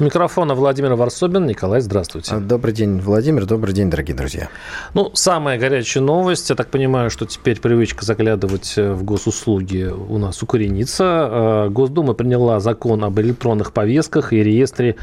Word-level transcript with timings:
Микрофона 0.00 0.54
Владимир 0.54 0.94
Варсобин. 0.94 1.46
Николай, 1.46 1.80
здравствуйте. 1.80 2.36
Добрый 2.36 2.72
день, 2.72 3.00
Владимир. 3.00 3.44
Добрый 3.44 3.74
день, 3.74 3.90
дорогие 3.90 4.16
друзья. 4.16 4.48
Ну, 4.94 5.10
самая 5.14 5.58
горячая 5.58 6.02
новость. 6.02 6.48
Я 6.48 6.56
так 6.56 6.68
понимаю, 6.68 7.10
что 7.10 7.26
теперь 7.26 7.60
привычка 7.60 8.04
заглядывать 8.04 8.74
в 8.76 9.02
госуслуги 9.04 9.84
у 9.84 10.16
нас 10.16 10.42
укоренится. 10.42 11.04
Э, 11.30 11.68
Госдума 11.68 12.14
приняла 12.14 12.60
закон 12.60 13.04
об 13.04 13.20
электронных 13.20 13.72
повестках 13.72 14.32
и 14.32 14.42
реестре 14.42 14.96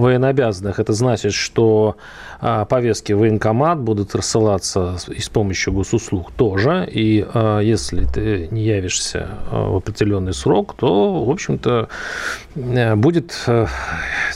военнообязанных. 0.00 0.78
Это 0.78 0.92
значит, 0.92 1.32
что 1.32 1.96
а, 2.40 2.64
повестки 2.64 3.12
в 3.12 3.18
военкомат 3.18 3.78
будут 3.78 4.14
рассылаться 4.14 4.96
и 5.08 5.20
с 5.20 5.28
помощью 5.28 5.72
госуслуг 5.72 6.32
тоже. 6.32 6.88
И 6.90 7.26
а, 7.34 7.60
если 7.60 8.04
ты 8.04 8.48
не 8.50 8.62
явишься 8.62 9.28
а, 9.50 9.70
в 9.70 9.76
определенный 9.76 10.32
срок, 10.32 10.74
то, 10.76 11.24
в 11.24 11.30
общем-то, 11.30 11.88
э, 12.54 12.94
будет 12.96 13.32
э, 13.46 13.66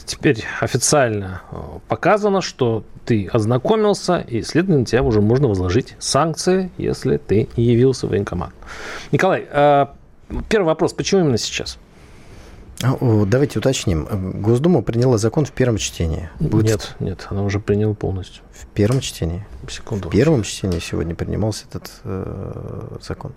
теперь 0.05 0.45
официально 0.61 1.43
э, 1.51 1.57
показано, 1.89 2.43
что 2.43 2.85
ты 3.05 3.29
ознакомился, 3.33 4.25
и, 4.27 4.43
следовательно, 4.43 4.87
тебя 4.87 5.03
уже 5.03 5.21
можно 5.21 5.49
возложить 5.49 5.95
санкции, 5.99 6.71
если 6.79 7.19
ты 7.19 7.49
не 7.57 7.65
явился 7.65 8.07
в 8.07 8.11
военкомат. 8.11 8.51
Николай, 9.13 9.47
первый 10.49 10.65
вопрос. 10.65 10.95
Почему 10.95 11.21
именно 11.21 11.37
сейчас? 11.37 11.79
Давайте 12.81 13.59
уточним. 13.59 14.41
Госдума 14.43 14.83
приняла 14.83 15.19
закон 15.19 15.45
в 15.45 15.53
первом 15.53 15.79
чтении. 15.79 16.29
Будет... 16.41 16.67
Нет, 16.67 16.97
нет, 17.01 17.27
она 17.31 17.43
уже 17.43 17.61
приняла 17.61 17.95
полностью. 17.95 18.43
В 18.53 18.67
первом 18.67 19.01
чтении? 19.01 19.47
Секунду. 19.69 20.09
В 20.09 20.13
первом 20.13 20.43
чтении 20.43 20.81
сегодня 20.81 21.15
принимался 21.15 21.65
этот 21.71 21.91
э, 22.05 22.99
закон. 23.01 23.33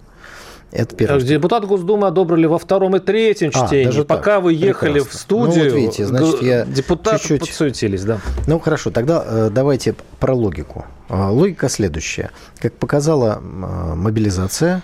Это 0.71 0.95
первое. 0.95 1.21
Депутат 1.21 1.65
Госдумы 1.65 2.07
одобрили 2.07 2.45
во 2.45 2.59
втором 2.59 2.95
и 2.95 2.99
третьем 2.99 3.51
а, 3.53 3.67
чтении. 3.67 3.85
Даже 3.85 4.03
Пока 4.03 4.35
так. 4.35 4.43
вы 4.43 4.53
ехали 4.53 4.93
Прекрасно. 4.93 5.17
в 5.17 5.21
студию, 5.21 5.65
ну, 5.65 5.71
вот 5.71 5.79
видите, 5.79 6.05
значит, 6.05 6.41
я 6.41 6.65
депутаты 6.65 7.19
чуть-чуть... 7.19 7.39
подсуетились. 7.39 8.03
Да. 8.03 8.19
Ну, 8.47 8.59
хорошо, 8.59 8.91
тогда 8.91 9.23
э, 9.25 9.49
давайте 9.49 9.95
про 10.19 10.33
логику. 10.33 10.85
Э, 11.07 11.29
логика 11.29 11.69
следующая. 11.69 12.31
Как 12.59 12.73
показала 12.73 13.39
э, 13.41 13.95
мобилизация, 13.95 14.81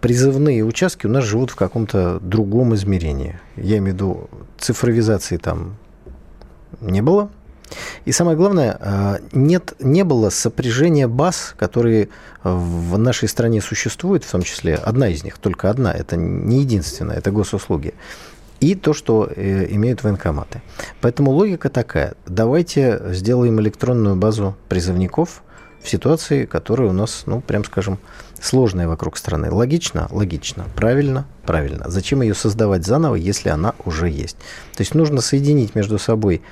призывные 0.00 0.64
участки 0.64 1.06
у 1.06 1.10
нас 1.10 1.24
живут 1.24 1.50
в 1.50 1.56
каком-то 1.56 2.18
другом 2.20 2.74
измерении. 2.74 3.38
Я 3.56 3.78
имею 3.78 3.92
в 3.92 3.94
виду, 3.94 4.30
цифровизации 4.58 5.36
там 5.36 5.76
не 6.80 7.02
было. 7.02 7.30
И 8.04 8.12
самое 8.12 8.36
главное, 8.36 8.76
а, 8.80 9.18
нет, 9.32 9.74
не 9.80 10.04
было 10.04 10.30
сопряжения 10.30 11.08
баз, 11.08 11.54
которые 11.58 12.08
в 12.44 12.96
нашей 12.96 13.28
стране 13.28 13.60
существуют, 13.60 14.22
в 14.24 14.30
том 14.30 14.42
числе 14.42 14.76
одна 14.76 15.08
из 15.08 15.24
них, 15.24 15.38
только 15.38 15.68
одна, 15.68 15.92
это 15.92 16.16
не 16.16 16.60
единственная, 16.60 17.16
это 17.16 17.32
госуслуги, 17.32 17.94
и 18.60 18.76
то, 18.76 18.92
что 18.92 19.28
э, 19.34 19.66
имеют 19.70 20.04
военкоматы. 20.04 20.62
Поэтому 21.00 21.32
логика 21.32 21.68
такая, 21.68 22.14
давайте 22.26 23.02
сделаем 23.08 23.60
электронную 23.60 24.14
базу 24.14 24.56
призывников 24.68 25.42
в 25.86 25.90
ситуации, 25.90 26.44
которая 26.44 26.90
у 26.90 26.92
нас, 26.92 27.22
ну, 27.26 27.40
прям 27.40 27.64
скажем, 27.64 27.98
сложная 28.40 28.88
вокруг 28.88 29.16
страны. 29.16 29.50
Логично? 29.50 30.08
Логично. 30.10 30.64
Правильно? 30.74 31.26
Правильно. 31.44 31.88
Зачем 31.88 32.22
ее 32.22 32.34
создавать 32.34 32.84
заново, 32.84 33.14
если 33.14 33.48
она 33.48 33.74
уже 33.84 34.10
есть? 34.10 34.36
То 34.74 34.82
есть 34.82 34.94
нужно 34.94 35.20
соединить 35.20 35.74
между 35.74 35.98
собой 35.98 36.42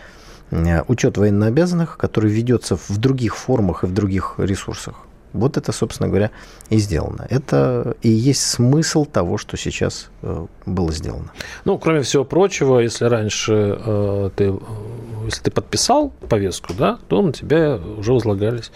э, 0.50 0.82
учет 0.86 1.18
военнообязанных, 1.18 1.96
который 1.96 2.30
ведется 2.30 2.76
в 2.76 2.96
других 2.96 3.36
формах 3.36 3.82
и 3.82 3.86
в 3.86 3.92
других 3.92 4.34
ресурсах. 4.38 4.94
Вот 5.32 5.56
это, 5.56 5.72
собственно 5.72 6.08
говоря, 6.08 6.30
и 6.70 6.78
сделано. 6.78 7.26
Это 7.28 7.96
и 8.02 8.08
есть 8.08 8.42
смысл 8.42 9.04
того, 9.04 9.36
что 9.36 9.56
сейчас 9.56 10.10
э, 10.22 10.46
было 10.64 10.92
сделано. 10.92 11.32
Ну, 11.64 11.76
кроме 11.76 12.02
всего 12.02 12.24
прочего, 12.24 12.78
если 12.78 13.06
раньше 13.06 13.78
э, 13.84 14.30
ты, 14.36 14.54
если 15.26 15.42
ты 15.42 15.50
подписал 15.50 16.10
повестку, 16.28 16.74
да, 16.74 16.98
то 17.08 17.22
на 17.22 17.32
тебя 17.32 17.76
уже 17.76 18.12
возлагались 18.12 18.70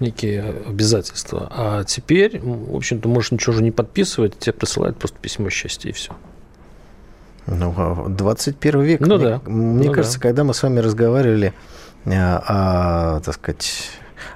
некие 0.00 0.42
обязательства. 0.66 1.48
А 1.50 1.84
теперь, 1.84 2.40
в 2.40 2.76
общем-то, 2.76 3.08
можешь 3.08 3.32
ничего 3.32 3.54
же 3.54 3.62
не 3.62 3.70
подписывать, 3.70 4.38
тебе 4.38 4.52
присылают 4.52 4.96
просто 4.96 5.18
письмо 5.18 5.50
счастья 5.50 5.90
и 5.90 5.92
все. 5.92 6.12
Ну, 7.46 8.06
21 8.08 8.80
а 8.80 8.84
век. 8.84 9.00
Ну, 9.00 9.16
мне, 9.16 9.24
да. 9.24 9.40
Мне 9.46 9.88
ну, 9.88 9.94
кажется, 9.94 10.18
да. 10.18 10.22
когда 10.22 10.44
мы 10.44 10.54
с 10.54 10.62
вами 10.62 10.78
разговаривали 10.78 11.52
э, 12.04 12.10
о, 12.14 13.20
так 13.20 13.34
сказать, 13.34 13.90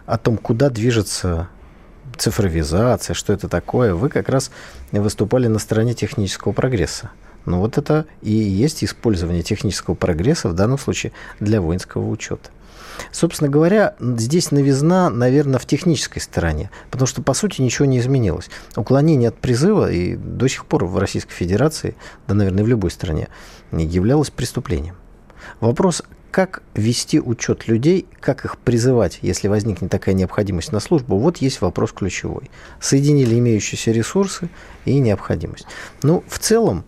о 0.06 0.18
том, 0.18 0.36
куда 0.36 0.68
движется 0.68 1.48
цифровизация, 2.16 3.14
что 3.14 3.32
это 3.32 3.48
такое, 3.48 3.94
вы 3.94 4.08
как 4.08 4.28
раз 4.28 4.50
выступали 4.92 5.46
на 5.46 5.58
стороне 5.58 5.94
технического 5.94 6.52
прогресса. 6.52 7.10
Ну 7.44 7.58
вот 7.60 7.78
это 7.78 8.06
и 8.22 8.32
есть 8.32 8.84
использование 8.84 9.42
технического 9.42 9.94
прогресса 9.94 10.48
в 10.48 10.54
данном 10.54 10.78
случае 10.78 11.12
для 11.40 11.60
воинского 11.60 12.08
учета. 12.08 12.50
Собственно 13.12 13.48
говоря, 13.48 13.94
здесь 14.00 14.50
новизна, 14.50 15.08
наверное, 15.08 15.58
в 15.58 15.66
технической 15.66 16.20
стороне, 16.20 16.70
потому 16.90 17.06
что, 17.06 17.22
по 17.22 17.32
сути, 17.32 17.62
ничего 17.62 17.86
не 17.86 17.98
изменилось. 17.98 18.50
Уклонение 18.76 19.28
от 19.28 19.38
призыва 19.38 19.90
и 19.90 20.16
до 20.16 20.48
сих 20.48 20.66
пор 20.66 20.84
в 20.84 20.98
Российской 20.98 21.32
Федерации, 21.32 21.94
да, 22.26 22.34
наверное, 22.34 22.64
в 22.64 22.68
любой 22.68 22.90
стране, 22.90 23.28
являлось 23.72 24.30
преступлением. 24.30 24.96
Вопрос, 25.60 26.02
как 26.30 26.62
вести 26.74 27.20
учет 27.20 27.68
людей, 27.68 28.06
как 28.20 28.44
их 28.44 28.58
призывать, 28.58 29.20
если 29.22 29.48
возникнет 29.48 29.90
такая 29.90 30.14
необходимость 30.14 30.72
на 30.72 30.80
службу, 30.80 31.18
вот 31.18 31.38
есть 31.38 31.60
вопрос 31.60 31.92
ключевой. 31.92 32.50
Соединили 32.80 33.38
имеющиеся 33.38 33.92
ресурсы 33.92 34.50
и 34.84 34.98
необходимость. 34.98 35.66
Ну, 36.02 36.22
в 36.28 36.38
целом, 36.38 36.84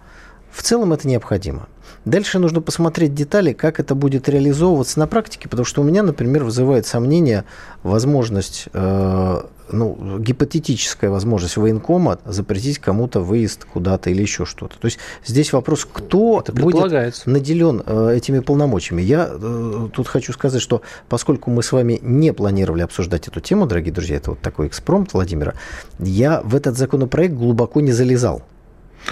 в 0.52 0.62
целом 0.62 0.92
это 0.92 1.08
необходимо. 1.08 1.68
Дальше 2.04 2.38
нужно 2.38 2.60
посмотреть 2.62 3.14
детали, 3.14 3.52
как 3.52 3.78
это 3.78 3.94
будет 3.94 4.28
реализовываться 4.28 4.98
на 4.98 5.06
практике, 5.06 5.48
потому 5.48 5.66
что 5.66 5.82
у 5.82 5.84
меня, 5.84 6.02
например, 6.02 6.44
вызывает 6.44 6.86
сомнение 6.86 7.44
возможность 7.82 8.68
э, 8.72 9.42
ну, 9.72 10.18
гипотетическая 10.18 11.10
возможность 11.10 11.56
военкома 11.56 12.18
запретить 12.24 12.78
кому-то 12.78 13.20
выезд 13.20 13.64
куда-то 13.64 14.10
или 14.10 14.22
еще 14.22 14.44
что-то. 14.44 14.78
То 14.78 14.86
есть 14.86 14.98
здесь 15.26 15.52
вопрос, 15.52 15.86
кто 15.90 16.42
будет 16.52 17.26
наделен 17.26 17.82
э, 17.84 18.14
этими 18.16 18.40
полномочиями. 18.40 19.02
Я 19.02 19.28
э, 19.30 19.88
тут 19.92 20.08
хочу 20.08 20.32
сказать, 20.32 20.62
что 20.62 20.82
поскольку 21.08 21.50
мы 21.50 21.62
с 21.62 21.72
вами 21.72 21.98
не 22.02 22.32
планировали 22.32 22.82
обсуждать 22.82 23.28
эту 23.28 23.40
тему, 23.40 23.66
дорогие 23.66 23.92
друзья, 23.92 24.16
это 24.16 24.30
вот 24.30 24.40
такой 24.40 24.68
экспромт 24.68 25.12
Владимира, 25.12 25.54
я 25.98 26.40
в 26.42 26.54
этот 26.54 26.76
законопроект 26.76 27.34
глубоко 27.34 27.80
не 27.80 27.92
залезал. 27.92 28.42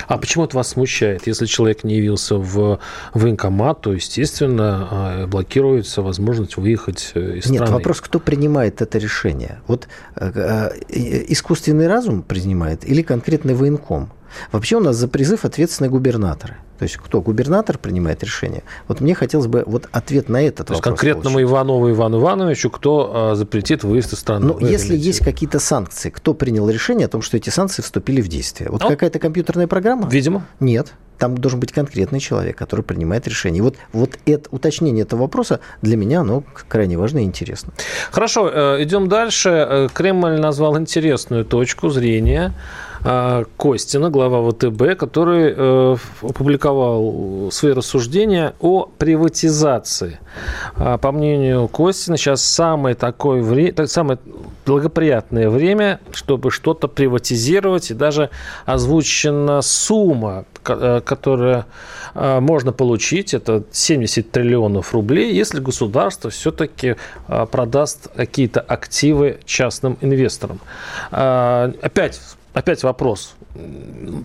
А 0.07 0.19
почему 0.19 0.45
это 0.45 0.57
вас 0.57 0.69
смущает? 0.69 1.27
Если 1.27 1.47
человек 1.47 1.85
не 1.85 1.97
явился 1.97 2.37
в 2.37 2.81
военкомат, 3.15 3.81
то, 3.81 3.93
естественно, 3.93 4.89
а, 4.91 5.27
блокируется 5.27 6.03
возможность 6.03 6.57
выехать 6.57 7.13
э, 7.15 7.37
из 7.37 7.45
страны. 7.45 7.61
Нет, 7.61 7.69
вопрос, 7.71 8.01
кто 8.01 8.19
принимает 8.19 8.83
это 8.83 8.99
решение? 8.99 9.61
Вот 9.67 9.89
э, 10.17 10.71
э, 10.89 11.25
искусственный 11.29 11.87
разум 11.87 12.23
принимает 12.23 12.89
или 12.89 13.03
конкретный 13.03 13.55
военком? 13.55 14.11
Вообще 14.53 14.77
у 14.77 14.81
нас 14.81 14.97
за 14.97 15.09
призыв 15.09 15.45
ответственны 15.45 15.89
губернаторы. 15.89 16.57
То 16.79 16.85
есть 16.85 16.97
кто? 16.97 17.21
Губернатор 17.21 17.77
принимает 17.77 18.23
решение. 18.23 18.63
Вот 18.87 19.01
мне 19.01 19.15
хотелось 19.15 19.49
бы 19.49 19.65
вот 19.67 19.89
ответ 19.91 20.29
на 20.29 20.41
этот 20.41 20.69
То 20.69 20.75
вопрос. 20.75 20.77
есть 20.77 20.85
конкретному 20.85 21.35
получить. 21.35 21.51
Иванову 21.51 21.91
Ивану 21.91 22.21
Ивановичу, 22.21 22.71
кто 22.71 23.13
а, 23.13 23.35
запретит 23.35 23.83
выезд 23.83 24.13
из 24.13 24.21
страны? 24.21 24.47
Ну, 24.47 24.59
если 24.61 24.97
есть 24.97 25.25
какие-то 25.25 25.59
санкции, 25.59 26.11
кто 26.11 26.35
принял 26.35 26.69
решение 26.71 27.07
о 27.07 27.09
том, 27.09 27.23
что 27.23 27.37
эти 27.37 27.51
санкции 27.51 27.83
вступили 27.83 28.21
в 28.21 28.29
действие? 28.29 28.71
Вот 28.71 28.83
ну, 28.83 28.89
какая-то 28.89 29.19
компьютерная 29.19 29.67
программа? 29.67 30.09
Видимо. 30.09 30.47
Нет. 30.61 30.93
Там 31.19 31.37
должен 31.37 31.59
быть 31.59 31.73
конкретный 31.73 32.21
человек, 32.21 32.57
который 32.57 32.83
принимает 32.83 33.27
решение. 33.27 33.59
И 33.59 33.63
вот, 33.63 33.75
вот 33.93 34.17
это, 34.25 34.49
уточнение 34.53 35.03
этого 35.03 35.23
вопроса 35.23 35.59
для 35.83 35.97
меня 35.97 36.21
оно 36.21 36.45
крайне 36.69 36.97
важно 36.97 37.19
и 37.19 37.25
интересно. 37.25 37.73
Хорошо, 38.13 38.49
э, 38.49 38.85
идем 38.85 39.09
дальше. 39.09 39.49
Э, 39.49 39.89
Кремль 39.93 40.39
назвал 40.39 40.79
интересную 40.79 41.45
точку 41.45 41.89
зрения 41.89 42.55
Костина, 43.03 44.11
глава 44.11 44.51
ВТБ, 44.51 44.99
который 44.99 45.55
э, 45.57 45.97
опубликовал 46.23 47.49
свои 47.53 47.73
рассуждения 47.73 48.55
о 48.61 48.87
приватизации. 48.99 50.19
А, 50.75 50.99
по 50.99 51.13
мнению 51.13 51.69
Костина, 51.69 52.17
сейчас 52.17 52.43
самое 52.43 52.97
такое 52.97 53.41
время, 53.41 53.87
самое 53.87 54.19
благоприятное 54.67 55.49
время, 55.49 56.01
чтобы 56.13 56.51
что-то 56.51 56.89
приватизировать, 56.89 57.93
и 57.93 57.95
даже 57.95 58.31
озвучена 58.67 59.63
сумма, 59.63 60.45
э, 60.67 61.01
которая 61.05 61.67
э, 62.15 62.41
можно 62.41 62.73
получить, 62.73 63.33
это 63.33 63.63
70 63.71 64.33
триллионов 64.33 64.93
рублей, 64.93 65.33
если 65.33 65.61
государство 65.61 66.31
все-таки 66.31 66.97
продаст 67.53 68.09
какие-то 68.15 68.61
активы 68.61 69.39
частным 69.45 69.97
инвесторам. 70.01 70.61
Опять 71.11 72.21
опять 72.53 72.83
вопрос. 72.83 73.35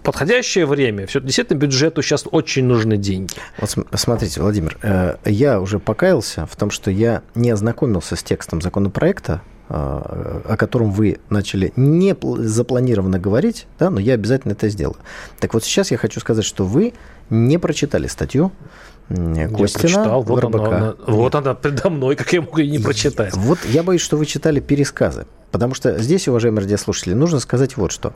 Подходящее 0.04 0.66
время. 0.66 1.08
Все 1.08 1.20
действительно 1.20 1.58
бюджету 1.58 2.02
сейчас 2.02 2.26
очень 2.30 2.66
нужны 2.66 2.98
деньги. 2.98 3.34
Вот 3.60 3.78
смотрите, 3.94 4.42
Владимир, 4.42 4.78
э, 4.82 5.18
я 5.26 5.60
уже 5.60 5.80
покаялся 5.80 6.46
в 6.46 6.56
том, 6.56 6.72
что 6.72 6.92
я 6.92 7.22
не 7.36 7.50
ознакомился 7.50 8.16
с 8.16 8.24
текстом 8.24 8.62
законопроекта, 8.62 9.42
э, 9.70 9.74
о 9.74 10.56
котором 10.58 10.92
вы 10.92 11.20
начали 11.30 11.74
не 11.76 12.16
запланированно 12.22 13.20
говорить, 13.20 13.68
да, 13.80 13.90
но 13.90 14.00
я 14.00 14.14
обязательно 14.14 14.54
это 14.54 14.70
сделаю. 14.70 14.98
Так 15.40 15.54
вот 15.54 15.64
сейчас 15.64 15.92
я 15.92 15.98
хочу 15.98 16.20
сказать, 16.20 16.46
что 16.46 16.66
вы 16.66 16.94
не 17.30 17.58
прочитали 17.58 18.08
статью 18.08 18.52
Костина, 19.10 19.38
я 19.38 19.48
прочитал, 19.48 20.22
вот 20.24 20.44
она, 20.44 20.96
вот 21.08 21.36
она 21.36 21.54
предо 21.54 21.90
мной, 21.90 22.16
как 22.16 22.32
я 22.34 22.42
могу 22.42 22.60
ее 22.60 22.72
не 22.72 22.80
прочитать. 22.80 23.36
Вот 23.36 23.60
я 23.66 23.84
боюсь, 23.84 24.02
что 24.02 24.18
вы 24.18 24.26
читали 24.26 24.60
пересказы. 24.60 25.26
Потому 25.54 25.76
что 25.76 26.02
здесь, 26.02 26.28
уважаемые 26.28 26.64
радиослушатели, 26.64 27.14
нужно 27.14 27.40
сказать 27.40 27.78
вот 27.78 27.92
что. 27.92 28.14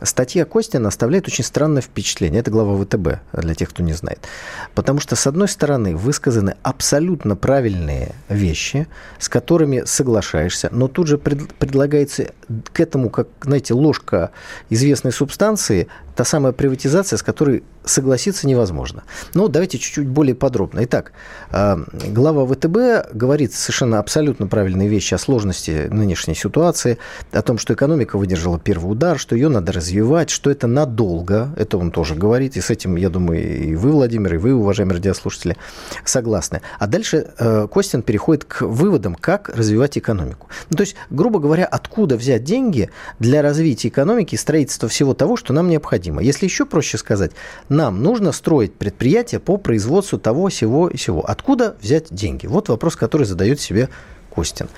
Статья 0.00 0.46
Костина 0.46 0.88
оставляет 0.88 1.28
очень 1.28 1.44
странное 1.44 1.82
впечатление. 1.82 2.40
Это 2.40 2.50
глава 2.50 2.82
ВТБ, 2.82 3.20
для 3.34 3.54
тех, 3.54 3.68
кто 3.68 3.82
не 3.82 3.92
знает. 3.92 4.26
Потому 4.74 4.98
что, 4.98 5.14
с 5.14 5.26
одной 5.26 5.48
стороны, 5.48 5.94
высказаны 5.94 6.56
абсолютно 6.62 7.36
правильные 7.36 8.14
вещи, 8.30 8.86
с 9.18 9.28
которыми 9.28 9.82
соглашаешься, 9.84 10.70
но 10.72 10.88
тут 10.88 11.08
же 11.08 11.18
пред, 11.18 11.52
предлагается 11.56 12.32
к 12.72 12.80
этому, 12.80 13.10
как, 13.10 13.28
знаете, 13.42 13.74
ложка 13.74 14.30
известной 14.70 15.12
субстанции, 15.12 15.88
та 16.18 16.24
самая 16.24 16.52
приватизация, 16.52 17.16
с 17.16 17.22
которой 17.22 17.62
согласиться 17.84 18.48
невозможно. 18.48 19.04
Но 19.34 19.42
ну, 19.42 19.48
давайте 19.48 19.78
чуть-чуть 19.78 20.08
более 20.08 20.34
подробно. 20.34 20.80
Итак, 20.82 21.12
а, 21.52 21.78
глава 22.08 22.44
ВТБ 22.44 23.14
говорит 23.14 23.54
совершенно 23.54 24.00
абсолютно 24.00 24.48
правильные 24.48 24.88
вещи 24.88 25.14
о 25.14 25.18
сложности 25.18 25.86
нынешней 25.88 26.34
ситуации, 26.34 26.98
о 27.30 27.40
том, 27.42 27.56
что 27.56 27.74
экономика 27.74 28.18
выдержала 28.18 28.58
первый 28.58 28.90
удар, 28.90 29.16
что 29.16 29.36
ее 29.36 29.48
надо 29.48 29.70
развивать, 29.70 30.28
что 30.28 30.50
это 30.50 30.66
надолго, 30.66 31.54
это 31.56 31.78
он 31.78 31.92
тоже 31.92 32.16
говорит, 32.16 32.56
и 32.56 32.60
с 32.60 32.70
этим, 32.70 32.96
я 32.96 33.10
думаю, 33.10 33.68
и 33.68 33.76
вы, 33.76 33.92
Владимир, 33.92 34.34
и 34.34 34.38
вы, 34.38 34.54
уважаемые 34.54 34.96
радиослушатели, 34.96 35.56
согласны. 36.04 36.62
А 36.80 36.88
дальше 36.88 37.28
э, 37.38 37.68
Костин 37.72 38.02
переходит 38.02 38.44
к 38.44 38.62
выводам, 38.62 39.14
как 39.14 39.50
развивать 39.50 39.96
экономику. 39.96 40.48
Ну, 40.68 40.76
то 40.76 40.80
есть, 40.80 40.96
грубо 41.10 41.38
говоря, 41.38 41.64
откуда 41.64 42.16
взять 42.16 42.42
деньги 42.42 42.90
для 43.20 43.40
развития 43.40 43.86
экономики 43.86 44.34
и 44.34 44.38
строительства 44.38 44.88
всего 44.88 45.14
того, 45.14 45.36
что 45.36 45.52
нам 45.52 45.68
необходимо. 45.68 46.07
Если 46.20 46.46
еще 46.46 46.66
проще 46.66 46.98
сказать, 46.98 47.32
нам 47.68 48.02
нужно 48.02 48.32
строить 48.32 48.74
предприятие 48.74 49.40
по 49.40 49.56
производству 49.56 50.18
того, 50.18 50.48
всего 50.48 50.88
и 50.88 50.96
всего. 50.96 51.24
Откуда 51.28 51.76
взять 51.80 52.06
деньги? 52.10 52.46
Вот 52.46 52.68
вопрос, 52.68 52.96
который 52.96 53.26
задает 53.26 53.60
себе 53.60 53.88
Костин. 54.30 54.68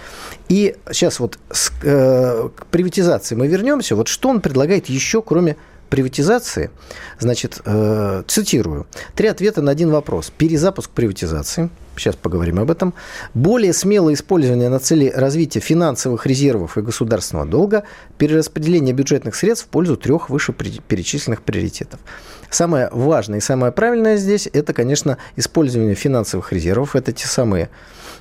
И 0.49 0.77
сейчас 0.91 1.21
вот 1.21 1.39
с, 1.51 1.73
э, 1.83 2.49
к 2.55 2.67
приватизации 2.67 3.35
мы 3.35 3.47
вернемся. 3.47 3.97
Вот 3.97 4.09
что 4.09 4.29
он 4.29 4.41
предлагает 4.41 4.89
еще, 4.89 5.23
кроме 5.23 5.57
приватизации? 5.91 6.71
Значит, 7.19 7.61
э, 7.65 8.23
цитирую. 8.27 8.87
Три 9.15 9.29
ответа 9.29 9.61
на 9.61 9.73
один 9.73 9.91
вопрос. 9.91 10.33
Перезапуск 10.37 10.91
приватизации. 10.91 11.69
Сейчас 11.97 12.17
поговорим 12.17 12.59
об 12.59 12.71
этом. 12.71 12.95
Более 13.35 13.75
смелое 13.75 14.15
использование 14.15 14.71
на 14.71 14.79
цели 14.79 15.13
развития 15.15 15.61
финансовых 15.61 16.25
резервов 16.25 16.79
и 16.79 16.81
государственного 16.81 17.47
долга. 17.47 17.83
Перераспределение 18.17 18.95
бюджетных 18.95 19.35
средств 19.35 19.67
в 19.67 19.69
пользу 19.69 19.99
трех 19.99 20.31
вышеперечисленных 20.31 21.43
приоритетов. 21.43 22.01
Самое 22.49 22.89
важное 22.91 23.39
и 23.39 23.43
самое 23.43 23.71
правильное 23.73 24.17
здесь– 24.17 24.49
это, 24.53 24.73
конечно, 24.73 25.19
использование 25.37 25.95
финансовых 25.95 26.53
резервов. 26.53 26.97
Это 26.97 27.13
те 27.13 27.27
самые 27.27 27.69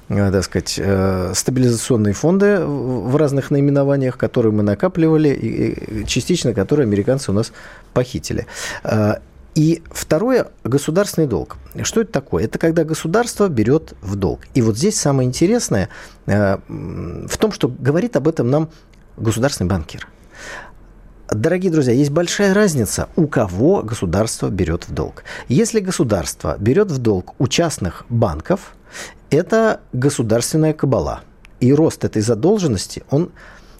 так 0.10 0.44
сказать, 0.44 0.76
э, 0.78 1.34
стабилизационные 1.36 2.14
фонды 2.14 2.60
в 2.66 3.16
разных 3.16 3.52
наименованиях, 3.52 4.18
которые 4.18 4.52
мы 4.52 4.64
накапливали, 4.64 5.30
и 5.30 6.06
частично 6.06 6.54
которые 6.54 6.86
американцы 6.86 7.32
у 7.32 7.34
нас 7.34 7.52
похитили. 7.94 8.48
Э, 8.84 9.16
и 9.56 9.84
второе– 9.92 10.48
государственный 10.64 11.28
долг. 11.28 11.58
Что 11.84 12.02
это 12.02 12.12
такое? 12.12 12.46
Это 12.46 12.58
когда 12.58 12.84
государство 12.84 13.48
берет 13.50 13.94
в 14.02 14.16
долг. 14.16 14.42
И 14.54 14.62
вот 14.62 14.78
здесь 14.78 15.00
самое 15.00 15.28
интересное 15.28 15.90
в 16.28 17.38
том, 17.38 17.52
что 17.52 17.68
говорит 17.68 18.16
об 18.16 18.28
этом 18.28 18.50
нам 18.50 18.70
государственный 19.18 19.68
банкир. 19.68 20.08
Дорогие 21.32 21.72
друзья, 21.72 21.94
есть 21.94 22.10
большая 22.10 22.56
разница, 22.56 23.08
у 23.16 23.28
кого 23.28 23.84
государство 23.84 24.50
берет 24.50 24.88
в 24.88 24.94
долг. 24.94 25.24
Если 25.48 25.80
государство 25.80 26.58
берет 26.60 26.90
в 26.90 26.98
долг 26.98 27.36
у 27.38 27.48
частных 27.48 28.06
банков, 28.10 28.74
это 29.30 29.82
государственная 29.94 30.74
кабала. 30.74 31.22
И 31.60 31.72
рост 31.72 32.04
этой 32.04 32.24
задолженности, 32.24 33.04
он, 33.12 33.32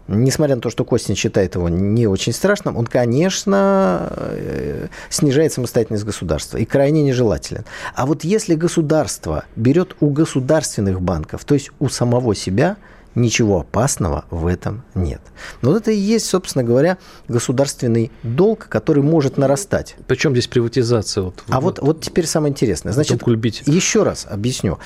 несмотря 0.08 0.58
на 0.58 0.62
то, 0.62 0.70
что 0.70 0.86
Костин 0.86 1.16
считает 1.16 1.56
его 1.56 1.70
не 1.70 2.06
очень 2.06 2.34
страшным, 2.34 2.78
он, 2.78 2.86
конечно, 2.86 4.10
э, 4.12 4.88
снижает 5.10 5.52
самостоятельность 5.52 6.06
государства 6.06 6.58
и 6.58 6.66
крайне 6.66 7.02
нежелателен. 7.02 7.66
А 7.96 8.06
вот 8.06 8.24
если 8.24 8.54
государство 8.54 9.46
берет 9.56 9.96
у 10.02 10.12
государственных 10.12 11.02
банков, 11.02 11.46
то 11.46 11.56
есть 11.56 11.72
у 11.80 11.90
самого 11.90 12.36
себя– 12.36 12.78
Ничего 13.16 13.62
опасного 13.62 14.26
в 14.30 14.46
этом 14.46 14.84
нет. 14.96 15.22
Но 15.62 15.72
вот 15.72 15.82
это 15.82 15.92
и 15.92 15.98
есть, 15.98 16.28
собственно 16.28 16.64
говоря, 16.64 16.98
государственный 17.28 18.12
долг, 18.24 18.68
который 18.70 19.04
может 19.04 19.38
нарастать. 19.38 19.96
Причем 20.08 20.32
здесь 20.32 20.48
приватизация? 20.48 21.24
Вот, 21.24 21.44
а 21.50 21.60
вот, 21.60 21.80
вот 21.80 22.02
теперь 22.02 22.28
самое 22.28 22.52
интересное. 22.52 22.94
Значит, 22.94 23.22
еще 23.66 24.04
раз 24.04 24.28
объясню. 24.30 24.80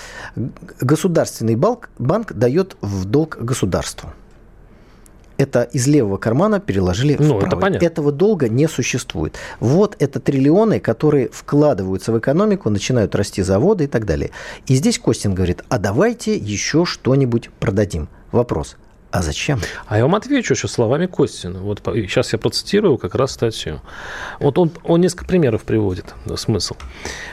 Государственный 0.79 1.55
банк, 1.55 1.89
банк 1.99 2.33
дает 2.33 2.77
в 2.81 3.05
долг 3.05 3.37
государству 3.39 4.13
это 5.43 5.63
из 5.63 5.87
левого 5.87 6.17
кармана 6.17 6.59
переложили 6.59 7.15
ну, 7.19 7.37
в 7.37 7.39
правый. 7.39 7.75
Это 7.75 7.85
Этого 7.85 8.11
долга 8.11 8.49
не 8.49 8.67
существует. 8.67 9.35
Вот 9.59 9.95
это 9.99 10.19
триллионы, 10.19 10.79
которые 10.79 11.29
вкладываются 11.31 12.11
в 12.11 12.17
экономику, 12.17 12.69
начинают 12.69 13.15
расти 13.15 13.43
заводы 13.43 13.83
и 13.83 13.87
так 13.87 14.05
далее. 14.05 14.31
И 14.65 14.75
здесь 14.75 14.97
Костин 14.97 15.35
говорит, 15.35 15.63
а 15.69 15.77
давайте 15.77 16.35
еще 16.35 16.85
что-нибудь 16.85 17.49
продадим. 17.59 18.07
Вопрос, 18.31 18.77
а 19.13 19.21
зачем? 19.21 19.61
А 19.85 19.97
я 19.97 20.03
вам 20.05 20.15
отвечу 20.15 20.55
еще 20.55 20.67
словами 20.67 21.05
Костина. 21.05 21.59
Вот 21.59 21.83
сейчас 21.85 22.33
я 22.33 22.39
процитирую 22.39 22.97
как 22.97 23.13
раз 23.13 23.33
статью. 23.33 23.79
Вот 24.39 24.57
он, 24.57 24.71
он 24.83 25.01
несколько 25.01 25.25
примеров 25.25 25.61
приводит, 25.65 26.15
смысл. 26.35 26.73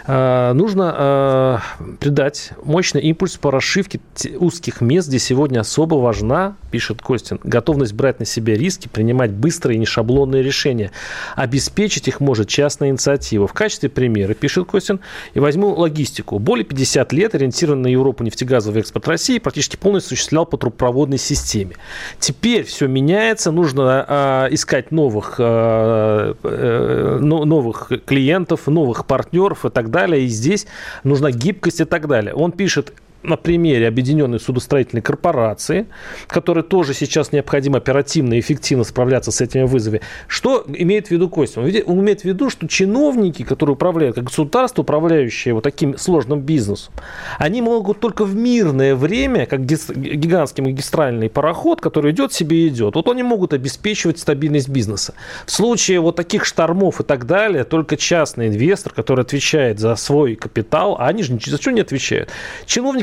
А, 0.07 0.53
нужно 0.53 0.95
а, 0.95 1.61
придать 1.99 2.51
мощный 2.63 3.01
импульс 3.01 3.39
по 3.39 3.51
расшивке 3.51 3.99
узких 4.39 4.83
мест, 4.83 5.09
где 5.09 5.19
сегодня 5.19 5.61
особо 5.61 5.95
важна, 5.95 6.57
пишет 6.71 7.01
Костин, 7.01 7.41
готовность 7.45 7.95
брать 7.95 8.19
на 8.19 8.27
себя 8.27 8.57
риски, 8.57 8.89
принимать 8.89 9.31
быстрые 9.31 9.77
и 9.77 9.81
нешаблонные 9.81 10.43
решения. 10.43 10.91
Обеспечить 11.35 12.09
их 12.09 12.21
может 12.21 12.49
частная 12.49 12.91
инициатива. 12.91 13.47
В 13.47 13.55
качестве 13.55 13.89
примера, 13.89 14.35
пишет 14.35 14.69
Костин, 14.69 15.01
и 15.33 15.41
возьму 15.41 15.69
логистику. 15.69 16.41
Более 16.41 16.67
50 16.67 17.11
лет 17.15 17.35
ориентированный 17.35 17.85
на 17.85 17.89
Европу 17.89 18.23
нефтегазовый 18.23 18.83
экспорт 18.83 19.09
России 19.09 19.39
практически 19.39 19.77
полностью 19.77 20.09
осуществлял 20.09 20.45
по 20.45 20.59
трубопроводной 20.59 21.17
системе 21.17 21.70
системе. 21.71 21.77
Теперь 22.19 22.65
все 22.65 22.87
меняется, 22.87 23.51
нужно 23.51 24.05
э, 24.09 24.55
искать 24.55 24.91
новых, 24.91 25.37
э, 25.39 26.35
э, 26.43 27.19
новых 27.21 27.93
клиентов, 28.07 28.67
новых 28.67 29.07
партнеров 29.07 29.65
и 29.65 29.71
так 29.71 29.91
далее. 29.91 30.25
И 30.25 30.29
здесь 30.29 30.67
нужна 31.05 31.31
гибкость 31.31 31.81
и 31.81 31.85
так 31.85 32.07
далее. 32.07 32.35
Он 32.35 32.53
пишет, 32.53 32.93
на 33.23 33.37
примере 33.37 33.89
Объединенной 33.89 34.41
судостроительной 34.41 35.03
корпорации, 35.03 35.87
которой 36.27 36.65
тоже 36.65 36.95
сейчас 36.95 37.33
необходимо 37.33 37.79
оперативно 37.79 38.35
и 38.35 38.41
эффективно 38.41 38.85
справляться 38.85 39.31
с 39.31 39.41
этими 39.41 39.63
вызовами. 39.63 40.01
Что 40.27 40.65
имеет 40.67 41.09
в 41.09 41.11
виду 41.11 41.29
Костя? 41.29 41.61
Он 41.61 42.01
имеет 42.01 42.23
в 42.23 42.25
виду, 42.25 42.51
что 42.51 42.67
чиновники, 42.67 43.43
которые 43.43 43.75
управляют, 43.75 44.17
как 44.17 44.25
государство, 44.25 44.83
управляющие 44.83 45.55
вот 45.55 45.65
таким 45.65 45.99
сложным 45.99 46.41
бизнесом, 46.41 46.95
они 47.39 47.63
могут 47.63 48.01
только 48.01 48.25
в 48.25 48.35
мирное 48.35 48.95
время, 48.95 49.47
как 49.47 49.67
гигантский 49.67 50.63
магистральный 50.65 51.29
пароход, 51.29 51.81
который 51.81 52.13
идет 52.13 52.33
себе 52.33 52.65
и 52.65 52.69
идет, 52.69 52.95
вот 52.95 53.09
они 53.09 53.23
могут 53.23 53.53
обеспечивать 53.53 54.19
стабильность 54.19 54.69
бизнеса. 54.69 55.15
В 55.47 55.51
случае 55.51 56.01
вот 56.01 56.17
таких 56.17 56.45
штормов 56.45 57.01
и 57.01 57.05
так 57.05 57.27
далее, 57.27 57.65
только 57.65 57.97
частный 57.97 58.49
инвестор, 58.49 58.93
который 58.93 59.23
отвечает 59.23 59.79
за 59.79 59.95
свой 59.97 60.37
капитал, 60.37 60.97
а 60.99 61.07
они 61.09 61.23
же 61.23 61.35
ни 61.35 61.39
за 61.39 61.61
что 61.61 61.71
не 61.71 61.81
отвечают. 61.81 62.31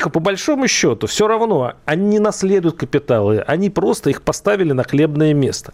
Чиновник 0.07 0.13
по 0.13 0.19
большому 0.19 0.67
счету 0.67 1.07
все 1.07 1.27
равно 1.27 1.73
они 1.85 2.07
не 2.07 2.19
наследуют 2.19 2.77
капиталы, 2.77 3.43
они 3.47 3.69
просто 3.69 4.09
их 4.09 4.21
поставили 4.21 4.73
на 4.73 4.83
хлебное 4.83 5.33
место 5.33 5.73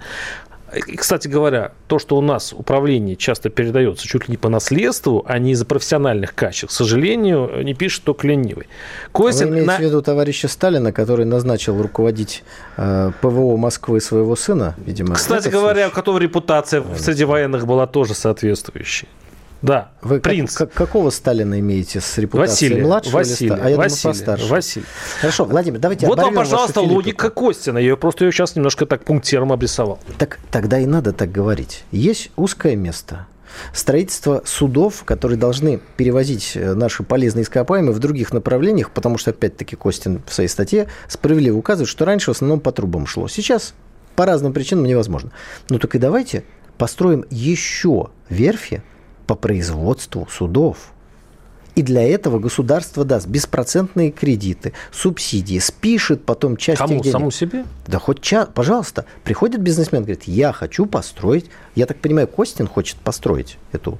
и, 0.75 0.95
кстати 0.95 1.27
говоря, 1.27 1.71
то, 1.87 1.99
что 1.99 2.17
у 2.17 2.21
нас 2.21 2.51
управление 2.51 3.15
часто 3.15 3.49
передается 3.49 4.07
чуть 4.07 4.27
ли 4.27 4.31
не 4.31 4.37
по 4.37 4.49
наследству, 4.49 5.23
а 5.27 5.37
не 5.37 5.51
из-за 5.51 5.65
профессиональных 5.65 6.33
качеств, 6.33 6.69
к 6.69 6.71
сожалению, 6.71 7.63
не 7.63 7.75
пишет 7.75 8.03
только 8.03 8.27
ленивый. 8.27 8.67
Костин 9.11 9.49
Вы 9.49 9.53
имеете 9.53 9.71
на... 9.71 9.77
в 9.77 9.81
виду 9.81 10.01
товарища 10.01 10.47
Сталина, 10.47 10.91
который 10.91 11.25
назначил 11.25 11.79
руководить 11.79 12.43
э, 12.77 13.11
ПВО 13.21 13.55
Москвы 13.55 14.01
своего 14.01 14.35
сына, 14.35 14.73
видимо. 14.83 15.13
Кстати 15.13 15.49
говоря, 15.49 15.83
случай? 15.83 15.91
у 15.91 15.95
которого 15.95 16.19
репутация 16.19 16.83
среди 16.97 17.23
военных 17.23 17.67
была 17.67 17.85
тоже 17.85 18.15
соответствующей. 18.15 19.07
Да, 19.63 19.91
Вы 20.01 20.19
принц. 20.19 20.57
Как, 20.57 20.73
какого 20.73 21.09
Сталина 21.09 21.57
имеете 21.57 22.01
с 22.01 22.17
репутацией 22.17 22.71
Василия, 22.71 22.85
младшего 22.85 23.13
Василия, 23.15 23.51
листа? 23.53 23.65
А 23.65 23.69
я 23.69 23.77
Василия, 23.77 24.01
думаю, 24.01 24.17
постарше. 24.17 24.45
Василий. 24.47 24.85
Хорошо, 25.21 25.45
Владимир, 25.45 25.79
давайте 25.79 26.05
Вот 26.05 26.19
вам, 26.19 26.35
пожалуйста, 26.35 26.81
логика 26.81 27.29
Костина. 27.29 27.77
Я 27.77 27.95
просто 27.95 28.25
ее 28.25 28.33
сейчас 28.33 28.57
немножко 28.57 28.85
так 28.85 29.05
пунктиром 29.05 29.53
обрисовал. 29.53 29.99
Так 30.17 30.37
тогда 30.51 30.79
и 30.79 30.85
надо 30.85 31.13
так 31.13 31.31
говорить. 31.31 31.85
Есть 31.91 32.29
узкое 32.35 32.75
место. 32.75 33.25
Строительство 33.73 34.43
судов, 34.45 35.05
которые 35.05 35.37
должны 35.37 35.79
перевозить 35.95 36.53
э, 36.55 36.73
наши 36.73 37.03
полезные 37.03 37.43
ископаемые 37.43 37.93
в 37.93 37.99
других 37.99 38.33
направлениях, 38.33 38.91
потому 38.91 39.17
что, 39.17 39.29
опять-таки, 39.29 39.77
Костин 39.77 40.21
в 40.27 40.33
своей 40.33 40.49
статье 40.49 40.87
справедливо 41.07 41.57
указывает, 41.57 41.87
что 41.87 42.03
раньше 42.03 42.33
в 42.33 42.35
основном 42.35 42.59
по 42.59 42.73
трубам 42.73 43.07
шло. 43.07 43.29
Сейчас 43.29 43.75
по 44.17 44.25
разным 44.25 44.51
причинам 44.51 44.85
невозможно. 44.85 45.31
Ну 45.69 45.79
так 45.79 45.95
и 45.95 45.99
давайте 45.99 46.43
построим 46.77 47.25
еще 47.29 48.09
верфи, 48.29 48.83
по 49.25 49.35
производству 49.35 50.27
судов. 50.29 50.93
И 51.75 51.81
для 51.81 52.03
этого 52.03 52.37
государство 52.37 53.03
даст 53.03 53.27
беспроцентные 53.27 54.11
кредиты, 54.11 54.73
субсидии, 54.91 55.57
спишет 55.57 56.23
потом 56.23 56.55
часть 56.55 56.77
Кому? 56.77 56.99
денег. 57.01 57.11
Саму 57.11 57.31
себе? 57.31 57.65
Да 57.87 57.97
хоть 57.97 58.21
час, 58.21 58.47
пожалуйста. 58.53 59.05
Приходит 59.23 59.61
бизнесмен, 59.61 60.03
говорит, 60.03 60.25
я 60.25 60.53
хочу 60.53 60.85
построить. 60.85 61.49
Я 61.73 61.87
так 61.87 61.97
понимаю, 61.97 62.27
Костин 62.27 62.67
хочет 62.67 62.97
построить 62.97 63.57
эту 63.71 63.97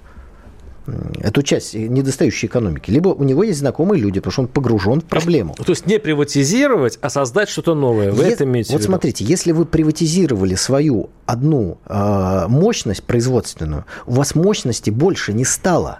эту 1.21 1.43
часть 1.43 1.73
недостающей 1.73 2.47
экономики, 2.47 2.91
либо 2.91 3.09
у 3.09 3.23
него 3.23 3.43
есть 3.43 3.59
знакомые 3.59 4.01
люди, 4.01 4.19
потому 4.19 4.31
что 4.31 4.41
он 4.41 4.47
погружен 4.47 5.01
в 5.01 5.05
проблему. 5.05 5.55
То 5.55 5.71
есть 5.71 5.85
не 5.87 5.97
приватизировать, 5.99 6.99
а 7.01 7.09
создать 7.09 7.49
что-то 7.49 7.73
новое. 7.73 8.11
Вы 8.11 8.23
Е- 8.25 8.31
это 8.33 8.43
имеете 8.43 8.71
Вот 8.73 8.79
в 8.79 8.81
виду? 8.81 8.91
смотрите, 8.91 9.23
если 9.23 9.51
вы 9.53 9.65
приватизировали 9.65 10.55
свою 10.55 11.09
одну 11.25 11.77
э, 11.85 12.45
мощность 12.49 13.03
производственную, 13.03 13.85
у 14.05 14.13
вас 14.13 14.35
мощности 14.35 14.89
больше 14.89 15.33
не 15.33 15.45
стало. 15.45 15.99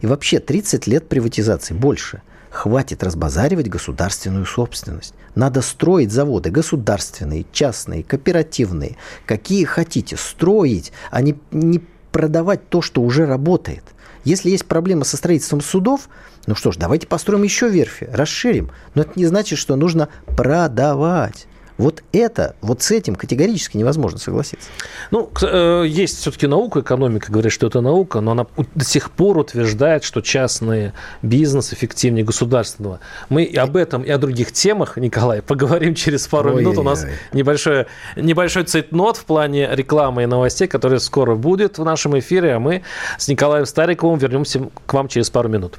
И 0.00 0.06
вообще 0.06 0.38
30 0.40 0.86
лет 0.86 1.08
приватизации 1.08 1.74
больше. 1.74 2.22
Хватит 2.50 3.02
разбазаривать 3.02 3.68
государственную 3.68 4.44
собственность. 4.44 5.14
Надо 5.36 5.62
строить 5.62 6.10
заводы 6.12 6.50
государственные, 6.50 7.46
частные, 7.52 8.02
кооперативные, 8.02 8.96
какие 9.24 9.64
хотите, 9.64 10.16
строить, 10.16 10.92
а 11.10 11.22
не, 11.22 11.36
не 11.52 11.80
продавать 12.12 12.68
то, 12.68 12.82
что 12.82 13.02
уже 13.02 13.26
работает. 13.26 13.84
Если 14.24 14.50
есть 14.50 14.66
проблема 14.66 15.04
со 15.04 15.16
строительством 15.16 15.60
судов, 15.60 16.08
ну 16.46 16.54
что 16.54 16.72
ж, 16.72 16.76
давайте 16.76 17.06
построим 17.06 17.42
еще 17.42 17.68
верфи, 17.68 18.08
расширим. 18.12 18.70
Но 18.94 19.02
это 19.02 19.12
не 19.16 19.26
значит, 19.26 19.58
что 19.58 19.76
нужно 19.76 20.08
продавать. 20.36 21.46
Вот 21.80 22.02
это, 22.12 22.56
вот 22.60 22.82
с 22.82 22.90
этим 22.90 23.14
категорически 23.14 23.78
невозможно 23.78 24.18
согласиться. 24.18 24.68
Ну, 25.10 25.30
э, 25.40 25.84
есть 25.88 26.18
все-таки 26.18 26.46
наука, 26.46 26.80
экономика 26.80 27.32
говорит, 27.32 27.52
что 27.52 27.68
это 27.68 27.80
наука, 27.80 28.20
но 28.20 28.32
она 28.32 28.46
до 28.74 28.84
сих 28.84 29.10
пор 29.10 29.38
утверждает, 29.38 30.04
что 30.04 30.20
частный 30.20 30.92
бизнес 31.22 31.72
эффективнее 31.72 32.22
государственного. 32.22 33.00
Мы 33.30 33.44
и 33.44 33.56
об 33.56 33.78
этом, 33.78 34.02
и 34.02 34.10
о 34.10 34.18
других 34.18 34.52
темах, 34.52 34.98
Николай, 34.98 35.40
поговорим 35.40 35.94
через 35.94 36.26
пару 36.26 36.50
Ой-ой-ой. 36.50 36.64
минут. 36.64 36.78
У 36.78 36.82
нас 36.82 37.06
небольшой, 37.32 37.86
небольшой 38.14 38.64
цейтнот 38.64 39.16
в 39.16 39.24
плане 39.24 39.66
рекламы 39.72 40.24
и 40.24 40.26
новостей, 40.26 40.68
который 40.68 41.00
скоро 41.00 41.34
будет 41.34 41.78
в 41.78 41.84
нашем 41.84 42.18
эфире, 42.18 42.56
а 42.56 42.58
мы 42.60 42.82
с 43.16 43.26
Николаем 43.28 43.64
Стариковым 43.64 44.18
вернемся 44.18 44.68
к 44.84 44.92
вам 44.92 45.08
через 45.08 45.30
пару 45.30 45.48
минут. 45.48 45.78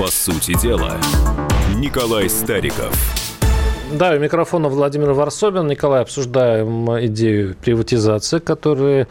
По 0.00 0.10
сути 0.10 0.58
дела, 0.58 0.98
Николай 1.76 2.30
Стариков. 2.30 2.90
Да, 3.92 4.12
у 4.12 4.18
микрофона 4.18 4.70
Владимир 4.70 5.12
Варсобин. 5.12 5.66
Николай, 5.66 6.00
обсуждаем 6.00 6.88
идею 7.04 7.54
приватизации, 7.62 8.38
которую 8.38 9.08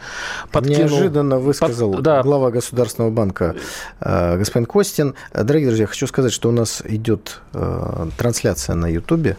подкинул... 0.50 0.88
Неожиданно 0.88 1.38
высказал 1.38 1.92
Под... 1.92 2.02
да. 2.02 2.22
глава 2.24 2.50
Государственного 2.50 3.12
банка 3.12 3.54
э, 4.00 4.36
господин 4.36 4.66
Костин. 4.66 5.14
Дорогие 5.32 5.68
друзья, 5.68 5.86
хочу 5.86 6.08
сказать, 6.08 6.32
что 6.32 6.48
у 6.48 6.52
нас 6.52 6.82
идет 6.84 7.40
э, 7.52 8.08
трансляция 8.18 8.74
на 8.74 8.88
Ютубе. 8.88 9.36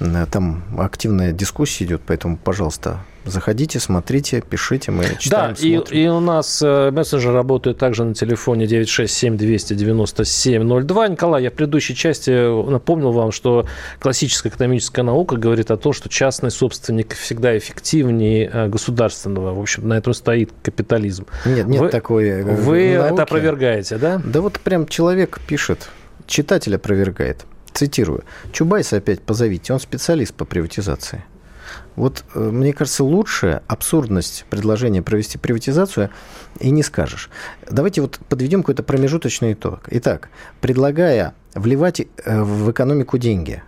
Э, 0.00 0.26
там 0.30 0.62
активная 0.76 1.32
дискуссия 1.32 1.84
идет, 1.84 2.02
поэтому, 2.06 2.36
пожалуйста, 2.36 2.98
Заходите, 3.26 3.80
смотрите, 3.80 4.40
пишите, 4.40 4.92
мы 4.92 5.04
читаем, 5.18 5.54
Да, 5.54 5.66
и, 5.66 6.02
и 6.02 6.06
у 6.06 6.20
нас 6.20 6.62
э, 6.62 6.90
мессенджер 6.92 7.32
работает 7.32 7.76
также 7.76 8.04
на 8.04 8.14
телефоне 8.14 8.66
967-297-02. 8.66 11.10
Николай, 11.10 11.42
я 11.42 11.50
в 11.50 11.54
предыдущей 11.54 11.94
части 11.96 12.30
напомнил 12.70 13.12
вам, 13.12 13.32
что 13.32 13.66
классическая 13.98 14.50
экономическая 14.50 15.02
наука 15.02 15.36
говорит 15.36 15.70
о 15.70 15.76
том, 15.76 15.92
что 15.92 16.08
частный 16.08 16.50
собственник 16.50 17.14
всегда 17.14 17.56
эффективнее 17.58 18.50
э, 18.52 18.68
государственного. 18.68 19.54
В 19.54 19.60
общем, 19.60 19.88
на 19.88 19.94
этом 19.94 20.14
стоит 20.14 20.52
капитализм. 20.62 21.26
Нет, 21.44 21.66
нет 21.66 21.80
вы, 21.80 21.88
такой 21.88 22.28
э, 22.28 22.44
Вы 22.44 22.94
науки. 22.96 23.14
это 23.14 23.22
опровергаете, 23.24 23.98
да? 23.98 24.20
Да 24.24 24.40
вот 24.40 24.60
прям 24.60 24.86
человек 24.86 25.40
пишет, 25.46 25.88
читатель 26.26 26.74
опровергает. 26.76 27.44
Цитирую. 27.72 28.24
Чубайса 28.52 28.96
опять 28.96 29.20
позовите, 29.20 29.72
он 29.72 29.80
специалист 29.80 30.32
по 30.32 30.44
приватизации. 30.46 31.22
Вот, 31.96 32.24
э, 32.34 32.38
мне 32.38 32.72
кажется, 32.72 33.02
лучше 33.02 33.62
абсурдность 33.66 34.44
предложения 34.50 35.02
провести 35.02 35.38
приватизацию 35.38 36.10
и 36.60 36.70
не 36.70 36.82
скажешь. 36.82 37.30
Давайте 37.68 38.02
вот 38.02 38.20
подведем 38.28 38.62
какой-то 38.62 38.82
промежуточный 38.82 39.54
итог. 39.54 39.80
Итак, 39.90 40.28
предлагая 40.60 41.34
вливать 41.54 42.00
э, 42.00 42.42
в 42.42 42.70
экономику 42.70 43.18
деньги, 43.18 43.62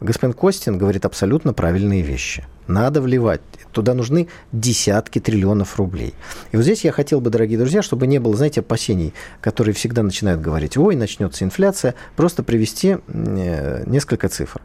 господин 0.00 0.32
Костин 0.32 0.78
говорит 0.78 1.04
абсолютно 1.04 1.52
правильные 1.52 2.02
вещи. 2.02 2.44
Надо 2.66 3.00
вливать. 3.00 3.40
Туда 3.72 3.94
нужны 3.94 4.28
десятки 4.52 5.18
триллионов 5.18 5.76
рублей. 5.76 6.14
И 6.52 6.56
вот 6.56 6.62
здесь 6.62 6.84
я 6.84 6.92
хотел 6.92 7.20
бы, 7.20 7.30
дорогие 7.30 7.58
друзья, 7.58 7.82
чтобы 7.82 8.06
не 8.06 8.18
было, 8.18 8.36
знаете, 8.36 8.60
опасений, 8.60 9.12
которые 9.40 9.74
всегда 9.74 10.02
начинают 10.02 10.40
говорить, 10.40 10.76
ой, 10.76 10.94
начнется 10.96 11.44
инфляция, 11.44 11.94
просто 12.16 12.42
привести 12.42 12.98
э, 13.06 13.84
несколько 13.86 14.28
цифр. 14.28 14.62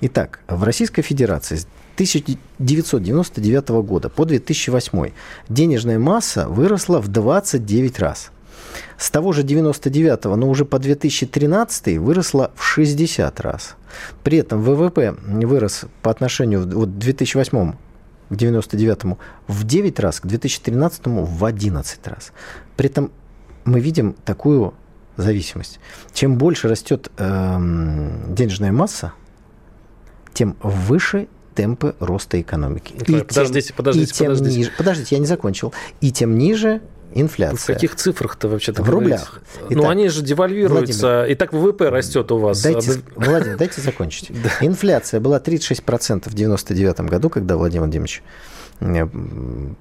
Итак, 0.00 0.40
в 0.48 0.62
Российской 0.62 1.02
Федерации 1.02 1.60
1999 1.94 3.68
года 3.84 4.08
по 4.08 4.24
2008 4.24 5.10
денежная 5.48 5.98
масса 5.98 6.48
выросла 6.48 7.00
в 7.00 7.08
29 7.08 7.98
раз. 7.98 8.30
С 8.98 9.10
того 9.10 9.32
же 9.32 9.42
99 9.42 10.24
но 10.36 10.48
уже 10.48 10.64
по 10.64 10.78
2013 10.78 11.98
выросла 11.98 12.50
в 12.54 12.64
60 12.64 13.40
раз. 13.40 13.76
При 14.24 14.38
этом 14.38 14.62
ВВП 14.62 15.14
вырос 15.22 15.84
по 16.02 16.10
отношению 16.10 16.68
вот, 16.68 16.88
к 16.88 16.98
2008 16.98 17.72
к 18.28 18.34
99 18.34 19.18
в 19.46 19.64
9 19.64 20.00
раз, 20.00 20.20
к 20.20 20.26
2013 20.26 21.02
в 21.06 21.44
11 21.44 22.06
раз. 22.06 22.32
При 22.76 22.88
этом 22.88 23.12
мы 23.64 23.80
видим 23.80 24.14
такую 24.24 24.74
зависимость. 25.16 25.80
Чем 26.12 26.38
больше 26.38 26.68
растет 26.68 27.10
э, 27.18 27.58
денежная 28.28 28.72
масса, 28.72 29.12
тем 30.32 30.56
выше 30.62 31.28
темпы 31.54 31.94
роста 32.00 32.40
экономики. 32.40 32.94
И 32.94 33.20
подождите, 33.20 33.68
тем, 33.68 33.76
подождите, 33.76 34.10
и 34.10 34.14
тем 34.14 34.26
подождите. 34.28 34.58
Ниже, 34.58 34.72
подождите, 34.78 35.14
я 35.16 35.18
не 35.20 35.26
закончил. 35.26 35.74
И 36.00 36.10
тем 36.10 36.38
ниже 36.38 36.80
инфляция. 37.14 37.74
В 37.74 37.76
каких 37.76 37.96
цифрах-то 37.96 38.48
вообще-то? 38.48 38.82
В 38.82 38.90
рублях. 38.90 39.40
Итак, 39.56 39.70
ну, 39.70 39.88
они 39.88 40.08
же 40.08 40.22
девальвируются. 40.22 41.06
Владимир, 41.06 41.32
и 41.32 41.34
так 41.34 41.52
ВВП 41.52 41.88
растет 41.88 42.30
у 42.32 42.38
вас. 42.38 42.62
Дайте, 42.62 43.02
Владимир, 43.16 43.56
дайте 43.56 43.80
закончить. 43.80 44.30
Инфляция 44.60 45.20
была 45.20 45.38
36% 45.38 46.28
в 46.28 46.34
99 46.34 47.00
году, 47.00 47.30
когда 47.30 47.56
Владимир 47.56 47.82
Владимирович 47.82 48.22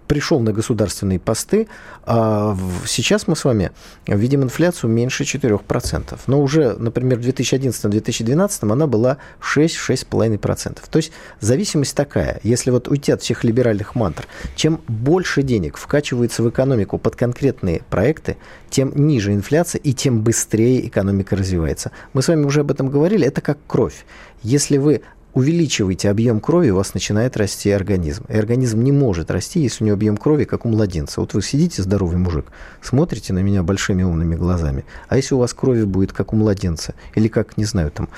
пришел 0.07 0.39
на 0.39 0.53
государственные 0.53 1.19
посты, 1.19 1.67
а 2.03 2.57
сейчас 2.85 3.27
мы 3.27 3.35
с 3.35 3.43
вами 3.45 3.71
видим 4.07 4.43
инфляцию 4.43 4.89
меньше 4.91 5.23
4%. 5.23 6.19
Но 6.27 6.41
уже, 6.41 6.75
например, 6.77 7.19
в 7.19 7.21
2011-2012 7.21 8.71
она 8.71 8.87
была 8.87 9.17
6-6,5%. 9.41 10.79
То 10.89 10.97
есть 10.97 11.11
зависимость 11.39 11.95
такая. 11.95 12.39
Если 12.43 12.71
вот 12.71 12.87
уйти 12.87 13.11
от 13.11 13.21
всех 13.21 13.43
либеральных 13.43 13.95
мантр, 13.95 14.27
чем 14.55 14.81
больше 14.87 15.43
денег 15.43 15.77
вкачивается 15.77 16.43
в 16.43 16.49
экономику 16.49 16.97
под 16.97 17.15
конкретные 17.15 17.81
проекты, 17.89 18.37
тем 18.69 18.91
ниже 18.95 19.33
инфляция 19.33 19.79
и 19.79 19.93
тем 19.93 20.21
быстрее 20.21 20.87
экономика 20.87 21.35
развивается. 21.35 21.91
Мы 22.13 22.21
с 22.21 22.27
вами 22.27 22.45
уже 22.45 22.61
об 22.61 22.71
этом 22.71 22.89
говорили, 22.89 23.27
это 23.27 23.41
как 23.41 23.57
кровь. 23.67 24.05
Если 24.43 24.77
вы 24.77 25.01
увеличиваете 25.33 26.09
объем 26.09 26.39
крови, 26.39 26.69
у 26.69 26.75
вас 26.75 26.93
начинает 26.93 27.37
расти 27.37 27.71
организм. 27.71 28.25
И 28.29 28.35
организм 28.35 28.81
не 28.81 28.91
может 28.91 29.31
расти, 29.31 29.61
если 29.61 29.83
у 29.83 29.87
него 29.87 29.95
объем 29.95 30.17
крови, 30.17 30.43
как 30.43 30.65
у 30.65 30.69
младенца. 30.69 31.21
Вот 31.21 31.33
вы 31.33 31.41
сидите, 31.41 31.81
здоровый 31.81 32.17
мужик, 32.17 32.47
смотрите 32.81 33.33
на 33.33 33.39
меня 33.39 33.63
большими 33.63 34.03
умными 34.03 34.35
глазами. 34.35 34.85
А 35.07 35.17
если 35.17 35.35
у 35.35 35.39
вас 35.39 35.53
крови 35.53 35.83
будет, 35.83 36.11
как 36.11 36.33
у 36.33 36.35
младенца, 36.35 36.95
или 37.15 37.27
как, 37.27 37.57
не 37.57 37.65
знаю, 37.65 37.91
там, 37.91 38.09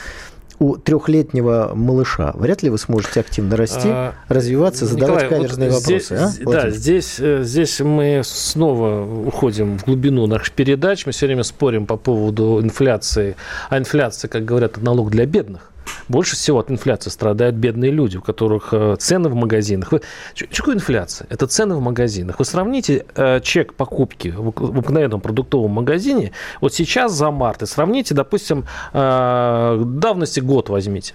у 0.60 0.78
трехлетнего 0.78 1.72
малыша, 1.76 2.32
вряд 2.36 2.64
ли 2.64 2.70
вы 2.70 2.78
сможете 2.78 3.20
активно 3.20 3.58
расти, 3.58 3.90
а, 3.90 4.14
развиваться, 4.30 4.86
задавать 4.86 5.24
Николай, 5.24 5.42
каверзные 5.42 5.72
вот 5.72 5.82
здесь, 5.82 6.10
вопросы. 6.10 6.42
А? 6.46 6.52
Да, 6.52 6.70
здесь, 6.70 7.16
э, 7.20 7.44
здесь 7.44 7.80
мы 7.82 8.22
снова 8.24 9.06
уходим 9.26 9.78
в 9.78 9.86
глубину 9.86 10.26
наших 10.28 10.54
передач. 10.54 11.06
Мы 11.06 11.12
все 11.12 11.26
время 11.26 11.44
спорим 11.44 11.86
по 11.86 11.98
поводу 11.98 12.62
инфляции. 12.62 13.36
А 13.70 13.78
инфляция, 13.78 14.30
как 14.30 14.46
говорят, 14.46 14.78
налог 14.78 15.10
для 15.10 15.26
бедных. 15.26 15.73
Больше 16.08 16.36
всего 16.36 16.60
от 16.60 16.72
инфляции 16.72 17.10
страдают 17.10 17.56
бедные 17.56 17.92
люди, 17.92 18.18
у 18.18 18.22
которых 18.22 18.70
э, 18.72 18.96
цены 19.00 19.30
в 19.30 19.36
магазинах. 19.36 19.92
Вы, 19.92 20.02
что 20.34 20.48
такое 20.48 20.76
инфляция? 20.76 21.28
Это 21.30 21.48
цены 21.48 21.76
в 21.76 21.82
магазинах. 21.82 22.40
Вы 22.40 22.46
сравните 22.46 23.06
э, 23.16 23.40
чек 23.42 23.74
покупки 23.74 24.30
в, 24.30 24.52
в 24.52 24.64
обыкновенном 24.64 25.22
продуктовом 25.22 25.72
магазине 25.72 26.32
вот 26.62 26.74
сейчас 26.74 27.14
за 27.14 27.32
март 27.32 27.64
и 27.64 27.66
сравните, 27.66 28.14
допустим, 28.14 28.66
э, 28.94 29.84
давности 29.86 30.40
год 30.40 30.70
возьмите. 30.70 31.14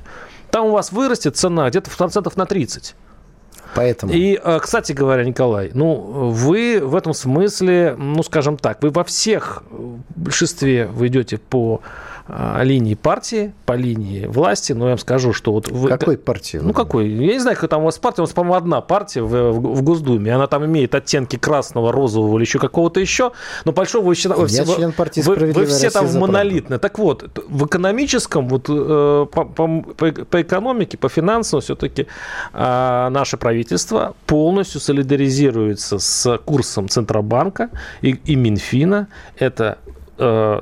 Там 0.50 0.66
у 0.66 0.70
вас 0.70 0.92
вырастет 0.92 1.36
цена 1.36 1.68
где-то 1.68 1.90
в 1.90 1.96
процентов 1.96 2.36
на 2.36 2.46
30. 2.46 2.94
Поэтому. 3.74 4.12
И, 4.12 4.40
э, 4.42 4.58
кстати 4.60 4.92
говоря, 4.92 5.24
Николай, 5.24 5.70
ну, 5.74 5.94
вы 6.30 6.80
в 6.82 6.96
этом 6.96 7.12
смысле, 7.14 7.94
ну, 7.98 8.22
скажем 8.22 8.56
так, 8.56 8.82
вы 8.82 8.90
во 8.90 9.04
всех 9.04 9.62
большинстве 10.16 10.86
вы 10.86 11.08
идете 11.08 11.38
по 11.38 11.80
линии 12.28 12.94
партии, 12.94 13.52
по 13.64 13.72
линии 13.72 14.26
власти, 14.26 14.72
но 14.72 14.84
я 14.84 14.90
вам 14.90 14.98
скажу, 14.98 15.32
что 15.32 15.52
вот... 15.52 15.68
Вы... 15.68 15.88
Какой 15.88 16.18
партии? 16.18 16.58
Ну, 16.62 16.72
какой? 16.72 17.08
Я 17.08 17.32
не 17.32 17.38
знаю, 17.38 17.56
какая 17.56 17.68
там 17.68 17.82
у 17.82 17.84
вас 17.86 17.98
партия, 17.98 18.22
у 18.22 18.24
вас, 18.24 18.32
по-моему, 18.32 18.54
одна 18.54 18.80
партия 18.80 19.22
в, 19.22 19.52
в, 19.52 19.76
в 19.76 19.82
Госдуме, 19.82 20.34
она 20.34 20.46
там 20.46 20.64
имеет 20.66 20.94
оттенки 20.94 21.36
красного, 21.36 21.92
розового 21.92 22.36
или 22.36 22.44
еще 22.44 22.58
какого-то 22.58 23.00
еще, 23.00 23.32
но 23.64 23.72
большого 23.72 24.06
вы 24.06 24.14
считаете... 24.14 24.56
Я 24.56 24.64
вы, 24.64 24.74
член 24.74 24.92
партии 24.92 25.20
вы, 25.20 25.36
вы 25.36 25.66
все 25.66 25.90
там 25.90 26.06
монолитны. 26.18 26.78
Так 26.78 26.98
вот, 26.98 27.38
в 27.48 27.66
экономическом, 27.66 28.48
вот 28.48 28.66
э, 28.68 29.26
по, 29.32 29.44
по, 29.44 29.82
по 29.82 30.42
экономике, 30.42 30.98
по 30.98 31.08
финансам 31.08 31.60
все-таки 31.60 32.06
э, 32.52 33.08
наше 33.10 33.36
правительство 33.36 34.14
полностью 34.26 34.80
солидаризируется 34.80 35.98
с 35.98 36.38
курсом 36.44 36.88
Центробанка 36.88 37.70
и, 38.02 38.10
и 38.24 38.36
Минфина. 38.36 39.08
Это 39.38 39.78
э, 40.18 40.60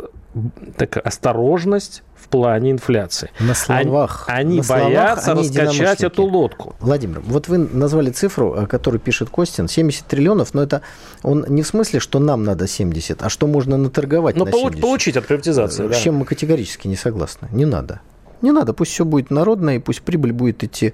такая 0.76 1.02
осторожность 1.04 2.02
в 2.14 2.28
плане 2.28 2.72
инфляции. 2.72 3.30
На 3.40 3.54
словах. 3.54 4.24
Они, 4.28 4.38
они 4.38 4.60
на 4.60 4.66
боятся 4.66 5.24
словах, 5.24 5.44
они 5.46 5.58
раскачать 5.58 6.02
эту 6.02 6.24
лодку. 6.24 6.74
Владимир, 6.80 7.20
вот 7.20 7.48
вы 7.48 7.58
назвали 7.58 8.10
цифру, 8.10 8.66
которую 8.68 9.00
пишет 9.00 9.30
Костин, 9.30 9.68
70 9.68 10.06
триллионов, 10.06 10.54
но 10.54 10.62
это 10.62 10.82
он 11.22 11.44
не 11.48 11.62
в 11.62 11.66
смысле, 11.66 12.00
что 12.00 12.18
нам 12.18 12.44
надо 12.44 12.66
70, 12.66 13.22
а 13.22 13.28
что 13.28 13.46
можно 13.46 13.76
наторговать 13.76 14.36
но 14.36 14.44
на 14.44 14.52
70. 14.52 14.80
получить 14.80 15.16
от 15.16 15.26
приватизации. 15.26 15.86
С 15.86 15.90
да. 15.90 15.94
чем 15.94 16.16
мы 16.16 16.24
категорически 16.24 16.88
не 16.88 16.96
согласны. 16.96 17.48
Не 17.52 17.64
надо. 17.64 18.00
Не 18.42 18.52
надо, 18.52 18.74
пусть 18.74 18.92
все 18.92 19.04
будет 19.04 19.30
народное, 19.30 19.76
и 19.76 19.78
пусть 19.78 20.02
прибыль 20.02 20.32
будет 20.32 20.62
идти 20.62 20.92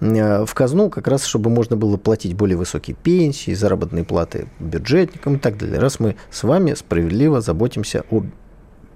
э, 0.00 0.44
в 0.44 0.54
казну, 0.54 0.90
как 0.90 1.06
раз 1.06 1.24
чтобы 1.24 1.48
можно 1.48 1.76
было 1.76 1.96
платить 1.96 2.34
более 2.34 2.56
высокие 2.56 2.96
пенсии, 3.00 3.54
заработные 3.54 4.04
платы 4.04 4.48
бюджетникам 4.58 5.36
и 5.36 5.38
так 5.38 5.56
далее. 5.56 5.78
Раз 5.78 6.00
мы 6.00 6.16
с 6.30 6.42
вами 6.42 6.74
справедливо 6.74 7.40
заботимся 7.40 8.04
о 8.10 8.24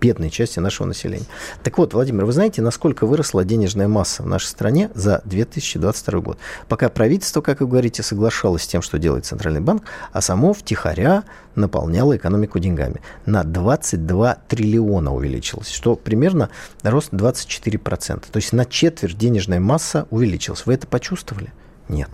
бедной 0.04 0.28
части 0.28 0.58
нашего 0.58 0.87
населения. 0.87 1.25
Так 1.62 1.78
вот, 1.78 1.94
Владимир, 1.94 2.26
вы 2.26 2.32
знаете, 2.32 2.61
насколько 2.61 3.06
выросла 3.06 3.42
денежная 3.42 3.88
масса 3.88 4.23
в 4.23 4.26
нашей 4.26 4.49
стране 4.49 4.90
за 4.94 5.23
2022 5.25 6.20
год? 6.20 6.38
Пока 6.68 6.90
правительство, 6.90 7.40
как 7.40 7.61
вы 7.61 7.66
говорите, 7.66 8.02
соглашалось 8.02 8.64
с 8.64 8.66
тем, 8.66 8.82
что 8.82 8.99
делает 8.99 9.25
Центральный 9.25 9.62
банк, 9.62 9.84
а 10.12 10.20
само 10.20 10.52
втихаря 10.52 11.25
наполняло 11.54 12.14
экономику 12.18 12.58
деньгами. 12.58 13.00
На 13.25 13.44
22 13.44 14.34
триллиона 14.46 15.14
увеличилось, 15.14 15.70
что 15.70 15.96
примерно 15.96 16.50
рост 16.82 17.11
24%. 17.11 18.25
То 18.30 18.37
есть 18.37 18.52
на 18.52 18.66
четверть 18.66 19.16
денежная 19.16 19.61
масса 19.61 20.06
увеличилась. 20.11 20.66
Вы 20.66 20.75
это 20.75 20.87
почувствовали? 20.87 21.50
Нет 21.88 22.11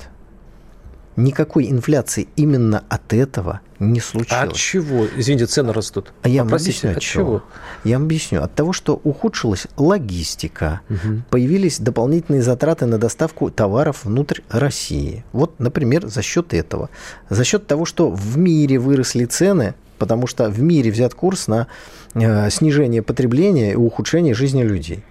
никакой 1.16 1.70
инфляции 1.70 2.28
именно 2.36 2.84
от 2.88 3.12
этого 3.12 3.60
не 3.78 4.00
случилось. 4.00 4.42
А 4.42 4.44
от 4.44 4.54
чего? 4.54 5.06
Извините, 5.16 5.46
цены 5.46 5.72
растут. 5.72 6.12
А 6.22 6.28
я 6.28 6.44
вам 6.44 6.54
объясню, 6.54 6.90
от 6.90 7.00
чего. 7.00 7.24
чего. 7.24 7.42
Я 7.84 7.96
вам 7.96 8.06
объясню. 8.06 8.42
От 8.42 8.54
того, 8.54 8.72
что 8.72 9.00
ухудшилась 9.02 9.66
логистика, 9.76 10.80
угу. 10.88 11.22
появились 11.30 11.80
дополнительные 11.80 12.42
затраты 12.42 12.86
на 12.86 12.98
доставку 12.98 13.50
товаров 13.50 14.04
внутрь 14.04 14.40
России. 14.50 15.24
Вот, 15.32 15.58
например, 15.58 16.06
за 16.06 16.22
счет 16.22 16.52
этого. 16.54 16.90
За 17.28 17.44
счет 17.44 17.66
того, 17.66 17.84
что 17.84 18.10
в 18.10 18.36
мире 18.36 18.78
выросли 18.78 19.24
цены, 19.24 19.74
потому 19.98 20.26
что 20.26 20.48
в 20.48 20.60
мире 20.60 20.90
взят 20.90 21.14
курс 21.14 21.48
на 21.48 21.66
э, 22.14 22.50
снижение 22.50 23.02
потребления 23.02 23.72
и 23.72 23.76
ухудшение 23.76 24.34
жизни 24.34 24.62
людей. 24.62 25.04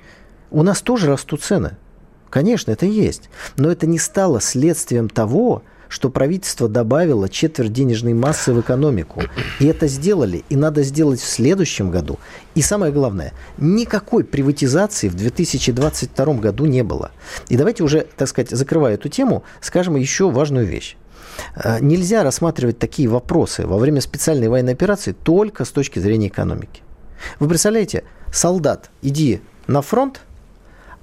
У 0.51 0.63
нас 0.63 0.81
тоже 0.81 1.07
растут 1.07 1.41
цены. 1.43 1.77
Конечно, 2.29 2.71
это 2.71 2.85
есть. 2.85 3.29
Но 3.57 3.71
это 3.71 3.87
не 3.87 3.97
стало 3.97 4.41
следствием 4.41 5.09
того, 5.09 5.63
что 5.89 6.09
правительство 6.09 6.69
добавило 6.69 7.27
четверть 7.27 7.73
денежной 7.73 8.13
массы 8.13 8.53
в 8.53 8.61
экономику. 8.61 9.23
И 9.59 9.65
это 9.65 9.87
сделали, 9.87 10.45
и 10.47 10.55
надо 10.55 10.83
сделать 10.83 11.19
в 11.19 11.27
следующем 11.27 11.91
году. 11.91 12.19
И 12.55 12.61
самое 12.61 12.93
главное, 12.93 13.33
никакой 13.57 14.23
приватизации 14.23 15.09
в 15.09 15.15
2022 15.15 16.33
году 16.35 16.65
не 16.65 16.83
было. 16.83 17.11
И 17.49 17.57
давайте 17.57 17.83
уже, 17.83 18.07
так 18.15 18.27
сказать, 18.29 18.51
закрывая 18.51 18.93
эту 18.93 19.09
тему, 19.09 19.43
скажем 19.59 19.95
еще 19.95 20.29
важную 20.29 20.65
вещь. 20.65 20.95
Э, 21.55 21.79
нельзя 21.81 22.23
рассматривать 22.23 22.79
такие 22.79 23.09
вопросы 23.09 23.65
во 23.65 23.77
время 23.77 23.99
специальной 24.01 24.47
военной 24.47 24.73
операции 24.73 25.11
только 25.11 25.65
с 25.65 25.69
точки 25.69 25.99
зрения 25.99 26.27
экономики. 26.27 26.83
Вы 27.39 27.49
представляете, 27.49 28.03
солдат, 28.31 28.91
иди 29.01 29.41
на 29.67 29.81
фронт, 29.81 30.21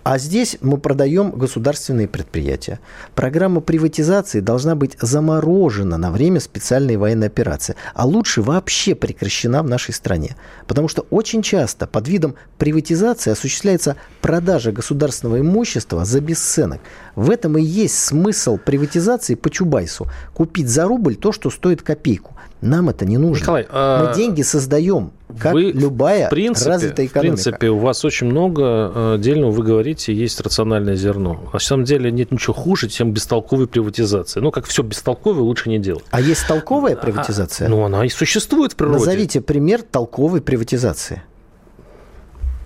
а 0.09 0.19
здесь 0.19 0.57
мы 0.61 0.79
продаем 0.79 1.33
государственные 1.33 2.07
предприятия. 2.07 2.79
Программа 3.17 3.61
приватизации 3.61 4.39
должна 4.39 4.77
быть 4.77 4.97
заморожена 5.01 5.97
на 5.97 6.13
время 6.13 6.39
специальной 6.39 6.97
военной 6.97 7.27
операции, 7.27 7.75
а 7.93 8.07
лучше 8.07 8.41
вообще 8.41 8.95
прекращена 8.95 9.65
в 9.65 9.69
нашей 9.69 9.93
стране. 9.93 10.37
Потому 10.69 10.87
что 10.87 11.05
очень 11.11 11.43
часто 11.43 11.89
под 11.89 12.07
видом 12.07 12.37
приватизации 12.57 13.33
осуществляется 13.33 13.97
продажа 14.21 14.71
государственного 14.71 15.41
имущества 15.41 16.05
за 16.05 16.21
бесценок. 16.21 16.83
В 17.17 17.29
этом 17.29 17.59
и 17.59 17.63
есть 17.63 17.99
смысл 17.99 18.59
приватизации 18.59 19.35
по 19.35 19.51
Чубайсу. 19.51 20.07
Купить 20.35 20.69
за 20.69 20.85
рубль 20.85 21.17
то, 21.17 21.33
что 21.33 21.51
стоит 21.51 21.83
копейку. 21.83 22.36
Нам 22.63 22.89
это 22.89 23.05
не 23.05 23.19
нужно. 23.19 23.43
Николай, 23.43 23.67
а... 23.69 24.09
Мы 24.09 24.15
деньги 24.15 24.43
создаем, 24.43 25.13
как 25.39 25.53
вы, 25.53 25.65
любая 25.73 26.27
в 26.27 26.31
принципе, 26.31 26.71
развитая 26.71 27.07
экономика. 27.07 27.37
В 27.37 27.45
принципе, 27.45 27.69
у 27.69 27.79
вас 27.79 28.05
очень 28.05 28.29
много 28.29 28.63
э, 28.63 29.15
отдельного, 29.17 29.51
вы 29.51 29.63
говорите, 29.63 30.15
есть 30.15 30.41
рациональное 30.41 30.97
зерно. 30.97 31.51
На 31.53 31.59
самом 31.59 31.85
деле 31.85 32.11
нет 32.11 32.33
ничего 32.33 32.55
хуже, 32.55 32.89
чем 32.89 33.13
бестолковой 33.13 33.67
приватизации. 33.67 34.41
Ну, 34.41 34.51
как 34.51 34.65
все 34.65 34.83
бестолковое, 34.83 35.43
лучше 35.43 35.69
не 35.69 35.79
делать. 35.79 36.05
А 36.11 36.21
есть 36.21 36.47
толковая 36.47 36.95
а, 36.95 36.97
приватизация? 36.97 37.67
А, 37.67 37.71
ну, 37.71 37.85
она 37.85 38.05
и 38.07 38.09
существует 38.09 38.73
в 38.73 38.77
природе. 38.77 39.01
Назовите 39.01 39.41
пример 39.43 39.83
толковой 39.83 40.41
приватизации. 40.41 41.23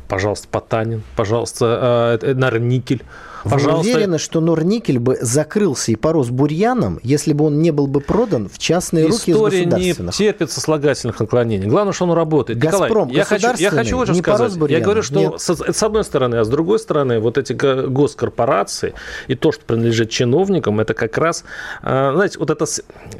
Пожалуйста, 0.06 0.48
Потанин, 0.50 1.02
пожалуйста, 1.16 2.18
э, 2.22 2.34
Нарникель. 2.34 3.02
Пожалуйста. 3.44 3.88
Вы 3.88 3.94
уверены, 3.94 4.18
что 4.18 4.40
Норникель 4.40 4.98
бы 4.98 5.18
закрылся 5.20 5.92
и 5.92 5.96
порос 5.96 6.28
бурьяном, 6.28 7.00
если 7.02 7.32
бы 7.32 7.46
он 7.46 7.60
не 7.60 7.70
был 7.70 7.86
бы 7.86 8.00
продан 8.00 8.48
в 8.48 8.58
частные 8.58 9.06
руки 9.06 9.32
История 9.32 9.64
не 9.64 9.94
терпит 9.94 10.50
сослагательных 10.50 11.20
наклонений. 11.20 11.66
Главное, 11.66 11.92
что 11.92 12.04
он 12.04 12.12
работает. 12.12 12.58
Газпром 12.58 13.08
Николай, 13.08 13.16
я 13.16 13.24
хочу, 13.24 13.48
я 13.56 13.70
хочу 13.70 13.96
вот 13.96 14.08
что 14.08 14.14
сказать. 14.16 14.52
Я 14.68 14.80
говорю, 14.80 15.02
что 15.02 15.38
с, 15.38 15.48
с 15.48 15.82
одной 15.82 16.04
стороны, 16.04 16.36
а 16.36 16.44
с 16.44 16.48
другой 16.48 16.78
стороны, 16.78 17.20
вот 17.20 17.38
эти 17.38 17.52
госкорпорации 17.52 18.94
и 19.28 19.34
то, 19.34 19.52
что 19.52 19.64
принадлежит 19.64 20.10
чиновникам, 20.10 20.80
это 20.80 20.94
как 20.94 21.16
раз, 21.18 21.44
а, 21.82 22.12
знаете, 22.14 22.38
вот 22.38 22.50
эта 22.50 22.66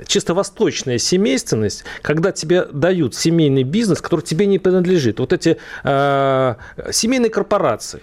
чисто 0.06 0.34
восточная 0.34 0.98
семейственность, 0.98 1.84
когда 2.02 2.32
тебе 2.32 2.66
дают 2.72 3.14
семейный 3.14 3.62
бизнес, 3.62 4.00
который 4.00 4.22
тебе 4.22 4.46
не 4.46 4.58
принадлежит. 4.58 5.20
Вот 5.20 5.32
эти 5.32 5.56
э, 5.84 6.54
семейные 6.90 7.30
корпорации, 7.30 8.02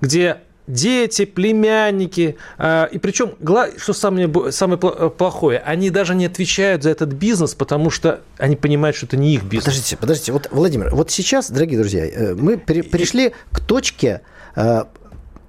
где 0.00 0.38
дети, 0.66 1.24
племянники, 1.24 2.36
э, 2.58 2.88
и 2.92 2.98
причем, 2.98 3.34
что 3.78 3.92
самое, 3.92 4.52
самое 4.52 4.78
плохое, 4.78 5.58
они 5.58 5.90
даже 5.90 6.14
не 6.14 6.26
отвечают 6.26 6.82
за 6.82 6.90
этот 6.90 7.10
бизнес, 7.10 7.54
потому 7.54 7.90
что 7.90 8.20
они 8.38 8.56
понимают, 8.56 8.96
что 8.96 9.06
это 9.06 9.16
не 9.16 9.34
их 9.34 9.44
бизнес. 9.44 9.64
Подождите, 9.64 9.96
подождите, 9.96 10.32
вот, 10.32 10.48
Владимир, 10.50 10.94
вот 10.94 11.10
сейчас, 11.10 11.50
дорогие 11.50 11.78
друзья, 11.78 12.34
мы 12.34 12.56
перешли 12.56 13.32
к 13.52 13.60
точке 13.60 14.22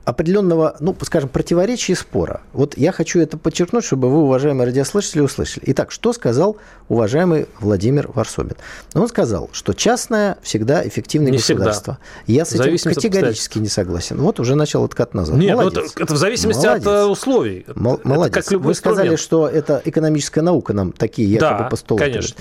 определенного, 0.08 0.78
ну, 0.80 0.96
скажем, 1.02 1.28
противоречия 1.28 1.92
и 1.92 1.96
спора. 1.98 2.40
Вот 2.54 2.78
я 2.78 2.94
хочу 2.94 3.20
это 3.20 3.38
подчеркнуть, 3.38 3.84
чтобы 3.84 4.10
вы, 4.10 4.20
уважаемые 4.20 4.66
радиослушатели, 4.66 5.20
услышали. 5.20 5.66
Итак, 5.68 5.92
что 5.92 6.14
сказал 6.14 6.56
уважаемый 6.88 7.48
Владимир 7.60 8.10
Варсобин? 8.14 8.56
Он 8.94 9.10
сказал, 9.10 9.50
что 9.52 9.74
частное 9.74 10.38
всегда 10.42 10.88
эффективное 10.88 11.32
не 11.32 11.40
государство. 11.40 12.00
Всегда. 12.24 12.34
Я 12.40 12.46
с 12.46 12.54
этим 12.54 12.94
категорически 12.94 13.60
не 13.60 13.68
согласен. 13.68 14.18
Вот 14.22 14.40
уже 14.40 14.56
начал 14.56 14.86
откат 14.86 15.14
назад. 15.14 15.36
Нет, 15.36 15.58
ну, 15.58 15.68
это, 15.68 15.82
это 15.98 16.14
в 16.14 16.18
зависимости 16.18 16.66
Молодец. 16.66 16.88
от 16.88 16.94
э, 16.94 17.06
условий. 17.08 17.66
Молодец. 17.76 18.28
Это 18.28 18.30
как 18.30 18.52
любой 18.52 18.68
вы 18.68 18.76
сказали, 18.76 19.14
инструмент. 19.14 19.20
что 19.20 19.50
это 19.50 19.82
экономическая 19.84 20.42
наука 20.42 20.72
нам 20.72 20.94
такие 20.94 21.30
якобы 21.30 21.64
да, 21.64 21.70
постулаты. 21.70 22.06
конечно. 22.06 22.38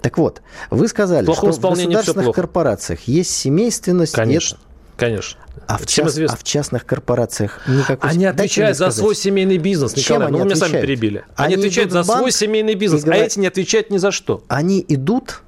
Так 0.00 0.16
вот, 0.16 0.40
вы 0.70 0.88
сказали, 0.88 1.30
что 1.30 1.52
в 1.52 1.60
государственных 1.60 2.34
корпорациях 2.34 3.00
есть 3.02 3.30
семейственность. 3.30 4.14
Конечно. 4.14 4.56
Нет, 4.56 4.69
Конечно. 5.00 5.40
А 5.66 5.78
в, 5.78 5.86
час, 5.86 6.18
а 6.18 6.36
в 6.36 6.44
частных 6.44 6.84
корпорациях 6.84 7.60
никакой... 7.66 8.10
Они 8.10 8.26
отвечают 8.26 8.76
за 8.76 8.90
свой 8.90 9.14
семейный 9.14 9.56
бизнес, 9.56 9.96
Николай. 9.96 10.28
Чем 10.28 10.32
ну, 10.32 10.38
вы 10.40 10.44
меня 10.44 10.56
сами 10.56 10.80
перебили. 10.80 11.24
Они, 11.36 11.54
они 11.54 11.62
отвечают 11.62 11.90
за 11.90 12.02
свой 12.04 12.30
семейный 12.30 12.74
бизнес, 12.74 13.04
а 13.06 13.14
эти 13.14 13.38
не 13.38 13.46
отвечают 13.46 13.90
ни 13.90 13.96
за 13.96 14.10
что. 14.10 14.44
Они 14.48 14.84
идут 14.86 15.42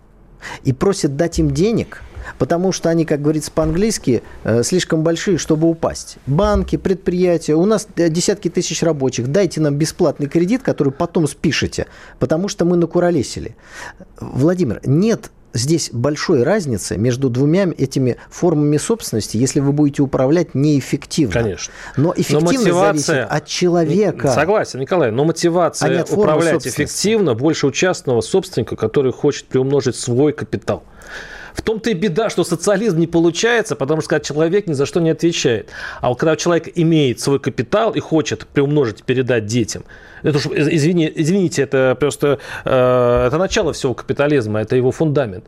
и 0.64 0.72
просят 0.72 1.16
дать 1.16 1.38
им 1.38 1.50
денег, 1.50 2.00
потому 2.38 2.72
что 2.72 2.88
они, 2.88 3.04
как 3.04 3.20
говорится 3.20 3.52
по-английски, 3.52 4.22
э, 4.44 4.62
слишком 4.62 5.02
большие, 5.02 5.36
чтобы 5.36 5.68
упасть. 5.68 6.16
Банки, 6.26 6.76
предприятия, 6.76 7.54
у 7.54 7.66
нас 7.66 7.86
э, 7.96 8.08
десятки 8.08 8.48
тысяч 8.48 8.82
рабочих, 8.82 9.28
дайте 9.28 9.60
нам 9.60 9.76
бесплатный 9.76 10.28
кредит, 10.28 10.62
который 10.62 10.92
потом 10.92 11.28
спишете, 11.28 11.86
потому 12.18 12.48
что 12.48 12.64
мы 12.64 12.76
накуролесили. 12.76 13.54
Владимир, 14.18 14.80
нет 14.84 15.30
здесь 15.52 15.90
большой 15.92 16.42
разницы 16.42 16.96
между 16.96 17.28
двумя 17.28 17.68
этими 17.76 18.16
формами 18.30 18.76
собственности, 18.76 19.36
если 19.36 19.60
вы 19.60 19.72
будете 19.72 20.02
управлять 20.02 20.54
неэффективно. 20.54 21.32
Конечно. 21.32 21.72
Но 21.96 22.12
эффективность 22.16 22.58
но 22.58 22.60
мотивация... 22.60 23.14
зависит 23.14 23.32
от 23.32 23.46
человека. 23.46 24.32
Согласен, 24.32 24.80
Николай, 24.80 25.10
но 25.10 25.24
мотивация 25.24 26.02
а 26.02 26.14
управлять 26.14 26.66
эффективно 26.66 27.34
больше 27.34 27.66
у 27.66 27.70
частного 27.70 28.20
собственника, 28.20 28.76
который 28.76 29.12
хочет 29.12 29.46
приумножить 29.46 29.96
свой 29.96 30.32
капитал. 30.32 30.82
В 31.52 31.62
том-то 31.62 31.90
и 31.90 31.94
беда, 31.94 32.30
что 32.30 32.44
социализм 32.44 32.98
не 32.98 33.06
получается, 33.06 33.76
потому 33.76 34.00
что 34.00 34.10
когда 34.10 34.24
человек 34.24 34.66
ни 34.66 34.72
за 34.72 34.86
что 34.86 35.00
не 35.00 35.10
отвечает. 35.10 35.68
А 36.00 36.08
вот 36.08 36.18
когда 36.18 36.36
человек 36.36 36.68
имеет 36.74 37.20
свой 37.20 37.38
капитал 37.38 37.92
и 37.92 38.00
хочет 38.00 38.46
приумножить, 38.46 39.02
передать 39.04 39.46
детям, 39.46 39.84
это 40.22 40.38
уж, 40.38 40.46
извини, 40.46 41.10
извините, 41.14 41.62
это 41.62 41.96
просто 41.98 42.38
э, 42.64 43.26
это 43.26 43.38
начало 43.38 43.72
всего 43.72 43.94
капитализма, 43.94 44.60
это 44.60 44.76
его 44.76 44.92
фундамент. 44.92 45.44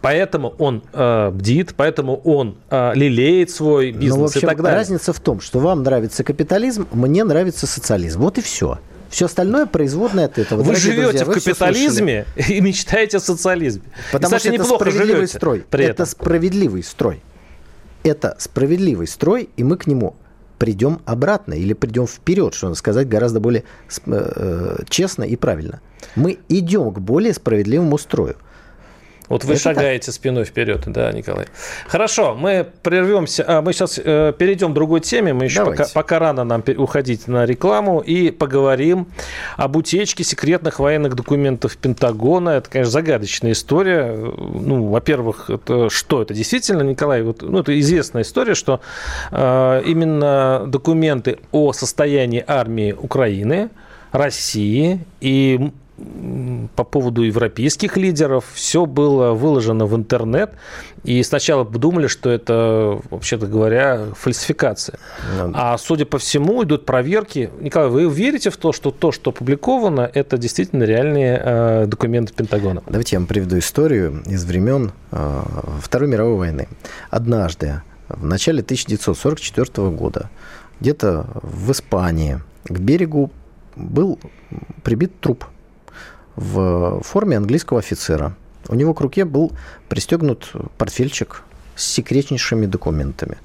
Поэтому 0.00 0.54
он 0.58 0.82
э, 0.92 1.30
бдит, 1.30 1.74
поэтому 1.76 2.16
он 2.16 2.56
э, 2.70 2.92
лелеет 2.94 3.50
свой 3.50 3.92
ну, 3.92 3.98
бизнес 3.98 4.16
ну, 4.16 4.22
в 4.22 4.26
общем, 4.26 4.40
и 4.40 4.50
так 4.50 4.62
далее. 4.62 4.78
Разница 4.78 5.12
в 5.12 5.20
том, 5.20 5.40
что 5.40 5.58
вам 5.60 5.82
нравится 5.82 6.24
капитализм, 6.24 6.86
мне 6.92 7.24
нравится 7.24 7.66
социализм. 7.66 8.20
Вот 8.20 8.38
и 8.38 8.40
все. 8.40 8.78
Все 9.12 9.26
остальное 9.26 9.66
производное 9.66 10.24
от 10.24 10.38
этого. 10.38 10.62
Вы 10.62 10.74
живете 10.74 11.24
друзья, 11.24 11.24
в 11.26 11.34
капитализме 11.34 12.24
и 12.48 12.60
мечтаете 12.62 13.18
о 13.18 13.20
социализме. 13.20 13.82
Потому 14.10 14.34
и, 14.34 14.38
кстати, 14.38 14.54
что 14.54 14.64
это 14.64 14.74
справедливый 14.74 15.14
живете 15.14 15.36
строй. 15.36 15.66
При 15.68 15.84
это 15.84 15.92
этом. 15.92 16.06
справедливый 16.06 16.82
строй. 16.82 17.22
Это 18.04 18.36
справедливый 18.38 19.06
строй, 19.06 19.50
и 19.58 19.64
мы 19.64 19.76
к 19.76 19.86
нему 19.86 20.16
придем 20.58 21.02
обратно 21.04 21.52
или 21.52 21.74
придем 21.74 22.06
вперед, 22.06 22.54
что 22.54 22.68
надо 22.68 22.78
сказать 22.78 23.06
гораздо 23.06 23.38
более 23.38 23.64
э, 24.06 24.32
э, 24.36 24.84
честно 24.88 25.24
и 25.24 25.36
правильно. 25.36 25.82
Мы 26.16 26.38
идем 26.48 26.90
к 26.90 26.98
более 26.98 27.34
справедливому 27.34 27.98
строю. 27.98 28.36
Вот 29.32 29.44
вы 29.44 29.54
Это 29.54 29.62
шагаете 29.62 30.06
так. 30.06 30.14
спиной 30.14 30.44
вперед, 30.44 30.82
да, 30.88 31.10
Николай. 31.10 31.46
Хорошо, 31.86 32.34
мы 32.34 32.66
прервемся. 32.82 33.42
А, 33.48 33.62
мы 33.62 33.72
сейчас 33.72 33.98
э, 33.98 34.34
перейдем 34.36 34.72
к 34.72 34.74
другой 34.74 35.00
теме. 35.00 35.32
Мы 35.32 35.44
еще 35.44 35.64
пока, 35.64 35.86
пока 35.94 36.18
рано 36.18 36.44
нам 36.44 36.62
уходить 36.76 37.28
на 37.28 37.46
рекламу 37.46 38.00
и 38.00 38.30
поговорим 38.30 39.06
об 39.56 39.76
утечке 39.76 40.22
секретных 40.22 40.80
военных 40.80 41.14
документов 41.14 41.78
Пентагона. 41.78 42.50
Это, 42.50 42.68
конечно, 42.68 42.90
загадочная 42.92 43.52
история. 43.52 44.12
Ну, 44.12 44.88
во-первых, 44.88 45.48
это 45.48 45.88
что 45.88 46.20
это 46.20 46.34
действительно, 46.34 46.82
Николай? 46.82 47.22
Вот, 47.22 47.40
ну, 47.40 47.60
это 47.60 47.80
известная 47.80 48.24
история, 48.24 48.54
что 48.54 48.82
э, 49.30 49.82
именно 49.86 50.64
документы 50.66 51.38
о 51.52 51.72
состоянии 51.72 52.44
армии 52.46 52.92
Украины 52.92 53.70
России 54.12 55.00
и 55.22 55.72
по 56.76 56.84
поводу 56.84 57.22
европейских 57.22 57.96
лидеров. 57.96 58.44
Все 58.54 58.86
было 58.86 59.32
выложено 59.32 59.86
в 59.86 59.96
интернет. 59.96 60.52
И 61.04 61.22
сначала 61.22 61.64
думали, 61.64 62.06
что 62.06 62.30
это, 62.30 63.00
вообще-то 63.10 63.46
говоря, 63.46 64.06
фальсификация. 64.16 64.98
Ну 65.36 65.52
а 65.54 65.76
судя 65.78 66.06
по 66.06 66.18
всему, 66.18 66.62
идут 66.62 66.86
проверки. 66.86 67.50
Николай, 67.60 67.88
вы 67.88 68.08
верите 68.08 68.50
в 68.50 68.56
то, 68.56 68.72
что 68.72 68.90
то, 68.90 69.12
что 69.12 69.30
опубликовано, 69.30 70.10
это 70.12 70.38
действительно 70.38 70.84
реальные 70.84 71.42
э, 71.42 71.86
документы 71.86 72.32
Пентагона? 72.34 72.82
Давайте 72.86 73.16
я 73.16 73.20
вам 73.20 73.26
приведу 73.26 73.58
историю 73.58 74.22
из 74.26 74.44
времен 74.44 74.92
э, 75.10 75.42
Второй 75.80 76.08
мировой 76.08 76.36
войны. 76.36 76.68
Однажды, 77.10 77.82
в 78.08 78.24
начале 78.24 78.60
1944 78.60 79.90
года, 79.90 80.30
где-то 80.80 81.26
в 81.42 81.72
Испании, 81.72 82.40
к 82.64 82.78
берегу 82.78 83.30
был 83.76 84.18
прибит 84.82 85.18
труп 85.20 85.46
в 86.36 87.00
форме 87.02 87.36
английского 87.36 87.80
офицера. 87.80 88.34
У 88.68 88.74
него 88.74 88.94
к 88.94 89.00
руке 89.00 89.24
был 89.24 89.52
пристегнут 89.88 90.52
портфельчик 90.78 91.42
с 91.74 91.84
секретнейшими 91.84 92.66
документами. 92.66 93.38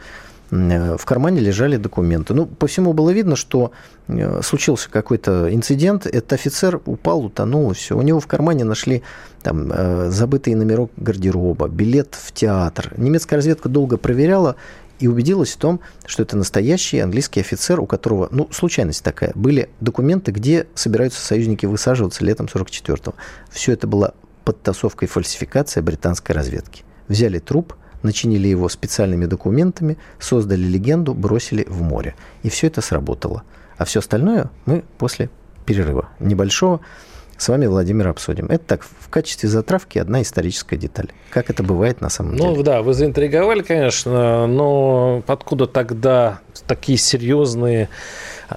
В 0.50 1.04
кармане 1.04 1.42
лежали 1.42 1.76
документы. 1.76 2.34
Ну, 2.34 2.46
по 2.46 2.68
всему 2.68 2.94
было 2.94 3.10
видно, 3.10 3.36
что 3.36 3.72
э, 4.08 4.42
случился 4.42 4.90
какой-то 4.90 5.54
инцидент. 5.54 6.06
Этот 6.06 6.34
офицер 6.34 6.80
упал, 6.86 7.26
утонул, 7.26 7.72
и 7.72 7.74
все. 7.74 7.98
У 7.98 8.02
него 8.02 8.22
в 8.22 8.28
кармане 8.28 8.64
нашли 8.64 9.04
там, 9.44 9.70
э, 9.74 10.10
забытый 10.10 10.56
номерок 10.56 10.92
гардероба, 10.96 11.68
билет 11.68 12.16
в 12.16 12.32
театр. 12.32 12.94
Немецкая 12.96 13.36
разведка 13.36 13.68
долго 13.68 13.98
проверяла 13.98 14.56
и 15.00 15.08
убедилась 15.08 15.54
в 15.54 15.58
том, 15.58 15.80
что 16.06 16.24
это 16.24 16.38
настоящий 16.38 17.00
английский 17.00 17.40
офицер, 17.40 17.80
у 17.80 17.86
которого, 17.86 18.28
ну, 18.32 18.48
случайность 18.52 19.04
такая, 19.04 19.32
были 19.36 19.70
документы, 19.80 20.32
где 20.32 20.68
собираются 20.76 21.22
союзники 21.22 21.66
высаживаться 21.66 22.24
летом 22.24 22.48
44-го. 22.48 23.16
Все 23.50 23.74
это 23.74 23.88
было 23.88 24.14
подтасовка 24.44 25.06
и 25.06 25.08
фальсификация 25.08 25.84
британской 25.84 26.34
разведки. 26.34 26.84
Взяли 27.08 27.40
труп, 27.40 27.74
начинили 28.04 28.48
его 28.48 28.70
специальными 28.70 29.26
документами, 29.26 29.98
создали 30.20 30.62
легенду, 30.62 31.14
бросили 31.14 31.66
в 31.68 31.82
море. 31.82 32.16
И 32.44 32.50
все 32.50 32.68
это 32.68 32.82
сработало. 32.82 33.44
А 33.78 33.86
все 33.86 34.00
остальное 34.00 34.50
мы 34.66 34.84
после 34.98 35.30
перерыва 35.66 36.10
небольшого 36.20 36.80
с 37.38 37.50
вами, 37.50 37.66
Владимир, 37.68 38.08
обсудим. 38.08 38.48
Это 38.48 38.64
так, 38.66 38.84
в 38.84 39.10
качестве 39.10 39.50
затравки 39.50 40.00
одна 40.00 40.22
историческая 40.22 40.78
деталь. 40.78 41.10
Как 41.30 41.50
это 41.50 41.64
бывает 41.64 42.02
на 42.02 42.10
самом 42.10 42.32
ну, 42.32 42.38
деле. 42.38 42.58
Ну 42.58 42.64
да, 42.64 42.82
вы 42.82 42.94
заинтриговали, 42.94 43.62
конечно, 43.62 44.48
но 44.48 45.24
откуда 45.28 45.68
тогда 45.68 46.40
такие 46.68 46.98
серьезные 46.98 47.90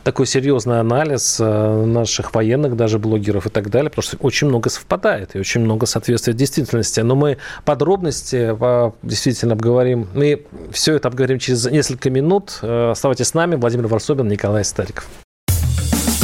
такой 0.04 0.26
серьезный 0.26 0.80
анализ 0.80 1.38
э, 1.40 1.84
наших 1.84 2.34
военных, 2.34 2.76
даже 2.76 2.98
блогеров 2.98 3.46
и 3.46 3.50
так 3.50 3.70
далее, 3.70 3.90
потому 3.90 4.04
что 4.04 4.16
очень 4.18 4.46
много 4.46 4.70
совпадает 4.70 5.34
и 5.34 5.40
очень 5.40 5.62
много 5.62 5.86
соответствует 5.86 6.36
действительности. 6.36 7.00
Но 7.00 7.16
мы 7.16 7.38
подробности 7.64 8.56
действительно 9.02 9.54
обговорим. 9.54 10.08
Мы 10.14 10.44
все 10.70 10.94
это 10.94 11.08
обговорим 11.08 11.38
через 11.38 11.66
несколько 11.66 12.10
минут. 12.10 12.58
Э, 12.62 12.90
оставайтесь 12.90 13.28
с 13.28 13.34
нами. 13.34 13.56
Владимир 13.56 13.88
Варсобин, 13.88 14.28
Николай 14.28 14.64
Стариков. 14.64 15.06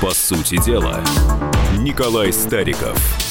По 0.00 0.12
сути 0.12 0.56
дела, 0.64 1.00
Николай 1.78 2.32
Стариков– 2.32 2.96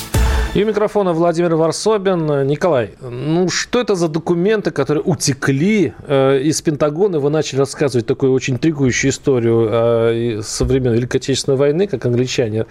И 0.55 0.63
у 0.63 0.65
микрофона 0.65 1.13
Владимир 1.13 1.55
Варсобин. 1.55 2.47
Николай, 2.47 2.95
ну 3.01 3.49
что 3.49 3.79
это 3.81 3.93
за 3.93 4.07
документы, 4.07 4.71
которые 4.71 5.03
утекли 5.03 5.93
э, 6.07 6.39
из 6.41 6.59
Пентагона? 6.63 7.19
Вы 7.19 7.29
начали 7.29 7.59
рассказывать 7.59 8.07
такую 8.07 8.33
очень 8.33 8.55
интригующую 8.55 9.11
историю 9.11 9.67
э, 9.69 10.41
со 10.41 10.65
времен 10.65 10.93
Великой 10.93 11.17
Отечественной 11.17 11.55
войны, 11.55 11.85
как 11.85 12.03
англичане 12.07 12.65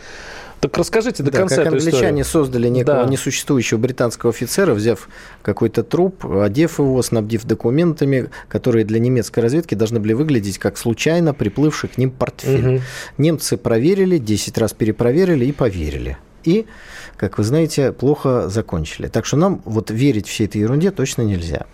так 0.61 0.77
расскажите 0.77 1.23
до 1.23 1.31
да, 1.31 1.39
конца 1.39 1.57
как 1.57 1.69
англичане 1.69 2.23
историю. 2.23 2.25
создали 2.25 2.69
некого 2.69 3.05
да. 3.05 3.09
несуществующего 3.09 3.79
британского 3.79 4.31
офицера, 4.31 4.75
взяв 4.75 5.09
какой-то 5.43 5.83
труп, 5.83 6.27
одев 6.27 6.79
его, 6.79 7.01
снабдив 7.03 7.45
документами, 7.45 8.31
которые 8.49 8.85
для 8.85 8.99
немецкой 8.99 9.41
разведки 9.41 9.75
должны 9.75 10.01
были 10.01 10.15
выглядеть 10.15 10.59
как 10.59 10.77
случайно 10.79 11.35
приплывший 11.35 11.89
к 11.89 11.99
ним 11.99 12.11
портфель. 12.11 12.77
Угу. 12.77 12.83
Немцы 13.19 13.57
проверили, 13.57 14.19
10 14.19 14.59
раз 14.59 14.73
перепроверили 14.73 15.45
и 15.45 15.53
поверили. 15.53 16.19
И, 16.45 16.67
как 17.17 17.39
вы 17.39 17.45
знаете, 17.45 17.93
плохо 17.93 18.49
закончили. 18.49 19.09
Так 19.09 19.27
что 19.27 19.37
нам 19.37 19.61
вот 19.65 19.91
верить 19.91 20.27
всей 20.27 20.47
этой 20.47 20.61
ерунде 20.61 20.91
точно 20.91 21.23
нельзя. 21.23 21.67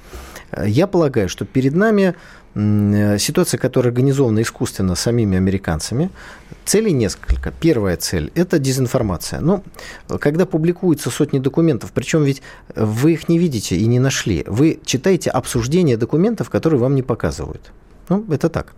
Я 0.65 0.87
полагаю, 0.87 1.29
что 1.29 1.45
перед 1.45 1.75
нами 1.75 2.15
Э, 2.55 3.19
ситуация, 3.19 3.59
которая 3.59 3.91
организована 3.91 4.43
искусственно 4.43 4.95
самими 4.95 5.37
американцами. 5.37 6.11
Целей 6.65 6.93
несколько. 6.93 7.53
Первая 7.61 7.97
цель– 7.97 8.33
это 8.35 8.59
дезинформация. 8.59 9.41
Но 9.41 9.63
ну, 10.09 10.19
когда 10.19 10.47
публикуются 10.47 11.11
сотни 11.11 11.39
документов, 11.39 11.93
причем 11.93 12.25
ведь 12.25 12.43
вы 12.75 13.13
их 13.13 13.29
не 13.29 13.39
видите 13.39 13.77
и 13.77 13.87
не 13.87 13.99
нашли, 13.99 14.45
вы 14.47 14.81
читаете 14.85 15.31
обсуждение 15.31 15.97
документов, 15.97 16.49
которые 16.49 16.81
вам 16.81 16.95
не 16.95 17.03
показывают. 17.03 17.73
Ну, 18.09 18.25
это 18.31 18.49
так. 18.49 18.75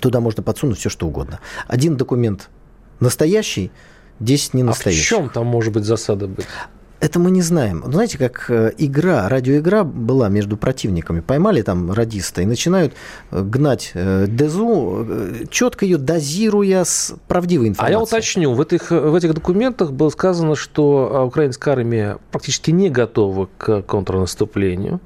Туда 0.00 0.20
можно 0.20 0.42
подсунуть 0.42 0.78
все, 0.78 0.88
что 0.88 1.06
угодно. 1.06 1.40
Один 1.68 1.96
документ 1.96 2.50
настоящий, 2.98 3.70
10 4.20 4.54
не 4.54 4.62
настоящих. 4.62 5.02
А 5.02 5.04
в 5.04 5.08
чем 5.08 5.30
там 5.30 5.46
может 5.46 5.72
быть 5.72 5.84
засада 5.84 6.26
быть? 6.26 6.46
Это 7.04 7.18
мы 7.18 7.30
не 7.30 7.42
знаем. 7.42 7.82
Ну, 7.84 7.92
знаете, 7.92 8.16
как 8.16 8.46
э, 8.48 8.72
игра, 8.78 9.28
радиоигра 9.28 9.84
была 9.84 10.30
между 10.30 10.56
противниками. 10.56 11.20
Поймали 11.20 11.60
там 11.60 11.92
радиста 11.92 12.40
и 12.40 12.46
начинают 12.46 12.94
э, 13.30 13.42
гнать 13.42 13.90
э, 13.92 14.24
Дезу, 14.26 15.06
четко 15.50 15.84
ее 15.84 15.98
дозируя 15.98 16.82
с 16.82 17.14
правдивой 17.28 17.68
информацией. 17.68 17.94
А 17.94 17.98
я 17.98 18.02
уточню, 18.02 18.54
в 18.54 18.60
этих, 18.62 18.90
в 18.90 19.14
этих 19.14 19.34
документах 19.34 19.92
было 19.92 20.08
сказано, 20.08 20.56
что 20.56 21.26
украинская 21.26 21.74
армия 21.74 22.16
практически 22.30 22.70
не 22.70 22.88
готова 22.88 23.50
к 23.58 23.82
контрнаступлению 23.82 25.00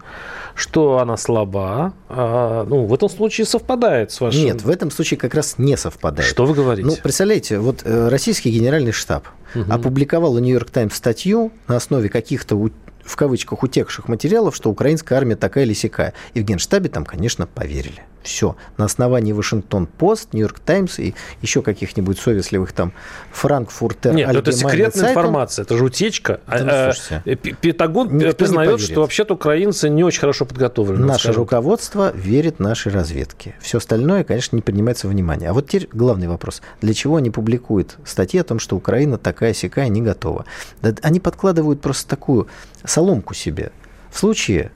что 0.54 0.98
она 0.98 1.16
слаба. 1.16 1.92
А, 2.08 2.64
ну, 2.64 2.84
в 2.84 2.92
этом 2.92 3.08
случае 3.08 3.46
совпадает 3.46 4.10
с 4.10 4.20
вашим... 4.20 4.42
Нет, 4.42 4.62
в 4.62 4.68
этом 4.68 4.90
случае 4.90 5.16
как 5.16 5.32
раз 5.34 5.54
не 5.56 5.76
совпадает. 5.76 6.28
Что 6.28 6.46
вы 6.46 6.54
говорите? 6.54 6.88
Ну, 6.88 6.96
представляете, 7.00 7.60
вот 7.60 7.84
российский 7.84 8.50
генеральный 8.50 8.90
штаб 8.90 9.28
угу. 9.54 9.72
опубликовал 9.72 10.34
у 10.34 10.38
«Нью-Йорк 10.38 10.70
Таймс» 10.70 10.94
статью 10.94 11.52
на 11.66 11.76
основе 11.76 12.08
каких-то 12.08 12.56
в 12.56 13.16
кавычках 13.16 13.62
утекших 13.62 14.08
материалов, 14.08 14.54
что 14.54 14.70
украинская 14.70 15.18
армия 15.18 15.36
такая 15.36 15.64
или 15.64 15.72
сякая. 15.72 16.12
И 16.34 16.40
в 16.40 16.44
Генштабе 16.44 16.88
там, 16.90 17.04
конечно, 17.04 17.46
поверили. 17.46 18.02
Все. 18.22 18.56
На 18.76 18.84
основании 18.84 19.32
Вашингтон-Пост, 19.32 20.32
Нью-Йорк 20.32 20.58
Таймс 20.60 20.98
и 20.98 21.14
еще 21.40 21.62
каких-нибудь 21.62 22.18
совестливых 22.18 22.72
там 22.72 22.92
Франкфуртер, 23.32 24.14
Нет, 24.14 24.34
это 24.34 24.52
секретная 24.52 24.90
сайтом. 24.90 25.22
информация, 25.22 25.62
это 25.62 25.76
же 25.76 25.84
утечка. 25.84 26.40
Да, 26.46 26.58
ну, 26.58 26.70
а, 26.70 27.20
а, 27.24 27.36
Пентагон 27.36 28.08
признает, 28.18 28.80
что 28.80 29.00
вообще-то 29.00 29.34
украинцы 29.34 29.88
не 29.88 30.04
очень 30.04 30.20
хорошо 30.20 30.44
подготовлены. 30.44 31.06
Наше 31.06 31.24
скажем. 31.24 31.42
руководство 31.42 32.12
верит 32.14 32.58
нашей 32.58 32.92
разведке. 32.92 33.54
Все 33.60 33.78
остальное, 33.78 34.24
конечно, 34.24 34.56
не 34.56 34.62
принимается 34.62 35.08
внимание. 35.08 35.50
А 35.50 35.52
вот 35.52 35.68
теперь 35.68 35.88
главный 35.92 36.28
вопрос. 36.28 36.60
Для 36.80 36.94
чего 36.94 37.16
они 37.16 37.30
публикуют 37.30 37.96
статьи 38.04 38.40
о 38.40 38.44
том, 38.44 38.58
что 38.58 38.76
Украина 38.76 39.18
такая 39.18 39.54
сякая 39.54 39.88
не 39.88 40.02
готова? 40.02 40.44
Они 41.02 41.20
подкладывают 41.20 41.80
просто 41.80 42.08
такую 42.08 42.48
соломку 42.84 43.34
себе. 43.34 43.70
В 44.10 44.18
случае, 44.18 44.70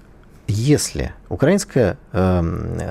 если 0.48 1.12
украинское 1.28 1.96
э, 2.12 2.40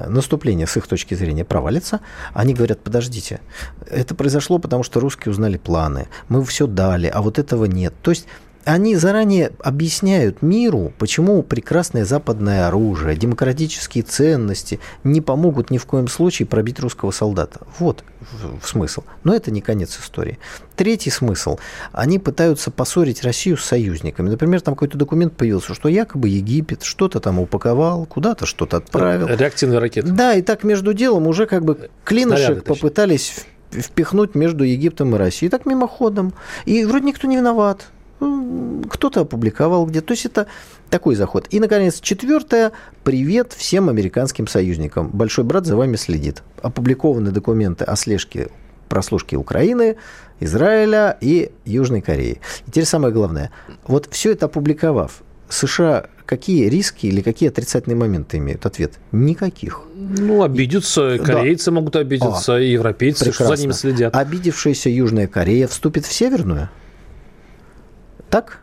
наступление 0.07 0.67
с 0.67 0.77
их 0.77 0.87
точки 0.87 1.13
зрения 1.13 1.45
провалится, 1.45 1.99
они 2.33 2.53
говорят, 2.53 2.79
подождите, 2.79 3.39
это 3.87 4.15
произошло 4.15 4.57
потому, 4.57 4.83
что 4.83 4.99
русские 4.99 5.31
узнали 5.31 5.57
планы, 5.57 6.07
мы 6.29 6.43
все 6.45 6.67
дали, 6.67 7.07
а 7.07 7.21
вот 7.21 7.39
этого 7.39 7.65
нет. 7.65 7.93
То 8.01 8.11
есть 8.11 8.27
они 8.65 8.95
заранее 8.95 9.51
объясняют 9.59 10.41
миру, 10.41 10.93
почему 10.97 11.41
прекрасное 11.43 12.05
западное 12.05 12.67
оружие, 12.67 13.15
демократические 13.15 14.03
ценности 14.03 14.79
не 15.03 15.21
помогут 15.21 15.71
ни 15.71 15.77
в 15.77 15.85
коем 15.85 16.07
случае 16.07 16.47
пробить 16.47 16.79
русского 16.79 17.11
солдата. 17.11 17.61
Вот 17.79 18.03
смысл. 18.63 19.03
Но 19.23 19.33
это 19.33 19.51
не 19.51 19.61
конец 19.61 19.97
истории. 19.99 20.37
Третий 20.75 21.09
смысл. 21.09 21.57
Они 21.91 22.19
пытаются 22.19 22.71
поссорить 22.71 23.23
Россию 23.23 23.57
с 23.57 23.65
союзниками. 23.65 24.29
Например, 24.29 24.61
там 24.61 24.75
какой-то 24.75 24.97
документ 24.97 25.35
появился, 25.35 25.73
что 25.73 25.89
якобы 25.89 26.29
Египет 26.29 26.83
что-то 26.83 27.19
там 27.19 27.39
упаковал, 27.39 28.05
куда-то 28.05 28.45
что-то 28.45 28.77
отправил. 28.77 29.27
Реактивные 29.27 29.79
ракеты. 29.79 30.11
Да, 30.11 30.33
и 30.33 30.41
так 30.41 30.63
между 30.63 30.93
делом 30.93 31.27
уже 31.27 31.45
как 31.47 31.65
бы 31.65 31.89
клинышек 32.03 32.63
попытались 32.63 33.45
впихнуть 33.71 34.35
между 34.35 34.63
Египтом 34.63 35.15
и 35.15 35.17
Россией. 35.17 35.47
И 35.47 35.51
так 35.51 35.65
мимоходом. 35.65 36.33
И 36.65 36.85
вроде 36.85 37.05
никто 37.05 37.27
не 37.27 37.37
виноват 37.37 37.87
кто-то 38.89 39.21
опубликовал 39.21 39.85
где. 39.85 40.01
То 40.01 40.13
есть 40.13 40.25
это 40.25 40.47
такой 40.89 41.15
заход. 41.15 41.47
И, 41.49 41.59
наконец, 41.59 41.99
четвертое. 41.99 42.71
Привет 43.03 43.53
всем 43.53 43.89
американским 43.89 44.47
союзникам. 44.47 45.09
Большой 45.09 45.43
брат 45.43 45.65
за 45.65 45.75
вами 45.75 45.95
следит. 45.95 46.43
Опубликованы 46.61 47.31
документы 47.31 47.83
о 47.85 47.95
слежке 47.95 48.49
прослушки 48.89 49.35
Украины, 49.35 49.95
Израиля 50.41 51.17
и 51.21 51.51
Южной 51.65 52.01
Кореи. 52.01 52.41
И 52.67 52.71
теперь 52.71 52.85
самое 52.85 53.13
главное. 53.13 53.51
Вот 53.87 54.09
все 54.11 54.33
это 54.33 54.47
опубликовав, 54.47 55.23
США 55.49 56.07
какие 56.25 56.67
риски 56.67 57.07
или 57.07 57.21
какие 57.21 57.49
отрицательные 57.49 57.97
моменты 57.97 58.37
имеют? 58.37 58.65
Ответ– 58.65 58.93
никаких. 59.11 59.81
Ну, 59.95 60.43
обидятся, 60.43 61.19
корейцы 61.19 61.65
да. 61.65 61.71
могут 61.71 61.95
обидеться, 61.95 62.59
и 62.59 62.71
европейцы, 62.71 63.25
прекрасно. 63.25 63.45
что 63.45 63.55
за 63.55 63.61
ними 63.61 63.71
следят. 63.71 64.15
Обидевшаяся 64.15 64.89
Южная 64.89 65.27
Корея 65.27 65.67
вступит 65.67 66.05
в 66.05 66.11
Северную? 66.11 66.69
Так? 68.31 68.61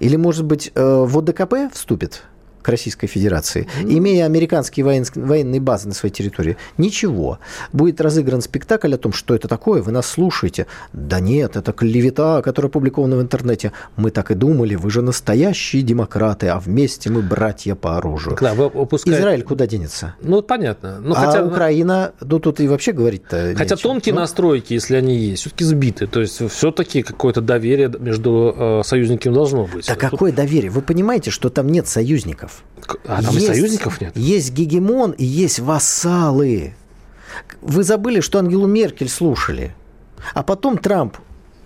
Или, 0.00 0.16
может 0.16 0.44
быть, 0.44 0.72
э, 0.74 0.82
в 0.82 1.18
ОДКП 1.18 1.72
вступит? 1.72 2.24
К 2.62 2.68
Российской 2.68 3.06
Федерации, 3.06 3.66
имея 3.82 4.26
американские 4.26 4.84
военные 4.84 5.60
базы 5.60 5.88
на 5.88 5.94
своей 5.94 6.12
территории. 6.12 6.56
Ничего. 6.76 7.38
Будет 7.72 8.00
разыгран 8.00 8.40
спектакль 8.40 8.94
о 8.94 8.98
том, 8.98 9.12
что 9.12 9.34
это 9.34 9.48
такое, 9.48 9.82
вы 9.82 9.92
нас 9.92 10.06
слушаете. 10.06 10.66
Да 10.92 11.20
нет, 11.20 11.56
это 11.56 11.72
клевета, 11.72 12.42
которая 12.42 12.68
опубликована 12.68 13.16
в 13.16 13.22
интернете. 13.22 13.72
Мы 13.96 14.10
так 14.10 14.30
и 14.30 14.34
думали, 14.34 14.74
вы 14.74 14.90
же 14.90 15.02
настоящие 15.02 15.82
демократы, 15.82 16.48
а 16.48 16.58
вместе 16.58 17.10
мы 17.10 17.22
братья 17.22 17.74
по 17.74 17.96
оружию. 17.96 18.36
Да, 18.40 18.54
вы 18.54 18.66
упускаете... 18.66 19.20
Израиль 19.20 19.42
куда 19.42 19.66
денется? 19.66 20.14
Ну, 20.20 20.42
понятно. 20.42 21.00
Ну, 21.00 21.14
а 21.14 21.26
хотя... 21.26 21.44
Украина, 21.44 22.12
ну 22.20 22.38
тут 22.38 22.60
и 22.60 22.68
вообще 22.68 22.92
говорить-то 22.92 23.54
Хотя 23.56 23.76
тонкие 23.76 24.14
ну... 24.14 24.20
настройки, 24.20 24.74
если 24.74 24.96
они 24.96 25.16
есть, 25.16 25.42
все-таки 25.42 25.64
сбиты. 25.64 26.06
То 26.06 26.20
есть 26.20 26.40
все-таки 26.50 27.02
какое-то 27.02 27.40
доверие 27.40 27.92
между 27.98 28.54
э, 28.56 28.82
союзниками 28.84 29.34
должно 29.34 29.66
быть. 29.66 29.86
Да 29.86 29.94
тут... 29.94 30.10
какое 30.10 30.32
доверие? 30.32 30.70
Вы 30.70 30.82
понимаете, 30.82 31.30
что 31.30 31.50
там 31.50 31.68
нет 31.68 31.86
союзников? 31.86 32.47
А 33.04 33.22
там 33.22 33.34
есть, 33.34 33.44
и 33.44 33.48
союзников 33.48 34.00
нет? 34.00 34.16
Есть 34.16 34.52
гегемон 34.52 35.12
и 35.12 35.24
есть 35.24 35.58
вассалы. 35.60 36.74
Вы 37.60 37.82
забыли, 37.82 38.20
что 38.20 38.38
Ангелу 38.38 38.66
Меркель 38.66 39.08
слушали. 39.08 39.74
А 40.34 40.42
потом 40.42 40.78
Трамп 40.78 41.16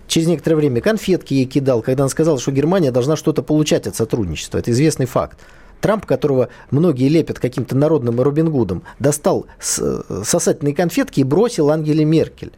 через 0.07 0.27
некоторое 0.27 0.57
время 0.57 0.81
конфетки 0.81 1.33
ей 1.33 1.45
кидал, 1.45 1.81
когда 1.81 2.03
он 2.03 2.09
сказал, 2.09 2.37
что 2.37 2.51
Германия 2.51 2.91
должна 2.91 3.15
что-то 3.15 3.41
получать 3.43 3.87
от 3.87 3.95
сотрудничества. 3.95 4.57
Это 4.57 4.71
известный 4.71 5.05
факт. 5.05 5.39
Трамп, 5.81 6.05
которого 6.05 6.49
многие 6.71 7.09
лепят 7.09 7.39
каким-то 7.39 7.75
народным 7.75 8.21
Робин 8.21 8.49
Гудом, 8.49 8.83
достал 8.99 9.47
сосательные 9.59 10.73
конфетки 10.73 11.19
и 11.19 11.23
бросил 11.23 11.69
Ангеле 11.69 12.05
Меркель 12.05 12.53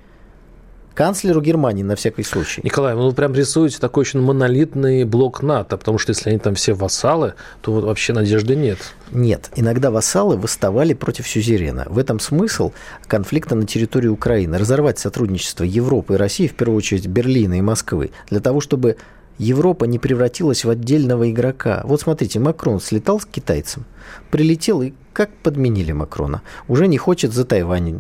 канцлеру 0.96 1.42
Германии 1.42 1.84
на 1.84 1.96
всякий 1.96 2.24
случай. 2.24 2.62
Николай, 2.64 2.96
вы 2.96 3.12
прям 3.12 3.36
рисуете 3.36 3.78
такой 3.80 4.02
очень 4.02 4.22
монолитный 4.22 5.04
блок 5.04 5.44
НАТО, 5.44 5.78
потому 5.78 6.00
что 6.00 6.12
если 6.12 6.30
они 6.30 6.40
там 6.40 6.56
все 6.56 6.74
вассалы, 6.74 7.34
то 7.62 7.74
вот 7.74 7.84
вообще 7.84 8.14
надежды 8.14 8.56
нет. 8.56 8.80
Нет, 9.12 9.52
иногда 9.56 9.92
вассалы 9.92 10.38
восставали 10.38 10.94
против 10.94 11.28
сюзерена. 11.28 11.86
В 11.90 12.00
этом 12.00 12.20
смысл 12.20 12.72
конфликта 13.08 13.56
на 13.56 13.68
территории 13.68 14.08
Украины. 14.08 14.58
Разорвать 14.58 14.98
сотрудничество 14.98 15.64
Европы 15.64 16.16
и 16.16 16.18
России, 16.18 16.48
в 16.48 16.56
первую 16.56 16.78
очередь 16.78 17.08
Берлина 17.08 17.56
и 17.60 17.62
Москвы, 17.62 18.12
для 18.30 18.40
того, 18.40 18.62
чтобы 18.62 18.98
Европа 19.38 19.86
не 19.86 20.00
превратилась 20.00 20.64
в 20.64 20.70
отдельного 20.70 21.30
игрока. 21.30 21.82
Вот 21.86 22.02
смотрите, 22.02 22.40
Макрон 22.40 22.80
слетал 22.80 23.20
с 23.20 23.26
китайцем, 23.26 23.86
прилетел 24.32 24.82
и 24.82 24.94
как 25.16 25.30
подменили 25.38 25.94
Макрона. 25.94 26.42
Уже 26.68 26.88
не 26.88 26.98
хочет 26.98 27.34
за 27.34 27.46
Тайвань 27.46 27.98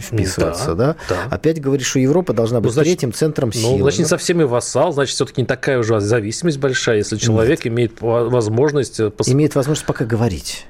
вписываться, 0.00 0.74
да? 0.74 0.96
да? 1.08 1.16
да. 1.28 1.34
Опять 1.34 1.60
говорит, 1.60 1.84
что 1.84 1.98
Европа 1.98 2.32
должна 2.32 2.60
быть 2.60 2.68
ну, 2.68 2.72
значит, 2.72 2.92
третьим 2.92 3.12
центром 3.12 3.50
ну, 3.52 3.60
силы. 3.60 3.78
Ну, 3.78 3.82
значит, 3.82 3.98
не 3.98 4.04
совсем 4.04 4.40
и 4.40 4.44
вассал, 4.44 4.92
значит, 4.92 5.14
все-таки 5.14 5.40
не 5.40 5.46
такая 5.46 5.78
уже 5.80 5.98
зависимость 6.00 6.58
большая, 6.58 6.98
если 6.98 7.16
человек 7.16 7.64
Нет. 7.64 7.72
имеет 7.72 8.00
возможность... 8.00 9.00
Э, 9.00 9.10
имеет 9.26 9.56
возможность 9.56 9.86
пока 9.86 10.04
говорить. 10.04 10.66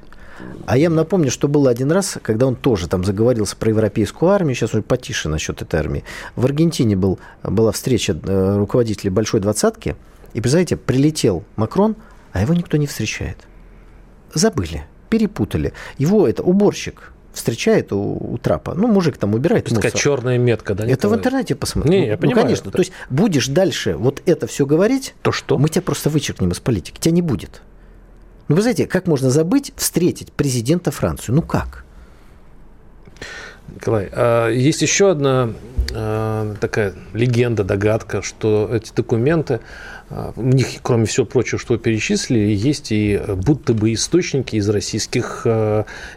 А 0.66 0.78
я 0.78 0.88
вам 0.88 0.96
напомню, 0.96 1.30
что 1.30 1.48
было 1.48 1.70
один 1.70 1.90
раз, 1.90 2.18
когда 2.22 2.46
он 2.46 2.54
тоже 2.54 2.88
там 2.88 3.04
заговорился 3.04 3.56
про 3.56 3.70
европейскую 3.70 4.30
армию, 4.30 4.54
сейчас 4.54 4.72
уже 4.72 4.82
потише 4.82 5.28
насчет 5.28 5.60
этой 5.60 5.80
армии. 5.80 6.04
В 6.36 6.44
Аргентине 6.44 6.96
был, 6.96 7.18
была 7.42 7.72
встреча 7.72 8.16
э, 8.22 8.56
руководителей 8.56 9.10
Большой 9.10 9.40
Двадцатки, 9.40 9.96
И, 10.34 10.40
представляете, 10.40 10.76
прилетел 10.76 11.44
Макрон, 11.56 11.96
а 12.32 12.40
его 12.40 12.54
никто 12.54 12.76
не 12.76 12.86
встречает. 12.86 13.36
Забыли, 14.34 14.84
перепутали. 15.10 15.72
Его 15.98 16.26
это 16.26 16.42
уборщик 16.42 17.12
встречает 17.32 17.92
у, 17.92 17.98
у 17.98 18.38
трапа. 18.38 18.74
Ну, 18.74 18.88
мужик 18.88 19.16
там 19.16 19.34
убирает 19.34 19.64
такая 19.64 19.90
черная 19.90 20.38
метка, 20.38 20.74
да? 20.74 20.86
Это 20.86 21.08
в 21.08 21.14
интернете 21.14 21.54
посмотри. 21.54 21.90
Не, 21.90 22.06
я 22.06 22.12
ну, 22.12 22.18
понимаю. 22.18 22.42
конечно. 22.44 22.68
Это. 22.68 22.76
То 22.76 22.80
есть 22.80 22.92
будешь 23.10 23.48
дальше 23.48 23.96
вот 23.96 24.22
это 24.26 24.46
все 24.46 24.66
говорить, 24.66 25.14
то 25.22 25.32
что? 25.32 25.58
Мы 25.58 25.68
тебя 25.68 25.82
просто 25.82 26.10
вычеркнем 26.10 26.50
из 26.50 26.60
политики. 26.60 27.00
Тебя 27.00 27.12
не 27.12 27.22
будет. 27.22 27.62
Ну, 28.48 28.56
вы 28.56 28.62
знаете, 28.62 28.86
как 28.86 29.06
можно 29.06 29.30
забыть 29.30 29.72
встретить 29.76 30.32
президента 30.32 30.90
Франции? 30.90 31.32
Ну, 31.32 31.42
как? 31.42 31.84
Николай, 33.74 34.08
а 34.12 34.48
есть 34.50 34.82
еще 34.82 35.10
одна 35.10 35.50
а, 35.94 36.54
такая 36.60 36.94
легенда, 37.14 37.64
догадка, 37.64 38.20
что 38.20 38.68
эти 38.72 38.92
документы 38.94 39.60
а, 40.10 40.32
у 40.36 40.42
них, 40.42 40.66
кроме 40.82 41.06
всего 41.06 41.24
прочего, 41.24 41.58
что 41.58 41.78
перечислили, 41.78 42.52
есть 42.52 42.92
и 42.92 43.20
будто 43.28 43.72
бы 43.72 43.92
источники 43.94 44.56
из 44.56 44.68
российских 44.68 45.46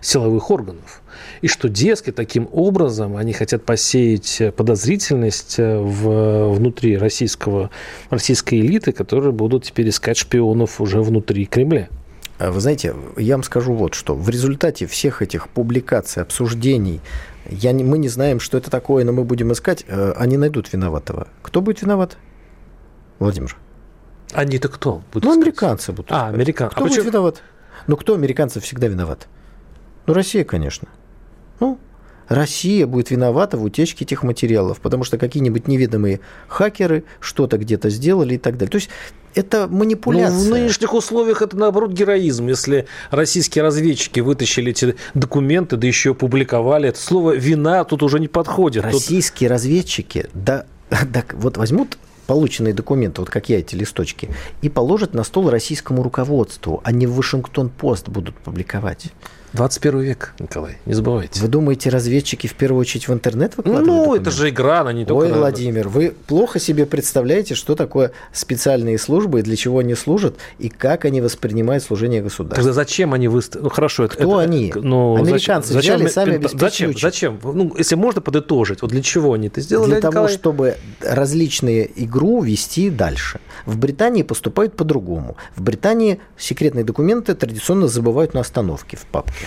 силовых 0.01 0.51
органов. 0.51 1.01
И 1.41 1.47
что, 1.47 1.69
дескать, 1.69 2.15
таким 2.15 2.49
образом 2.51 3.15
они 3.15 3.31
хотят 3.31 3.63
посеять 3.63 4.41
подозрительность 4.57 5.57
в, 5.57 6.53
внутри 6.53 6.97
российского, 6.97 7.69
российской 8.09 8.59
элиты, 8.59 8.91
которые 8.91 9.31
будут 9.31 9.63
теперь 9.63 9.89
искать 9.89 10.17
шпионов 10.17 10.81
уже 10.81 11.01
внутри 11.01 11.45
Кремля. 11.45 11.87
А 12.37 12.51
вы 12.51 12.59
знаете, 12.59 12.95
я 13.17 13.35
вам 13.35 13.43
скажу 13.43 13.73
вот 13.73 13.93
что. 13.93 14.13
В 14.13 14.29
результате 14.29 14.87
всех 14.87 15.21
этих 15.21 15.47
публикаций, 15.47 16.21
обсуждений, 16.21 16.99
я 17.49 17.71
не, 17.71 17.83
мы 17.83 17.97
не 17.97 18.09
знаем, 18.09 18.39
что 18.39 18.57
это 18.57 18.69
такое, 18.69 19.05
но 19.05 19.13
мы 19.13 19.23
будем 19.23 19.53
искать, 19.53 19.85
э, 19.87 20.13
они 20.17 20.35
найдут 20.35 20.71
виноватого. 20.73 21.27
Кто 21.41 21.61
будет 21.61 21.81
виноват? 21.81 22.17
Владимир. 23.19 23.55
Они-то 24.33 24.67
кто? 24.67 25.01
Будут 25.13 25.23
ну, 25.23 25.31
сказать? 25.31 25.43
американцы 25.43 25.91
будут. 25.93 26.11
А, 26.11 26.27
американцы. 26.27 26.75
Кто 26.75 26.83
а 26.83 26.87
будет 26.87 26.97
почему? 26.97 27.11
виноват? 27.11 27.41
Ну, 27.87 27.95
кто 27.95 28.15
американцев 28.15 28.63
всегда 28.63 28.87
виноват? 28.87 29.27
Ну, 30.05 30.13
Россия, 30.13 30.43
конечно. 30.43 30.89
Ну, 31.61 31.79
Россия 32.27 32.87
будет 32.87 33.11
виновата 33.11 33.57
в 33.57 33.63
утечке 33.63 34.05
этих 34.05 34.23
материалов, 34.23 34.79
потому 34.79 35.03
что 35.03 35.17
какие-нибудь 35.17 35.67
неведомые 35.67 36.19
хакеры 36.47 37.03
что-то 37.19 37.57
где-то 37.57 37.89
сделали 37.89 38.35
и 38.35 38.37
так 38.37 38.57
далее. 38.57 38.71
То 38.71 38.77
есть 38.77 38.89
это 39.35 39.67
манипуляция. 39.67 40.37
Ну, 40.37 40.45
в 40.45 40.49
нынешних 40.57 40.93
условиях 40.93 41.41
это, 41.41 41.57
наоборот, 41.57 41.91
героизм. 41.91 42.47
Если 42.47 42.87
российские 43.11 43.63
разведчики 43.63 44.21
вытащили 44.21 44.71
эти 44.71 44.95
документы, 45.13 45.77
да 45.77 45.85
еще 45.85 46.11
опубликовали, 46.11 46.89
это 46.89 46.99
слово 46.99 47.35
«вина» 47.35 47.83
тут 47.83 48.01
уже 48.01 48.19
не 48.19 48.27
подходит. 48.27 48.85
Российские 48.85 49.49
тут... 49.49 49.55
разведчики, 49.55 50.27
да, 50.33 50.65
да, 50.89 51.23
вот 51.33 51.57
возьмут 51.57 51.97
полученные 52.27 52.73
документы, 52.73 53.21
вот 53.21 53.29
как 53.29 53.49
я 53.49 53.59
эти 53.59 53.75
листочки, 53.75 54.29
и 54.61 54.69
положат 54.69 55.13
на 55.13 55.23
стол 55.23 55.49
российскому 55.49 56.01
руководству, 56.01 56.81
а 56.83 56.91
не 56.91 57.05
в 57.05 57.15
Вашингтон-Пост 57.15 58.09
будут 58.09 58.35
публиковать. 58.35 59.11
21 59.55 59.99
век, 60.01 60.33
Николай, 60.39 60.77
не 60.85 60.93
забывайте. 60.93 61.39
Вы 61.41 61.47
думаете, 61.47 61.89
разведчики 61.89 62.45
в 62.47 62.55
первую 62.55 62.81
очередь 62.81 63.07
в 63.07 63.13
интернет 63.13 63.55
выкладывают? 63.55 63.87
Ну, 63.87 64.01
документы? 64.01 64.29
это 64.29 64.31
же 64.31 64.49
игра, 64.49 64.81
она 64.81 64.91
не 64.91 65.05
только... 65.05 65.25
Ой, 65.25 65.31
Владимир, 65.31 65.87
вы 65.87 66.13
плохо 66.27 66.59
себе 66.59 66.85
представляете, 66.85 67.55
что 67.55 67.75
такое 67.75 68.11
специальные 68.33 68.99
службы 68.99 69.39
и 69.39 69.43
для 69.43 69.55
чего 69.55 69.79
они 69.79 69.95
служат, 69.95 70.35
и 70.59 70.67
как 70.67 71.05
они 71.05 71.21
воспринимают 71.21 71.83
служение 71.83 72.21
государства. 72.21 72.57
Тогда 72.57 72.73
зачем 72.73 73.13
они 73.13 73.29
выставили? 73.29 73.63
Ну, 73.63 73.69
хорошо, 73.69 74.03
это... 74.03 74.15
Кто 74.15 74.41
это, 74.41 74.49
они? 74.49 74.73
Ну, 74.75 75.15
Американцы 75.15 75.73
зачем, 75.73 75.95
взяли, 75.95 76.09
сами 76.09 76.47
Зачем? 76.53 76.97
Зачем? 76.97 77.39
Ну, 77.41 77.73
если 77.77 77.95
можно 77.95 78.19
подытожить, 78.21 78.81
вот 78.81 78.91
для 78.91 79.01
чего 79.01 79.33
они 79.33 79.47
это 79.47 79.61
сделали, 79.61 79.87
Для 79.87 79.97
Николай? 79.97 80.13
того, 80.13 80.27
чтобы 80.27 80.75
различные 81.01 81.89
игру 82.03 82.41
вести 82.41 82.89
дальше. 82.89 83.39
В 83.65 83.77
Британии 83.77 84.23
поступают 84.23 84.75
по-другому. 84.75 85.37
В 85.55 85.61
Британии 85.61 86.19
секретные 86.37 86.83
документы 86.83 87.35
традиционно 87.35 87.87
забывают 87.87 88.33
на 88.33 88.41
остановке 88.41 88.97
в 88.97 89.05
папке. 89.05 89.44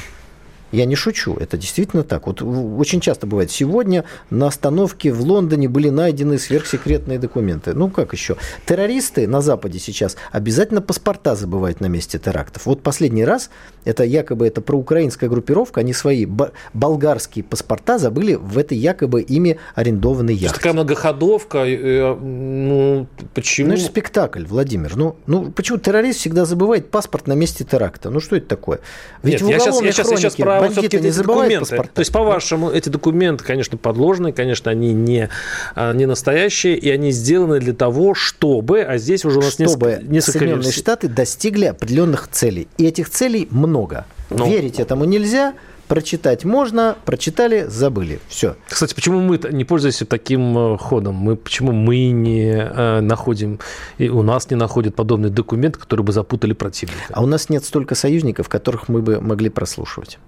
Я 0.72 0.84
не 0.84 0.96
шучу, 0.96 1.34
это 1.34 1.56
действительно 1.56 2.02
так. 2.02 2.26
Вот 2.26 2.42
очень 2.42 3.00
часто 3.00 3.26
бывает. 3.26 3.50
Сегодня 3.50 4.04
на 4.30 4.48
остановке 4.48 5.12
в 5.12 5.22
Лондоне 5.22 5.68
были 5.68 5.88
найдены 5.88 6.38
сверхсекретные 6.38 7.18
документы. 7.18 7.74
Ну 7.74 7.88
как 7.88 8.12
еще? 8.12 8.36
Террористы 8.66 9.26
на 9.26 9.40
Западе 9.40 9.78
сейчас 9.78 10.16
обязательно 10.30 10.82
паспорта 10.82 11.34
забывают 11.34 11.80
на 11.80 11.86
месте 11.86 12.18
терактов. 12.18 12.66
Вот 12.66 12.82
последний 12.82 13.24
раз, 13.24 13.50
это 13.84 14.04
якобы 14.04 14.46
это 14.46 14.60
проукраинская 14.60 15.30
группировка, 15.30 15.80
они 15.80 15.94
свои 15.94 16.26
болгарские 16.74 17.44
паспорта 17.44 17.98
забыли 17.98 18.34
в 18.34 18.58
этой 18.58 18.76
якобы 18.76 19.22
ими 19.22 19.58
арендованной 19.74 20.34
яхте. 20.34 20.56
Такая 20.56 20.74
многоходовка, 20.74 21.64
э, 21.66 22.14
ну 22.14 23.06
почему? 23.34 23.68
Ну 23.68 23.74
это 23.74 23.84
спектакль, 23.84 24.44
Владимир. 24.44 24.96
Ну, 24.96 25.16
ну 25.26 25.50
почему 25.50 25.78
террорист 25.78 26.20
всегда 26.20 26.44
забывает 26.44 26.90
паспорт 26.90 27.26
на 27.26 27.32
месте 27.32 27.64
теракта? 27.64 28.10
Ну 28.10 28.20
что 28.20 28.36
это 28.36 28.46
такое? 28.46 28.80
Ведь 29.22 29.40
Нет, 29.40 29.42
в 29.42 29.48
я 29.48 29.58
сейчас, 29.58 29.80
я 29.80 29.92
сейчас, 29.92 30.10
я 30.10 30.16
сейчас 30.16 30.36
про 30.36 30.57
а 30.66 30.70
все-таки 30.70 30.96
эти 30.96 31.18
документы. 31.18 31.60
Паспорта. 31.60 31.92
То 31.94 32.00
есть, 32.00 32.12
по-вашему, 32.12 32.70
эти 32.70 32.88
документы, 32.88 33.44
конечно, 33.44 33.78
подложные, 33.78 34.32
конечно, 34.32 34.70
они 34.70 34.92
не, 34.92 35.28
а, 35.74 35.92
не 35.92 36.06
настоящие, 36.06 36.76
и 36.76 36.90
они 36.90 37.10
сделаны 37.10 37.60
для 37.60 37.74
того, 37.74 38.14
чтобы, 38.14 38.82
а 38.82 38.98
здесь 38.98 39.24
уже 39.24 39.38
у 39.38 39.42
нас 39.42 39.54
чтобы 39.54 39.68
несколько, 39.68 40.12
несколько 40.12 40.38
Соединенные 40.38 40.64
версий. 40.64 40.80
Штаты 40.80 41.08
достигли 41.08 41.66
определенных 41.66 42.28
целей. 42.28 42.68
И 42.78 42.86
этих 42.86 43.10
целей 43.10 43.48
много. 43.50 44.06
Ну, 44.30 44.46
Верить 44.46 44.78
этому 44.78 45.04
нельзя, 45.04 45.54
прочитать 45.88 46.44
можно, 46.44 46.96
прочитали, 47.04 47.64
забыли. 47.66 48.20
Все. 48.28 48.56
Кстати, 48.68 48.94
почему 48.94 49.20
мы 49.20 49.40
не 49.50 49.64
пользуемся 49.64 50.04
таким 50.04 50.74
э, 50.74 50.78
ходом? 50.78 51.14
Мы, 51.16 51.36
почему 51.36 51.72
мы 51.72 52.10
не 52.10 52.52
э, 52.52 53.00
находим, 53.00 53.58
и 53.96 54.08
у 54.08 54.22
нас 54.22 54.50
не 54.50 54.56
находят 54.56 54.94
подобный 54.94 55.30
документ, 55.30 55.76
который 55.76 56.02
бы 56.02 56.12
запутали 56.12 56.52
противника? 56.52 57.02
А 57.10 57.22
у 57.22 57.26
нас 57.26 57.48
нет 57.48 57.64
столько 57.64 57.94
союзников, 57.94 58.48
которых 58.48 58.88
мы 58.88 59.02
бы 59.02 59.20
могли 59.20 59.48
прослушивать. 59.48 60.18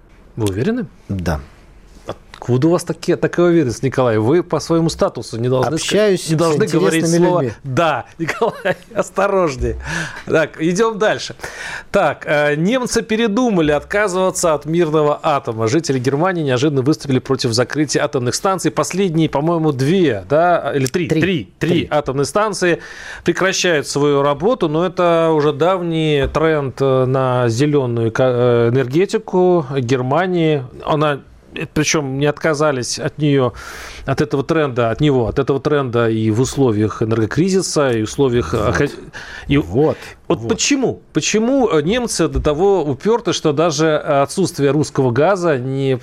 Вы 0.41 0.47
уверены? 0.47 0.87
Да. 1.07 1.39
Откуда 2.41 2.69
у 2.69 2.71
вас 2.71 2.83
такие, 2.83 3.17
такая 3.17 3.45
уверенность, 3.45 3.83
Николай? 3.83 4.17
Вы 4.17 4.41
по 4.41 4.59
своему 4.59 4.89
статусу 4.89 5.39
не 5.39 5.47
должны, 5.47 5.75
Общаюсь 5.75 6.27
не 6.27 6.35
должны 6.35 6.65
говорить 6.65 7.07
слово 7.07 7.41
людьми. 7.41 7.53
«да». 7.63 8.05
Николай, 8.17 8.77
осторожнее. 8.95 9.77
Так, 10.25 10.59
идем 10.59 10.97
дальше. 10.97 11.35
Так, 11.91 12.23
э, 12.25 12.55
немцы 12.55 13.03
передумали 13.03 13.71
отказываться 13.71 14.55
от 14.55 14.65
мирного 14.65 15.19
атома. 15.21 15.67
Жители 15.67 15.99
Германии 15.99 16.41
неожиданно 16.41 16.81
выступили 16.81 17.19
против 17.19 17.53
закрытия 17.53 18.03
атомных 18.03 18.33
станций. 18.33 18.71
Последние, 18.71 19.29
по-моему, 19.29 19.71
две, 19.71 20.25
да, 20.27 20.73
или 20.75 20.87
три, 20.87 21.07
три, 21.09 21.21
три, 21.21 21.53
три, 21.59 21.69
три 21.69 21.87
атомные 21.91 22.25
станции 22.25 22.79
прекращают 23.23 23.87
свою 23.87 24.23
работу, 24.23 24.67
но 24.67 24.83
это 24.83 25.29
уже 25.31 25.53
давний 25.53 26.27
тренд 26.33 26.81
э, 26.81 27.05
на 27.05 27.49
зеленую 27.49 28.11
э, 28.17 28.69
энергетику 28.69 29.67
Германии. 29.77 30.63
Она 30.83 31.19
причем 31.73 32.19
не 32.19 32.25
отказались 32.25 32.99
от 32.99 33.17
нее, 33.17 33.53
от 34.05 34.21
этого 34.21 34.43
тренда, 34.43 34.91
от 34.91 35.01
него, 35.01 35.27
от 35.27 35.39
этого 35.39 35.59
тренда 35.59 36.09
и 36.09 36.29
в 36.31 36.41
условиях 36.41 37.01
энергокризиса, 37.01 37.91
и 37.91 38.01
в 38.01 38.03
условиях... 38.05 38.53
Вот. 38.53 38.91
И, 39.47 39.57
вот. 39.57 39.97
Вот, 40.31 40.39
вот 40.39 40.49
почему? 40.49 41.01
Почему 41.11 41.69
немцы 41.81 42.29
до 42.29 42.41
того 42.41 42.83
уперты, 42.83 43.33
что 43.33 43.51
даже 43.51 43.97
отсутствие 43.97 44.71
русского 44.71 45.11
газа 45.11 45.57
не, 45.57 45.99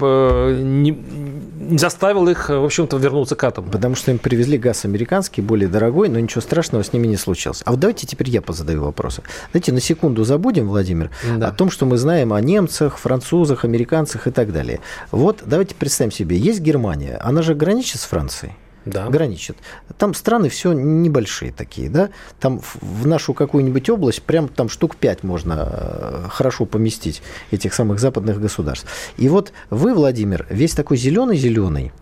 не, 0.63 0.91
не 0.91 1.79
заставило 1.79 2.29
их, 2.29 2.51
в 2.51 2.65
общем-то, 2.65 2.99
вернуться 2.99 3.37
к 3.37 3.45
атому? 3.45 3.71
Потому 3.71 3.95
что 3.95 4.11
им 4.11 4.19
привезли 4.19 4.59
газ 4.59 4.85
американский, 4.85 5.41
более 5.41 5.69
дорогой, 5.69 6.11
но 6.11 6.21
ничего 6.21 6.43
страшного 6.43 6.85
с 6.85 6.93
ними 6.93 7.07
не 7.07 7.17
случилось. 7.17 7.63
А 7.65 7.71
вот 7.71 7.81
давайте 7.81 8.07
теперь 8.07 8.29
я 8.29 8.43
позадаю 8.43 8.83
вопросы. 8.85 9.23
Давайте 9.55 9.73
на 9.73 9.81
секунду 9.81 10.25
забудем, 10.25 10.69
Владимир, 10.69 11.11
да. 11.37 11.49
о 11.49 11.53
том, 11.53 11.71
что 11.71 11.87
мы 11.87 11.97
знаем 11.97 12.35
о 12.35 12.41
немцах, 12.43 12.99
французах, 12.99 13.65
американцах 13.65 14.27
и 14.27 14.31
так 14.31 14.53
далее. 14.53 14.81
Вот 15.11 15.43
давайте 15.47 15.75
представим 15.75 16.13
себе, 16.13 16.37
есть 16.37 16.61
Германия, 16.61 17.19
она 17.23 17.41
же 17.41 17.55
граничит 17.55 18.01
с 18.01 18.05
Францией 18.05 18.53
да. 18.89 19.09
граничит. 19.09 19.57
Там 19.99 20.15
страны 20.15 20.49
все 20.49 20.73
небольшие 20.73 21.53
такие, 21.53 21.89
да. 21.89 22.11
Там 22.41 22.61
в 22.81 23.07
нашу 23.07 23.35
какую-нибудь 23.35 23.89
область 23.91 24.23
прям 24.23 24.49
там 24.49 24.69
штук 24.69 24.97
пять 24.97 25.23
можно 25.23 25.69
э, 25.71 26.27
хорошо 26.31 26.67
поместить 26.67 27.23
этих 27.51 27.75
самых 27.75 27.99
западных 28.01 28.41
государств. 28.41 28.87
И 29.17 29.29
вот 29.29 29.53
вы, 29.71 29.95
Владимир, 29.95 30.47
весь 30.51 30.73
такой 30.73 30.97
зеленый-зеленый, 30.97 31.93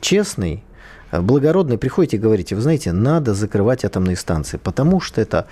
честный, 0.00 0.64
э, 1.10 1.20
благородный, 1.20 1.78
приходите 1.78 2.16
и 2.16 2.20
говорите, 2.20 2.54
вы 2.54 2.62
знаете, 2.62 2.92
надо 2.92 3.34
закрывать 3.34 3.84
атомные 3.84 4.16
станции, 4.16 4.56
потому 4.56 5.00
что 5.00 5.20
это, 5.20 5.46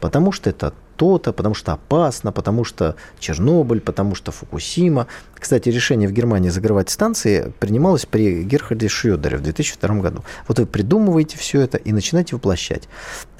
потому 0.00 0.32
что 0.32 0.50
это 0.50 0.72
то-то, 1.00 1.32
потому 1.32 1.54
что 1.54 1.72
опасно, 1.72 2.30
потому 2.30 2.62
что 2.62 2.94
Чернобыль, 3.18 3.80
потому 3.80 4.14
что 4.14 4.32
Фукусима. 4.32 5.06
Кстати, 5.34 5.70
решение 5.70 6.06
в 6.06 6.12
Германии 6.12 6.50
закрывать 6.50 6.90
станции 6.90 7.54
принималось 7.58 8.04
при 8.04 8.42
Герхарде 8.42 8.88
Шрёдере 8.88 9.38
в 9.38 9.42
2002 9.42 9.94
году. 9.94 10.24
Вот 10.46 10.58
вы 10.58 10.66
придумываете 10.66 11.38
все 11.38 11.62
это 11.62 11.78
и 11.78 11.92
начинаете 11.92 12.36
воплощать. 12.36 12.86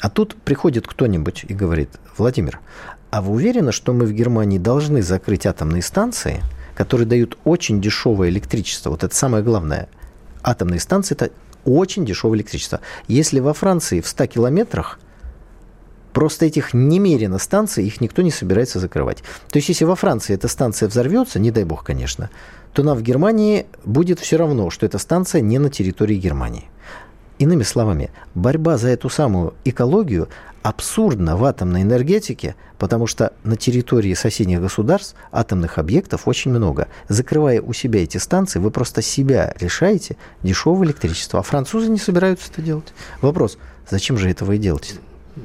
А 0.01 0.09
тут 0.09 0.37
приходит 0.37 0.87
кто-нибудь 0.87 1.45
и 1.47 1.53
говорит, 1.53 1.91
Владимир, 2.17 2.61
а 3.11 3.21
вы 3.21 3.35
уверены, 3.35 3.73
что 3.73 3.93
мы 3.93 4.07
в 4.07 4.13
Германии 4.15 4.57
должны 4.57 5.03
закрыть 5.03 5.45
атомные 5.45 5.83
станции, 5.83 6.43
которые 6.75 7.07
дают 7.07 7.37
очень 7.45 7.83
дешевое 7.83 8.31
электричество? 8.31 8.89
Вот 8.89 9.05
это 9.05 9.15
самое 9.15 9.45
главное. 9.45 9.91
Атомные 10.43 10.81
станции– 10.81 11.15
это 11.21 11.31
очень 11.67 12.07
дешевое 12.07 12.39
электричество. 12.39 12.81
Если 13.07 13.39
во 13.39 13.53
Франции 13.53 14.01
в 14.01 14.09
100 14.09 14.29
километрах– 14.29 14.99
Просто 16.13 16.47
этих 16.47 16.75
немерено 16.75 17.39
станций, 17.39 17.85
их 17.85 18.01
никто 18.01 18.23
не 18.23 18.31
собирается 18.31 18.81
закрывать. 18.81 19.19
То 19.51 19.57
есть, 19.57 19.69
если 19.69 19.85
во 19.85 19.95
Франции 19.95 20.35
эта 20.35 20.49
станция 20.49 20.89
взорвется, 20.89 21.39
не 21.39 21.51
дай 21.51 21.65
бог, 21.65 21.85
конечно, 21.85 22.31
то 22.73 22.83
нам 22.83 22.97
в 22.97 23.03
Германии 23.03 23.67
будет 23.85 24.21
все 24.21 24.37
равно, 24.37 24.71
что 24.71 24.87
эта 24.87 24.99
станция 24.99 25.41
не 25.41 25.59
на 25.59 25.71
территории 25.71 26.17
Германии. 26.17 26.69
Иными 27.39 27.63
словами, 27.63 28.11
борьба 28.35 28.77
за 28.77 28.89
эту 28.89 29.09
самую 29.09 29.55
экологию 29.65 30.29
абсурдна 30.63 31.39
в 31.39 31.45
атомной 31.45 31.83
энергетике, 31.83 32.55
потому 32.79 33.07
что 33.07 33.33
на 33.45 33.57
территории 33.57 34.13
соседних 34.13 34.61
государств 34.61 35.15
атомных 35.33 35.79
объектов 35.79 36.29
очень 36.29 36.51
много. 36.51 36.89
Закрывая 37.09 37.63
у 37.63 37.73
себя 37.73 38.03
эти 38.03 38.19
станции, 38.19 38.59
вы 38.59 38.71
просто 38.71 39.01
себя 39.01 39.55
лишаете 39.59 40.17
дешевого 40.43 40.85
электричества. 40.85 41.41
А 41.41 41.43
французы 41.43 41.89
не 41.89 41.99
собираются 41.99 42.51
это 42.53 42.61
делать. 42.61 42.93
Вопрос, 43.23 43.57
зачем 43.89 44.19
же 44.19 44.29
этого 44.29 44.53
и 44.53 44.59
делать? 44.59 45.01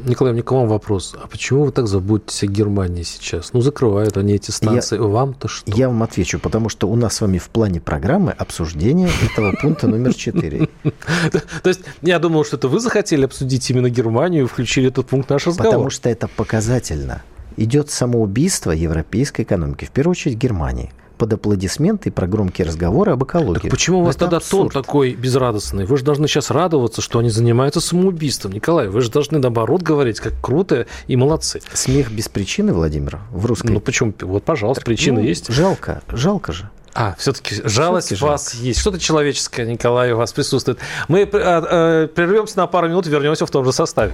Николай, 0.06 0.34
мне 0.34 0.44
к 0.44 0.52
вам 0.52 0.68
вопрос. 0.68 1.16
А 1.22 1.28
почему 1.28 1.66
вы 1.66 1.72
так 1.72 1.88
заботитесь 1.88 2.44
о 2.44 2.48
Германии 2.48 3.04
сейчас? 3.04 3.54
Ну, 3.54 3.62
закрывают 3.62 4.18
они 4.18 4.34
эти 4.34 4.52
станции. 4.52 4.98
Вам-то 4.98 5.48
что? 5.48 5.72
Я 5.72 5.88
вам 5.88 6.04
отвечу, 6.04 6.40
потому 6.40 6.70
что 6.70 6.88
у 6.90 6.96
нас 6.96 7.16
с 7.16 7.22
вами 7.22 7.38
в 7.38 7.50
плане 7.50 7.80
программы 7.80 8.32
обсуждение 8.32 9.10
этого 9.32 9.54
пункта 9.62 9.88
номер 9.88 10.14
4. 10.14 10.68
То 11.64 11.70
есть 11.70 11.82
я 12.02 12.20
думал, 12.20 12.46
что 12.46 12.58
это 12.58 12.68
вы 12.68 12.80
захотели 12.80 13.26
обсудить 13.26 13.70
именно 13.70 13.90
Германию 13.90 14.44
и 14.44 14.48
включили 14.48 14.90
этот 14.90 15.08
пункт 15.08 15.30
в 15.30 15.34
наш 15.34 15.48
разговор. 15.48 15.74
Потому 15.74 15.90
что 15.90 16.10
это 16.10 16.28
показательно. 16.28 17.24
Идет 17.58 17.90
самоубийство 17.90 18.72
европейской 18.72 19.44
экономики, 19.44 19.86
в 19.86 19.92
первую 19.92 20.12
очередь 20.12 20.38
Германии– 20.38 20.92
под 21.16 21.34
аплодисменты 21.34 22.10
и 22.10 22.12
про 22.12 22.28
громкие 22.28 22.68
разговоры 22.68 23.12
об 23.12 23.24
экологии. 23.24 23.62
Так 23.62 23.72
почему 23.72 24.00
у 24.00 24.04
вас 24.04 24.16
тогда 24.16 24.38
абсурд. 24.38 24.74
тон 24.74 24.84
такой 24.84 25.14
безрадостный? 25.14 25.86
Вы 25.86 25.98
же 25.98 26.04
должны 26.04 26.28
сейчас 26.28 26.52
радоваться, 26.52 27.02
что 27.02 27.20
они 27.20 27.30
занимаются 27.30 27.82
самоубийством. 27.82 28.52
Николай, 28.52 28.88
вы 28.88 29.02
же 29.02 29.10
должны 29.10 29.40
наоборот 29.40 29.82
говорить, 29.82 30.20
как 30.20 30.34
круто 30.42 30.88
и 31.08 31.16
молодцы. 31.16 31.62
Смех 31.74 32.12
без 32.12 32.30
причины, 32.30 32.74
Владимир, 32.74 33.20
в 33.32 33.46
русской... 33.46 33.72
Ну 33.72 33.80
почему? 33.80 34.14
Вот, 34.22 34.44
пожалуйста, 34.44 34.82
так, 34.82 34.86
причина 34.86 35.20
ну, 35.22 35.28
есть. 35.28 35.52
Жалко, 35.52 36.02
жалко 36.10 36.52
же. 36.52 36.70
А, 36.94 37.16
все-таки 37.18 37.62
жалость 37.66 38.14
все 38.14 38.26
у 38.26 38.30
вас 38.30 38.54
жалко. 38.54 38.66
есть. 38.66 38.80
Что-то 38.80 39.00
человеческое, 39.00 39.66
Николай, 39.66 40.14
у 40.14 40.18
вас 40.18 40.32
присутствует. 40.32 40.80
Мы 41.10 41.22
э, 41.22 41.28
э, 41.32 42.08
прервемся 42.08 42.58
на 42.58 42.68
пару 42.68 42.88
минут, 42.88 43.06
вернемся 43.08 43.46
в 43.46 43.52
том 43.52 43.66
же 43.66 43.74
составе. 43.74 44.14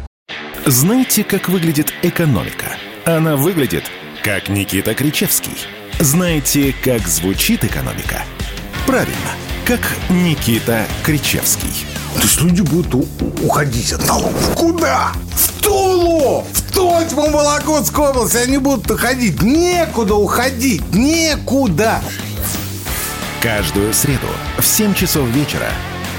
Знаете, 0.65 1.23
как 1.23 1.47
выглядит 1.47 1.93
экономика? 2.01 2.65
Она 3.05 3.35
выглядит, 3.35 3.83
как 4.23 4.49
Никита 4.49 4.93
Кричевский– 4.93 5.57
знаете, 6.03 6.73
как 6.83 7.07
звучит 7.07 7.63
экономика? 7.63 8.23
Правильно, 8.87 9.31
как 9.65 9.79
Никита 10.09 10.85
Кричевский. 11.03 11.85
То 12.15 12.21
есть 12.21 12.41
люди 12.41 12.61
будут 12.61 12.93
уходить 13.43 13.93
от 13.93 14.07
налогов. 14.07 14.55
Куда? 14.55 15.11
В 15.31 15.61
Тулу! 15.61 16.45
В 16.51 16.73
Тотьму 16.73 17.29
Вологодскую 17.29 18.09
область 18.09 18.35
они 18.35 18.57
будут 18.57 18.89
уходить. 18.89 19.41
Некуда 19.41 20.15
уходить. 20.15 20.83
Некуда. 20.93 22.01
Каждую 23.41 23.93
среду 23.93 24.27
в 24.57 24.65
7 24.65 24.93
часов 24.93 25.27
вечера 25.29 25.69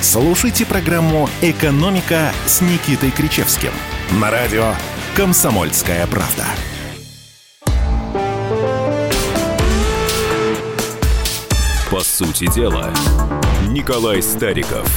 слушайте 0.01 0.65
программу 0.65 1.29
«Экономика» 1.41 2.33
с 2.47 2.61
Никитой 2.61 3.11
Кричевским 3.11 3.73
на 4.13 4.31
радио 4.31 4.75
«Комсомольская 5.17 6.07
правда». 6.07 6.45
По 11.93 12.01
сути 12.01 12.51
дела, 12.55 12.91
Николай 13.69 14.23
Стариков. 14.23 14.91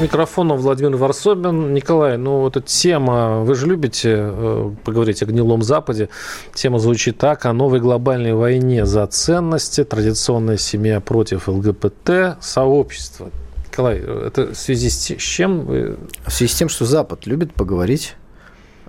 Микрофоном 0.00 0.56
Владимир 0.56 0.94
Варсобин. 0.94 1.74
Николай, 1.74 2.16
ну 2.16 2.42
вот 2.42 2.56
эта 2.56 2.64
тема, 2.64 3.40
вы 3.40 3.56
же 3.56 3.66
любите 3.66 4.14
э, 4.18 4.70
поговорить 4.84 5.20
о 5.24 5.26
гнилом 5.26 5.64
Западе. 5.64 6.10
Тема 6.54 6.78
звучит 6.78 7.18
так, 7.18 7.44
о 7.44 7.52
новой 7.52 7.80
глобальной 7.80 8.34
войне 8.34 8.86
за 8.86 9.04
ценности, 9.08 9.82
традиционная 9.82 10.58
семья 10.58 11.00
против 11.00 11.48
ЛГБТ, 11.48 12.36
сообщество. 12.40 13.30
Николай, 13.68 13.98
это 13.98 14.54
в 14.54 14.56
связи 14.56 14.90
с 14.90 15.16
чем 15.20 15.62
вы... 15.62 15.96
В 16.24 16.32
связи 16.32 16.52
с 16.52 16.54
тем, 16.54 16.68
что 16.68 16.84
Запад 16.84 17.26
любит 17.26 17.52
поговорить 17.52 18.14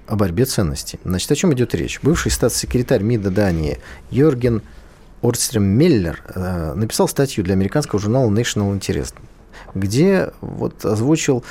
о 0.05 0.15
борьбе 0.15 0.45
ценностей. 0.45 0.99
Значит, 1.03 1.31
о 1.31 1.36
чем 1.36 1.51
идет 1.55 1.73
речь? 1.73 1.99
Бывший 2.03 2.29
статс-секретарь 2.29 3.01
МИДа 3.01 3.31
Дании 3.31 3.79
Йорген 4.11 4.61
Орстрем 5.24 5.63
Меллер 5.63 6.21
э, 6.36 6.74
написал 6.76 7.07
статью 7.07 7.43
для 7.43 7.53
американского 7.53 7.99
журнала 7.99 8.30
National 8.30 8.78
Interest, 8.78 9.15
где 9.74 10.32
вот 10.41 10.86
озвучил 10.86 11.43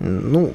ну, 0.00 0.52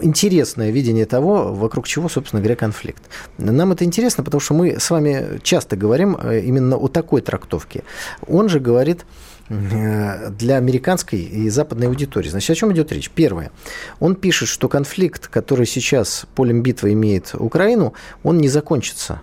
интересное 0.00 0.70
видение 0.70 1.06
того, 1.06 1.54
вокруг 1.54 1.86
чего, 1.86 2.08
собственно 2.08 2.42
говоря, 2.42 2.56
конфликт. 2.56 3.02
Нам 3.38 3.72
это 3.72 3.84
интересно, 3.84 4.24
потому 4.24 4.40
что 4.40 4.54
мы 4.54 4.78
с 4.78 4.90
вами 4.90 5.40
часто 5.42 5.76
говорим 5.76 6.16
э, 6.20 6.40
именно 6.40 6.76
о 6.76 6.88
такой 6.88 7.22
трактовке. 7.22 7.84
Он 8.26 8.48
же 8.48 8.60
говорит 8.60 9.06
э, 9.48 10.30
для 10.30 10.56
американской 10.56 11.20
и 11.20 11.48
западной 11.48 11.86
аудитории. 11.86 12.28
Значит, 12.28 12.50
о 12.50 12.54
чем 12.56 12.72
идет 12.72 12.92
речь? 12.92 13.10
Первое. 13.10 13.52
Он 14.00 14.16
пишет, 14.16 14.48
что 14.48 14.68
конфликт, 14.68 15.28
который 15.28 15.66
сейчас 15.66 16.26
полем 16.34 16.62
битвы 16.62 16.92
имеет 16.92 17.34
Украину, 17.34 17.94
он 18.22 18.38
не 18.38 18.48
закончится 18.48 19.22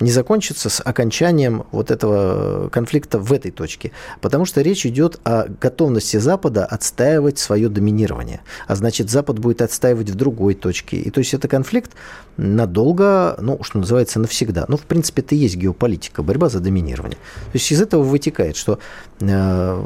не 0.00 0.10
закончится 0.10 0.70
с 0.70 0.82
окончанием 0.82 1.64
вот 1.70 1.90
этого 1.90 2.68
конфликта 2.70 3.18
в 3.18 3.32
этой 3.32 3.50
точке. 3.50 3.92
Потому 4.20 4.46
что 4.46 4.62
речь 4.62 4.86
идет 4.86 5.20
о 5.24 5.46
готовности 5.48 6.16
Запада 6.16 6.64
отстаивать 6.64 7.38
свое 7.38 7.68
доминирование. 7.68 8.40
А 8.66 8.74
значит, 8.74 9.10
Запад 9.10 9.38
будет 9.38 9.62
отстаивать 9.62 10.10
в 10.10 10.14
другой 10.14 10.54
точке. 10.54 10.96
И 10.96 11.10
то 11.10 11.18
есть 11.18 11.34
это 11.34 11.48
конфликт 11.48 11.92
надолго, 12.38 13.36
ну, 13.40 13.62
что 13.62 13.78
называется, 13.78 14.18
навсегда. 14.18 14.64
Ну, 14.68 14.78
в 14.78 14.82
принципе, 14.82 15.20
это 15.20 15.34
и 15.34 15.38
есть 15.38 15.56
геополитика, 15.56 16.22
борьба 16.22 16.48
за 16.48 16.60
доминирование. 16.60 17.18
То 17.18 17.54
есть 17.54 17.70
из 17.70 17.82
этого 17.82 18.02
вытекает, 18.02 18.56
что 18.56 18.78
э, 19.20 19.84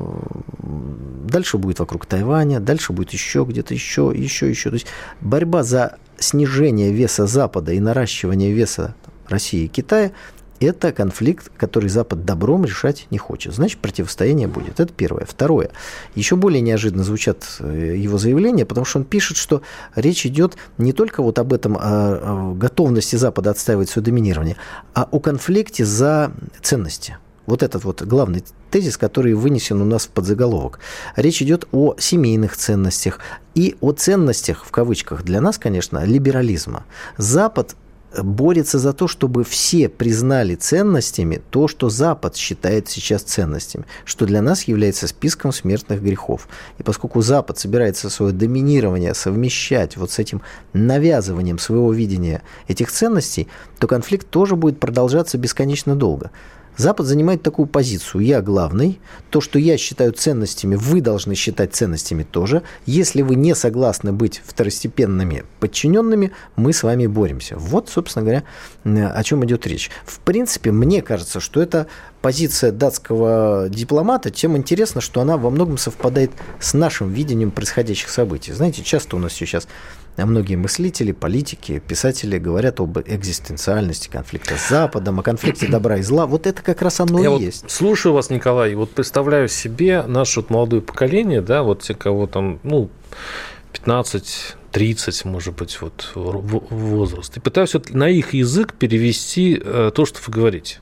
дальше 1.24 1.58
будет 1.58 1.80
вокруг 1.80 2.06
Тайваня, 2.06 2.60
дальше 2.60 2.92
будет 2.92 3.10
еще 3.10 3.44
где-то 3.48 3.74
еще, 3.74 4.12
еще, 4.14 4.48
еще. 4.48 4.70
То 4.70 4.74
есть 4.74 4.86
борьба 5.20 5.64
за 5.64 5.96
снижение 6.18 6.92
веса 6.92 7.26
Запада 7.26 7.72
и 7.72 7.80
наращивание 7.80 8.52
веса 8.52 8.94
России 9.28 9.64
и 9.64 9.68
Китая, 9.68 10.12
это 10.60 10.92
конфликт, 10.92 11.50
который 11.56 11.88
Запад 11.88 12.24
добром 12.24 12.64
решать 12.64 13.06
не 13.10 13.18
хочет. 13.18 13.54
Значит, 13.54 13.80
противостояние 13.80 14.48
будет. 14.48 14.80
Это 14.80 14.92
первое. 14.92 15.26
Второе. 15.26 15.70
Еще 16.14 16.36
более 16.36 16.60
неожиданно 16.60 17.04
звучат 17.04 17.44
э, 17.60 17.96
его 17.96 18.18
заявления, 18.18 18.64
потому 18.64 18.84
что 18.84 18.98
он 19.00 19.04
пишет, 19.04 19.36
что 19.36 19.62
речь 19.94 20.24
идет 20.26 20.56
не 20.78 20.92
только 20.92 21.22
вот 21.22 21.38
об 21.38 21.52
этом, 21.52 21.76
о 21.78 22.54
готовности 22.54 23.16
Запада 23.16 23.50
отстаивать 23.50 23.90
свое 23.90 24.04
доминирование, 24.04 24.56
а 24.94 25.08
о 25.10 25.18
конфликте 25.18 25.84
за 25.84 26.32
ценности. 26.62 27.18
Вот 27.46 27.62
этот 27.62 27.84
вот 27.84 28.00
главный 28.02 28.42
тезис, 28.70 28.96
который 28.96 29.34
вынесен 29.34 29.80
у 29.82 29.84
нас 29.84 30.06
в 30.06 30.08
подзаголовок. 30.10 30.78
Речь 31.14 31.42
идет 31.42 31.66
о 31.72 31.94
семейных 31.98 32.56
ценностях 32.56 33.18
и 33.54 33.76
о 33.80 33.92
ценностях, 33.92 34.64
в 34.64 34.70
кавычках, 34.70 35.24
для 35.24 35.42
нас, 35.42 35.58
конечно, 35.58 36.04
либерализма. 36.04 36.84
Запад 37.18 37.76
борется 38.22 38.78
за 38.78 38.92
то, 38.92 39.08
чтобы 39.08 39.44
все 39.44 39.88
признали 39.88 40.54
ценностями 40.54 41.42
то, 41.50 41.68
что 41.68 41.88
Запад 41.88 42.36
считает 42.36 42.88
сейчас 42.88 43.22
ценностями, 43.22 43.84
что 44.04 44.26
для 44.26 44.42
нас 44.42 44.64
является 44.64 45.08
списком 45.08 45.52
смертных 45.52 46.02
грехов. 46.02 46.48
И 46.78 46.82
поскольку 46.82 47.22
Запад 47.22 47.58
собирается 47.58 48.10
свое 48.10 48.32
доминирование 48.32 49.14
совмещать 49.14 49.96
вот 49.96 50.10
с 50.10 50.18
этим 50.18 50.42
навязыванием 50.72 51.58
своего 51.58 51.92
видения 51.92 52.42
этих 52.68 52.90
ценностей, 52.90 53.48
то 53.78 53.86
конфликт 53.86 54.28
тоже 54.28 54.56
будет 54.56 54.80
продолжаться 54.80 55.38
бесконечно 55.38 55.96
долго. 55.96 56.30
Запад 56.76 57.06
занимает 57.06 57.42
такую 57.42 57.66
позицию. 57.66 58.22
Я 58.22 58.42
главный. 58.42 59.00
То, 59.30 59.40
что 59.40 59.58
я 59.58 59.76
считаю 59.76 60.12
ценностями, 60.12 60.74
вы 60.74 61.00
должны 61.00 61.34
считать 61.34 61.74
ценностями 61.74 62.24
тоже. 62.24 62.62
Если 62.86 63.22
вы 63.22 63.36
не 63.36 63.54
согласны 63.54 64.12
быть 64.12 64.42
второстепенными 64.44 65.44
подчиненными, 65.60 66.32
мы 66.56 66.72
с 66.72 66.82
вами 66.82 67.06
боремся. 67.06 67.56
Вот, 67.56 67.88
собственно 67.88 68.24
говоря, 68.24 69.10
о 69.14 69.22
чем 69.22 69.44
идет 69.44 69.66
речь. 69.66 69.90
В 70.04 70.18
принципе, 70.20 70.72
мне 70.72 71.02
кажется, 71.02 71.40
что 71.40 71.62
это 71.62 71.86
позиция 72.24 72.72
датского 72.72 73.68
дипломата, 73.68 74.30
тем 74.30 74.56
интересно, 74.56 75.02
что 75.02 75.20
она 75.20 75.36
во 75.36 75.50
многом 75.50 75.76
совпадает 75.76 76.30
с 76.58 76.72
нашим 76.72 77.12
видением 77.12 77.50
происходящих 77.50 78.08
событий. 78.08 78.54
Знаете, 78.54 78.82
часто 78.82 79.16
у 79.16 79.18
нас 79.18 79.34
сейчас 79.34 79.68
многие 80.16 80.56
мыслители, 80.56 81.12
политики, 81.12 81.82
писатели 81.86 82.38
говорят 82.38 82.80
об 82.80 82.98
экзистенциальности 82.98 84.08
конфликта 84.08 84.56
с 84.56 84.70
Западом, 84.70 85.20
о 85.20 85.22
конфликте 85.22 85.66
добра 85.66 85.98
и 85.98 86.02
зла. 86.02 86.24
Вот 86.24 86.46
это 86.46 86.62
как 86.62 86.80
раз 86.80 86.98
оно 87.00 87.18
Я 87.18 87.26
и 87.26 87.28
вот 87.28 87.40
есть. 87.42 87.70
Слушаю 87.70 88.14
вас, 88.14 88.30
Николай, 88.30 88.72
и 88.72 88.74
вот 88.74 88.92
представляю 88.92 89.48
себе 89.48 90.02
наше 90.04 90.40
вот 90.40 90.48
молодое 90.48 90.80
поколение, 90.80 91.42
да, 91.42 91.62
вот 91.62 91.82
те, 91.82 91.92
кого 91.92 92.26
там, 92.26 92.58
ну, 92.62 92.88
15, 93.74 94.56
30, 94.72 95.24
может 95.26 95.54
быть, 95.56 95.78
вот 95.82 96.10
возраст. 96.14 97.36
И 97.36 97.40
пытаюсь 97.40 97.74
вот 97.74 97.90
на 97.90 98.08
их 98.08 98.32
язык 98.32 98.72
перевести 98.72 99.60
э, 99.62 99.90
то, 99.94 100.06
что 100.06 100.20
вы 100.26 100.32
говорите. 100.32 100.78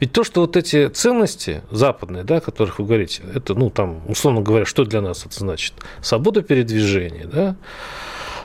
Ведь 0.00 0.12
то, 0.12 0.24
что 0.24 0.40
вот 0.40 0.56
эти 0.56 0.88
ценности 0.88 1.62
западные, 1.70 2.24
да, 2.24 2.38
о 2.38 2.40
которых 2.40 2.78
вы 2.78 2.86
говорите, 2.86 3.22
это, 3.34 3.54
ну, 3.54 3.70
там, 3.70 4.02
условно 4.08 4.40
говоря, 4.40 4.64
что 4.64 4.84
для 4.84 5.02
нас 5.02 5.26
это 5.26 5.38
значит? 5.38 5.74
Свобода 6.00 6.42
передвижения, 6.42 7.26
да, 7.26 7.56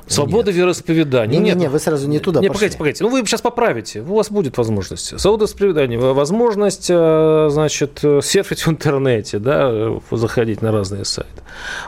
Свобода 0.07 0.51
Нет. 0.51 0.59
вероисповедания. 0.59 1.39
Не, 1.39 1.45
Нет, 1.45 1.55
не, 1.55 1.67
вы 1.67 1.79
сразу 1.79 2.07
не 2.07 2.19
туда 2.19 2.39
не, 2.39 2.47
пошли. 2.47 2.59
Погодите, 2.59 2.77
погодите. 2.77 3.03
Ну, 3.03 3.09
вы 3.09 3.25
сейчас 3.25 3.41
поправите. 3.41 4.01
У 4.01 4.15
вас 4.15 4.29
будет 4.29 4.57
возможность. 4.57 5.19
Свобода 5.19 5.45
вероисповедания. 5.45 5.97
Возможность, 5.97 6.87
э, 6.89 7.47
значит, 7.49 7.99
серфить 8.21 8.67
в 8.67 8.69
интернете, 8.69 9.39
да, 9.39 9.95
заходить 10.11 10.61
на 10.61 10.71
разные 10.71 11.05
сайты. 11.05 11.41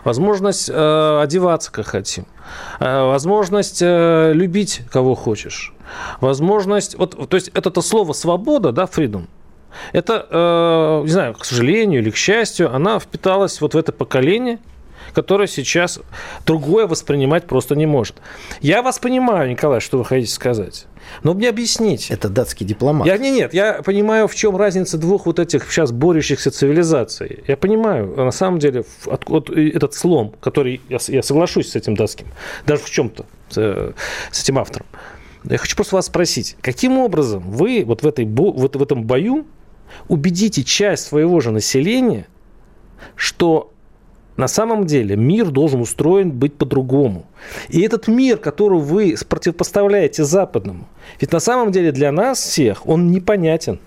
Возможность 0.03 0.67
э, 0.67 1.19
одеваться, 1.21 1.71
как 1.71 1.85
хотим. 1.85 2.25
Э, 2.79 3.03
возможность 3.05 3.81
любить, 3.81 4.81
кого 4.89 5.13
хочешь. 5.13 5.73
Возможность... 6.19 6.97
Вот, 6.97 7.29
то 7.29 7.35
есть, 7.35 7.49
это-то 7.53 7.81
слово 7.81 8.13
«свобода», 8.13 8.71
да, 8.71 8.85
freedom, 8.85 9.27
это, 9.93 11.01
не 11.03 11.09
знаю, 11.09 11.33
к 11.33 11.45
сожалению 11.45 12.01
или 12.01 12.09
к 12.09 12.15
счастью, 12.15 12.73
она 12.73 12.99
впиталась 12.99 13.61
вот 13.61 13.73
в 13.73 13.77
это 13.77 13.91
поколение– 13.91 14.59
которое 15.17 15.47
сейчас 15.47 15.99
другое 16.45 16.85
воспринимать 16.85 17.47
просто 17.47 17.75
не 17.75 17.87
может. 17.87 18.17
Я 18.61 18.83
вас 18.83 18.99
понимаю, 18.99 19.49
Николай, 19.49 19.79
что 19.79 19.97
вы 19.97 20.05
хотите 20.05 20.31
сказать. 20.31 20.85
Но 21.23 21.33
мне 21.33 21.49
объясните. 21.49 22.13
Это 22.13 22.29
датский 22.29 22.65
дипломат. 22.65 23.07
Я, 23.07 23.17
не, 23.17 23.31
нет, 23.31 23.51
я 23.51 23.81
понимаю, 23.81 24.27
в 24.27 24.35
чем 24.35 24.55
разница 24.55 24.97
двух 24.99 25.25
вот 25.25 25.39
этих 25.39 25.71
сейчас 25.71 25.91
борющихся 25.91 26.51
цивилизаций. 26.51 27.43
Я 27.47 27.57
понимаю, 27.57 28.13
на 28.15 28.29
самом 28.29 28.59
деле, 28.59 28.83
от, 29.07 29.27
от, 29.27 29.49
этот 29.49 29.95
слом, 29.95 30.35
который, 30.39 30.81
я, 30.87 30.99
я 31.07 31.23
соглашусь 31.23 31.71
с 31.71 31.75
этим 31.75 31.95
датским, 31.95 32.27
даже 32.67 32.83
в 32.83 32.89
чем-то, 32.91 33.25
с, 33.49 33.93
с 34.31 34.43
этим 34.43 34.59
автором. 34.59 34.85
Я 35.45 35.57
хочу 35.57 35.75
просто 35.75 35.95
вас 35.95 36.07
спросить, 36.07 36.57
каким 36.61 36.97
образом 36.99 37.41
вы 37.49 37.83
вот 37.85 38.03
в, 38.03 38.07
этой, 38.07 38.25
вот 38.25 38.75
в 38.75 38.83
этом 38.83 39.03
бою 39.03 39.47
убедите 40.07 40.63
часть 40.63 41.05
своего 41.05 41.39
же 41.39 41.51
населения, 41.51 42.27
что 43.15 43.73
на 44.37 44.47
самом 44.47 44.85
деле 44.85 45.15
мир 45.15 45.49
должен 45.49 45.81
устроен 45.81 46.31
быть 46.31 46.55
по-другому. 46.55 47.25
И 47.69 47.81
этот 47.81 48.07
мир, 48.07 48.37
который 48.37 48.79
вы 48.79 49.15
противопоставляете 49.27 50.23
западному, 50.23 50.87
ведь 51.19 51.31
на 51.31 51.39
самом 51.39 51.71
деле 51.71 51.91
для 51.91 52.11
нас 52.11 52.39
всех 52.39 52.87
он 52.87 53.11
непонятен. 53.11 53.79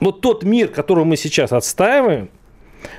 Вот 0.00 0.20
тот 0.20 0.44
мир, 0.44 0.68
который 0.68 1.04
мы 1.04 1.16
сейчас 1.16 1.52
отстаиваем, 1.52 2.28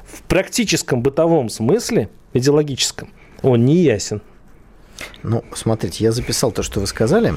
в 0.03 0.23
практическом 0.23 1.03
бытовом 1.03 1.49
смысле, 1.49 2.09
идеологическом, 2.33 3.09
он 3.43 3.65
не 3.65 3.75
ясен. 3.75 4.21
Ну, 5.21 5.43
смотрите, 5.53 6.03
я 6.03 6.11
записал 6.11 6.51
то, 6.51 6.63
что 6.63 6.79
вы 6.79 6.87
сказали. 6.87 7.35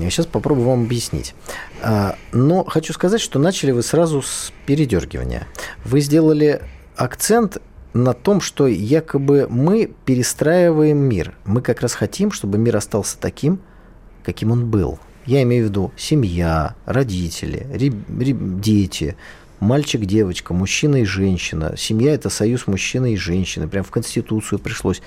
Я 0.00 0.10
сейчас 0.10 0.26
попробую 0.26 0.66
вам 0.66 0.84
объяснить. 0.84 1.34
А, 1.82 2.16
но 2.32 2.64
хочу 2.64 2.92
сказать, 2.92 3.20
что 3.20 3.38
начали 3.38 3.70
вы 3.70 3.82
сразу 3.82 4.20
с 4.20 4.52
передергивания. 4.66 5.46
Вы 5.84 6.00
сделали 6.00 6.62
акцент 6.96 7.58
на 7.94 8.12
том, 8.12 8.40
что 8.40 8.66
якобы 8.66 9.46
мы 9.48 9.92
перестраиваем 10.04 10.98
мир. 10.98 11.34
Мы 11.44 11.62
как 11.62 11.80
раз 11.80 11.94
хотим, 11.94 12.32
чтобы 12.32 12.58
мир 12.58 12.76
остался 12.76 13.18
таким, 13.18 13.60
каким 14.24 14.50
он 14.50 14.68
был. 14.68 14.98
Я 15.26 15.42
имею 15.42 15.66
в 15.66 15.68
виду 15.68 15.92
семья, 15.96 16.74
родители, 16.84 17.66
дети, 17.68 19.16
мальчик, 19.60 20.04
девочка, 20.04 20.52
мужчина 20.52 20.96
и 20.96 21.04
женщина. 21.04 21.74
Семья– 21.76 22.12
это 22.14 22.28
союз 22.30 22.66
мужчины 22.66 23.12
и 23.12 23.16
женщины. 23.16 23.68
Прям 23.68 23.84
в 23.84 23.90
Конституцию 23.90 24.58
пришлось 24.58 25.00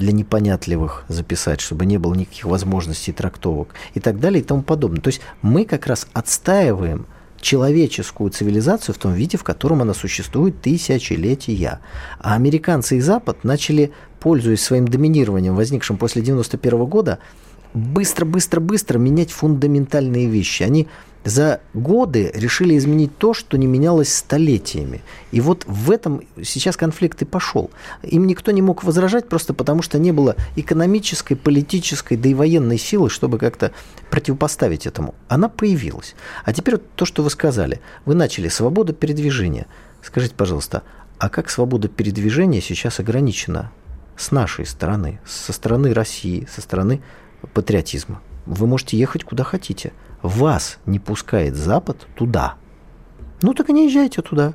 для 0.00 0.12
непонятливых 0.12 1.04
записать, 1.06 1.60
чтобы 1.60 1.86
не 1.86 1.98
было 1.98 2.14
никаких 2.14 2.46
возможностей 2.46 3.12
трактовок 3.12 3.74
и 3.94 4.00
так 4.00 4.18
далее 4.18 4.40
и 4.40 4.44
тому 4.44 4.62
подобное. 4.62 5.00
То 5.00 5.08
есть 5.08 5.20
мы 5.42 5.64
как 5.64 5.86
раз 5.86 6.08
отстаиваем– 6.12 7.06
человеческую 7.40 8.30
цивилизацию 8.30 8.94
в 8.94 8.98
том 8.98 9.12
виде, 9.14 9.36
в 9.38 9.44
котором 9.44 9.82
она 9.82 9.94
существует 9.94 10.60
тысячелетия. 10.60 11.80
А 12.18 12.34
американцы 12.34 12.98
и 12.98 13.00
Запад 13.00 13.44
начали, 13.44 13.92
пользуясь 14.20 14.62
своим 14.62 14.86
доминированием, 14.86 15.56
возникшим 15.56 15.96
после 15.96 16.22
1991 16.22 16.86
года, 16.86 17.18
быстро-быстро-быстро 17.72 18.98
менять 18.98 19.30
фундаментальные 19.30 20.28
вещи. 20.28 20.62
Они 20.62 20.88
за 21.24 21.60
годы 21.74 22.30
решили 22.34 22.76
изменить 22.78 23.16
то, 23.18 23.34
что 23.34 23.58
не 23.58 23.66
менялось 23.66 24.12
столетиями. 24.12 25.02
И 25.32 25.40
вот 25.40 25.64
в 25.66 25.90
этом 25.90 26.22
сейчас 26.42 26.76
конфликт 26.76 27.20
и 27.22 27.24
пошел. 27.24 27.70
Им 28.02 28.26
никто 28.26 28.50
не 28.52 28.62
мог 28.62 28.84
возражать 28.84 29.28
просто 29.28 29.52
потому, 29.52 29.82
что 29.82 29.98
не 29.98 30.12
было 30.12 30.36
экономической, 30.56 31.34
политической, 31.34 32.16
да 32.16 32.28
и 32.28 32.34
военной 32.34 32.78
силы, 32.78 33.10
чтобы 33.10 33.38
как-то 33.38 33.72
противопоставить 34.10 34.86
этому. 34.86 35.14
Она 35.28 35.48
появилась. 35.48 36.14
А 36.44 36.52
теперь 36.52 36.76
вот 36.76 36.90
то, 36.94 37.04
что 37.04 37.22
вы 37.22 37.30
сказали. 37.30 37.80
Вы 38.06 38.14
начали 38.14 38.48
свобода 38.48 38.92
передвижения. 38.92 39.66
Скажите, 40.02 40.34
пожалуйста, 40.34 40.82
а 41.18 41.28
как 41.28 41.50
свобода 41.50 41.88
передвижения 41.88 42.62
сейчас 42.62 42.98
ограничена 42.98 43.70
с 44.16 44.30
нашей 44.30 44.64
стороны, 44.64 45.20
со 45.26 45.52
стороны 45.52 45.92
России, 45.92 46.48
со 46.50 46.62
стороны 46.62 47.02
патриотизма? 47.52 48.22
Вы 48.50 48.66
можете 48.66 48.98
ехать 48.98 49.24
куда 49.24 49.44
хотите– 49.44 49.92
вас 50.22 50.78
не 50.86 50.98
пускает 50.98 51.54
Запад 51.56 52.06
туда, 52.14 52.54
ну 53.42 53.54
так 53.54 53.70
и 53.70 53.72
не 53.72 53.86
езжайте 53.86 54.22
туда. 54.22 54.52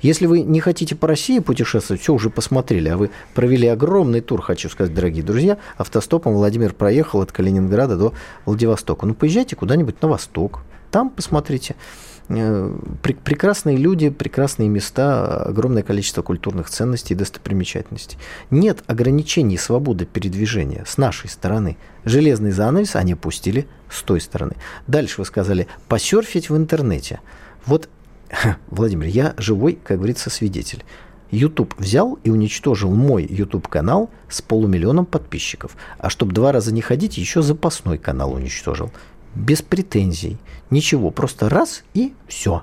Если 0.00 0.26
вы 0.26 0.42
не 0.42 0.60
хотите 0.60 0.94
по 0.94 1.08
России 1.08 1.40
путешествовать, 1.40 2.00
все 2.00 2.14
уже 2.14 2.30
посмотрели, 2.30 2.88
а 2.88 2.96
вы 2.96 3.10
провели 3.34 3.66
огромный 3.66 4.20
тур, 4.20 4.40
хочу 4.40 4.68
сказать, 4.68 4.94
дорогие 4.94 5.24
друзья, 5.24 5.58
автостопом 5.76 6.34
Владимир 6.34 6.72
проехал 6.72 7.20
от 7.20 7.32
Калининграда 7.32 7.96
до 7.96 8.12
Владивостока. 8.44 9.06
Ну, 9.06 9.14
поезжайте 9.14 9.56
куда-нибудь 9.56 10.00
на 10.00 10.08
восток, 10.08 10.60
там 10.92 11.10
посмотрите. 11.10 11.74
Э, 12.30 12.70
прекрасные 13.02 13.76
люди, 13.78 14.10
прекрасные 14.10 14.68
места, 14.68 15.44
огромное 15.44 15.82
количество 15.82 16.20
культурных 16.20 16.68
ценностей 16.68 17.14
и 17.14 17.16
достопримечательностей. 17.16 18.18
Нет 18.50 18.82
ограничений 18.86 19.56
свободы 19.56 20.04
передвижения 20.04 20.84
с 20.86 20.98
нашей 20.98 21.30
стороны. 21.30 21.78
Железный 22.04 22.50
занавес 22.50 22.96
они 22.96 23.14
пустили 23.14 23.66
с 23.90 24.02
той 24.02 24.20
стороны. 24.20 24.56
Дальше 24.86 25.16
вы 25.18 25.24
сказали, 25.24 25.68
посерфить 25.88 26.50
в 26.50 26.56
интернете. 26.56 27.20
Вот, 27.64 27.88
Владимир, 28.70 29.06
я 29.06 29.34
живой, 29.38 29.78
как 29.82 29.96
говорится, 29.96 30.28
свидетель. 30.28 30.84
YouTube 31.30 31.74
взял 31.78 32.18
и 32.24 32.30
уничтожил 32.30 32.90
мой 32.90 33.26
YouTube-канал 33.28 34.10
с 34.28 34.40
полумиллионом 34.40 35.04
подписчиков. 35.04 35.76
А 35.98 36.08
чтобы 36.08 36.32
два 36.32 36.52
раза 36.52 36.72
не 36.72 36.80
ходить, 36.80 37.18
еще 37.18 37.42
запасной 37.42 37.98
канал 37.98 38.32
уничтожил 38.32 38.90
без 39.34 39.62
претензий, 39.62 40.38
ничего, 40.70 41.10
просто 41.10 41.48
раз 41.48 41.82
и 41.94 42.12
все. 42.26 42.62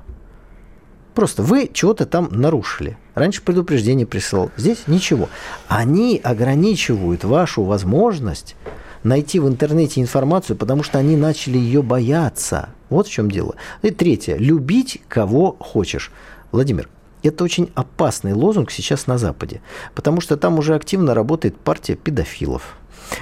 Просто 1.13 1.43
вы 1.43 1.70
чего-то 1.72 2.05
там 2.05 2.28
нарушили. 2.32 2.97
Раньше 3.13 3.41
предупреждение 3.41 4.05
присылал, 4.05 4.51
здесь 4.57 4.84
ничего. 4.88 5.30
Они 5.70 6.20
ограничивают 6.22 7.24
вашу 7.24 7.63
возможность 7.63 8.55
найти 9.03 9.39
в 9.39 9.47
интернете 9.47 10.01
информацию, 10.01 10.57
потому 10.57 10.84
что 10.84 10.99
они 10.99 11.16
начали 11.16 11.57
ее 11.57 11.82
бояться. 11.82 12.70
Вот 12.89 13.07
в 13.07 13.11
чем 13.11 13.32
дело. 13.32 13.55
И 13.82 13.91
третье. 13.91 14.36
Любить 14.36 15.01
кого 15.07 15.55
хочешь. 15.59 16.11
Владимир, 16.51 16.89
это 17.24 17.43
очень 17.43 17.72
опасный 17.76 18.34
лозунг 18.34 18.72
сейчас 18.72 19.07
на 19.07 19.18
Западе, 19.18 19.61
потому 19.93 20.22
что 20.22 20.38
там 20.38 20.59
уже 20.59 20.76
активно 20.76 21.13
работает 21.13 21.57
партия 21.57 21.95
педофилов. 21.95 22.76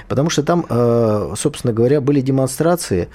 Потому 0.07 0.29
что 0.29 0.43
там, 0.43 0.65
э, 0.69 1.33
собственно 1.37 1.73
говоря, 1.73 2.01
были 2.01 2.21
демонстрации. 2.21 3.09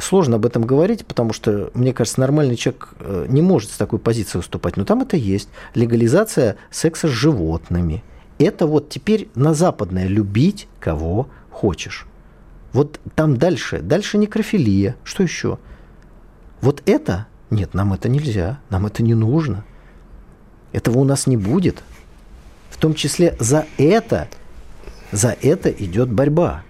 Сложно 0.00 0.36
об 0.36 0.46
этом 0.46 0.64
говорить, 0.64 1.06
потому 1.06 1.32
что, 1.32 1.70
мне 1.74 1.92
кажется, 1.92 2.20
нормальный 2.20 2.56
человек 2.56 2.88
э, 3.00 3.26
не 3.28 3.42
может 3.42 3.70
с 3.70 3.76
такой 3.76 3.98
позиции 3.98 4.38
выступать. 4.38 4.76
Но 4.76 4.84
там 4.84 5.02
это 5.02 5.16
есть. 5.16 5.48
Легализация 5.74 6.56
секса 6.70 7.08
с 7.08 7.10
животными. 7.10 8.02
Это 8.38 8.66
вот 8.66 8.88
теперь 8.88 9.28
на 9.34 9.54
западное 9.54 10.06
любить 10.06 10.68
кого 10.80 11.28
хочешь. 11.50 12.06
Вот 12.72 13.00
там 13.14 13.36
дальше, 13.36 13.80
дальше 13.80 14.18
некрофилия. 14.18 14.96
Что 15.04 15.22
еще? 15.22 15.58
Вот 16.60 16.82
это, 16.86 17.26
нет, 17.50 17.74
нам 17.74 17.92
это 17.92 18.08
нельзя, 18.08 18.60
нам 18.70 18.86
это 18.86 19.02
не 19.02 19.14
нужно. 19.14 19.64
Этого 20.72 20.98
у 20.98 21.04
нас 21.04 21.26
не 21.26 21.36
будет. 21.36 21.82
В 22.70 22.78
том 22.78 22.94
числе 22.94 23.36
за 23.38 23.66
это 23.76 24.28
за 25.12 25.36
это 25.40 25.70
идет 25.70 26.10
борьба. 26.10 26.64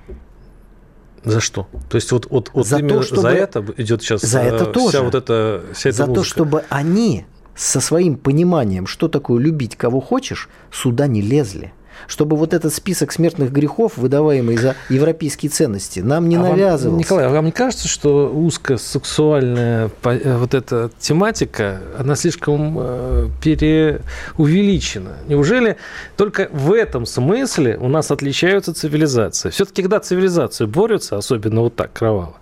За 1.24 1.40
что? 1.40 1.68
То 1.88 1.96
есть 1.96 2.10
вот, 2.10 2.26
вот, 2.30 2.50
вот 2.52 2.66
за 2.66 2.78
именно 2.78 2.94
то, 2.94 3.02
чтобы, 3.02 3.22
за 3.22 3.28
это 3.30 3.64
идет 3.76 4.02
сейчас 4.02 4.22
за 4.22 4.40
это 4.40 4.64
вся 4.64 4.72
тоже. 4.72 5.00
вот 5.02 5.14
эта 5.14 5.62
вся 5.72 5.90
эта 5.90 5.98
За 5.98 6.06
музыка. 6.06 6.20
то, 6.20 6.24
чтобы 6.28 6.64
они 6.68 7.26
со 7.54 7.80
своим 7.80 8.16
пониманием, 8.16 8.86
что 8.86 9.08
такое 9.08 9.40
любить 9.40 9.76
кого 9.76 10.00
хочешь, 10.00 10.48
сюда 10.72 11.06
не 11.06 11.22
лезли 11.22 11.72
чтобы 12.06 12.36
вот 12.36 12.54
этот 12.54 12.72
список 12.74 13.12
смертных 13.12 13.52
грехов, 13.52 13.96
выдаваемый 13.96 14.56
за 14.56 14.76
европейские 14.88 15.50
ценности, 15.50 16.00
нам 16.00 16.28
не 16.28 16.36
а 16.36 16.40
навязывался. 16.40 16.88
Вам, 16.88 16.98
Николай, 16.98 17.26
а 17.26 17.30
вам 17.30 17.44
не 17.46 17.52
кажется, 17.52 17.88
что 17.88 18.28
узкосексуальная 18.28 19.90
э, 20.04 20.36
вот 20.36 20.54
эта 20.54 20.90
тематика, 20.98 21.80
она 21.98 22.16
слишком 22.16 22.76
э, 22.78 23.28
переувеличена? 23.42 25.16
Неужели 25.28 25.76
только 26.16 26.48
в 26.52 26.72
этом 26.72 27.06
смысле 27.06 27.78
у 27.78 27.88
нас 27.88 28.10
отличаются 28.10 28.74
цивилизации? 28.74 29.50
Все-таки, 29.50 29.82
когда 29.82 30.00
цивилизации 30.00 30.66
борются, 30.66 31.16
особенно 31.16 31.62
вот 31.62 31.76
так 31.76 31.92
кроваво, 31.92 32.36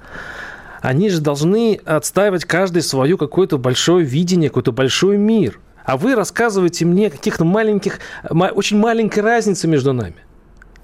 они 0.81 1.11
же 1.11 1.21
должны 1.21 1.79
отстаивать 1.85 2.45
каждый 2.45 2.83
свое 2.83 3.19
какое-то 3.19 3.59
большое 3.59 4.05
видение, 4.05 4.49
какой-то 4.49 4.73
большой 4.73 5.19
мир– 5.19 5.59
а 5.85 5.97
вы 5.97 6.15
рассказываете 6.15 6.85
мне 6.85 7.09
о 7.09 7.11
каких-то 7.11 7.45
маленьких, 7.45 8.01
очень 8.31 8.79
маленькой 8.79 9.21
разнице 9.21 9.69
между 9.69 9.93
нами. 9.93 10.17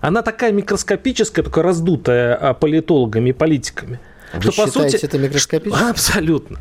Она 0.01 0.23
такая 0.23 0.53
микроскопическая, 0.53 1.45
только 1.45 1.63
раздутая 1.63 2.35
а, 2.35 2.55
политологами 2.55 3.31
и 3.31 3.33
политиками. 3.33 3.99
Вы 4.35 4.53
что, 4.53 4.67
считаете 4.67 4.79
по 4.79 4.91
сути, 4.91 5.05
это 5.05 5.19
микроскопически? 5.19 5.91
Абсолютно. 5.91 6.59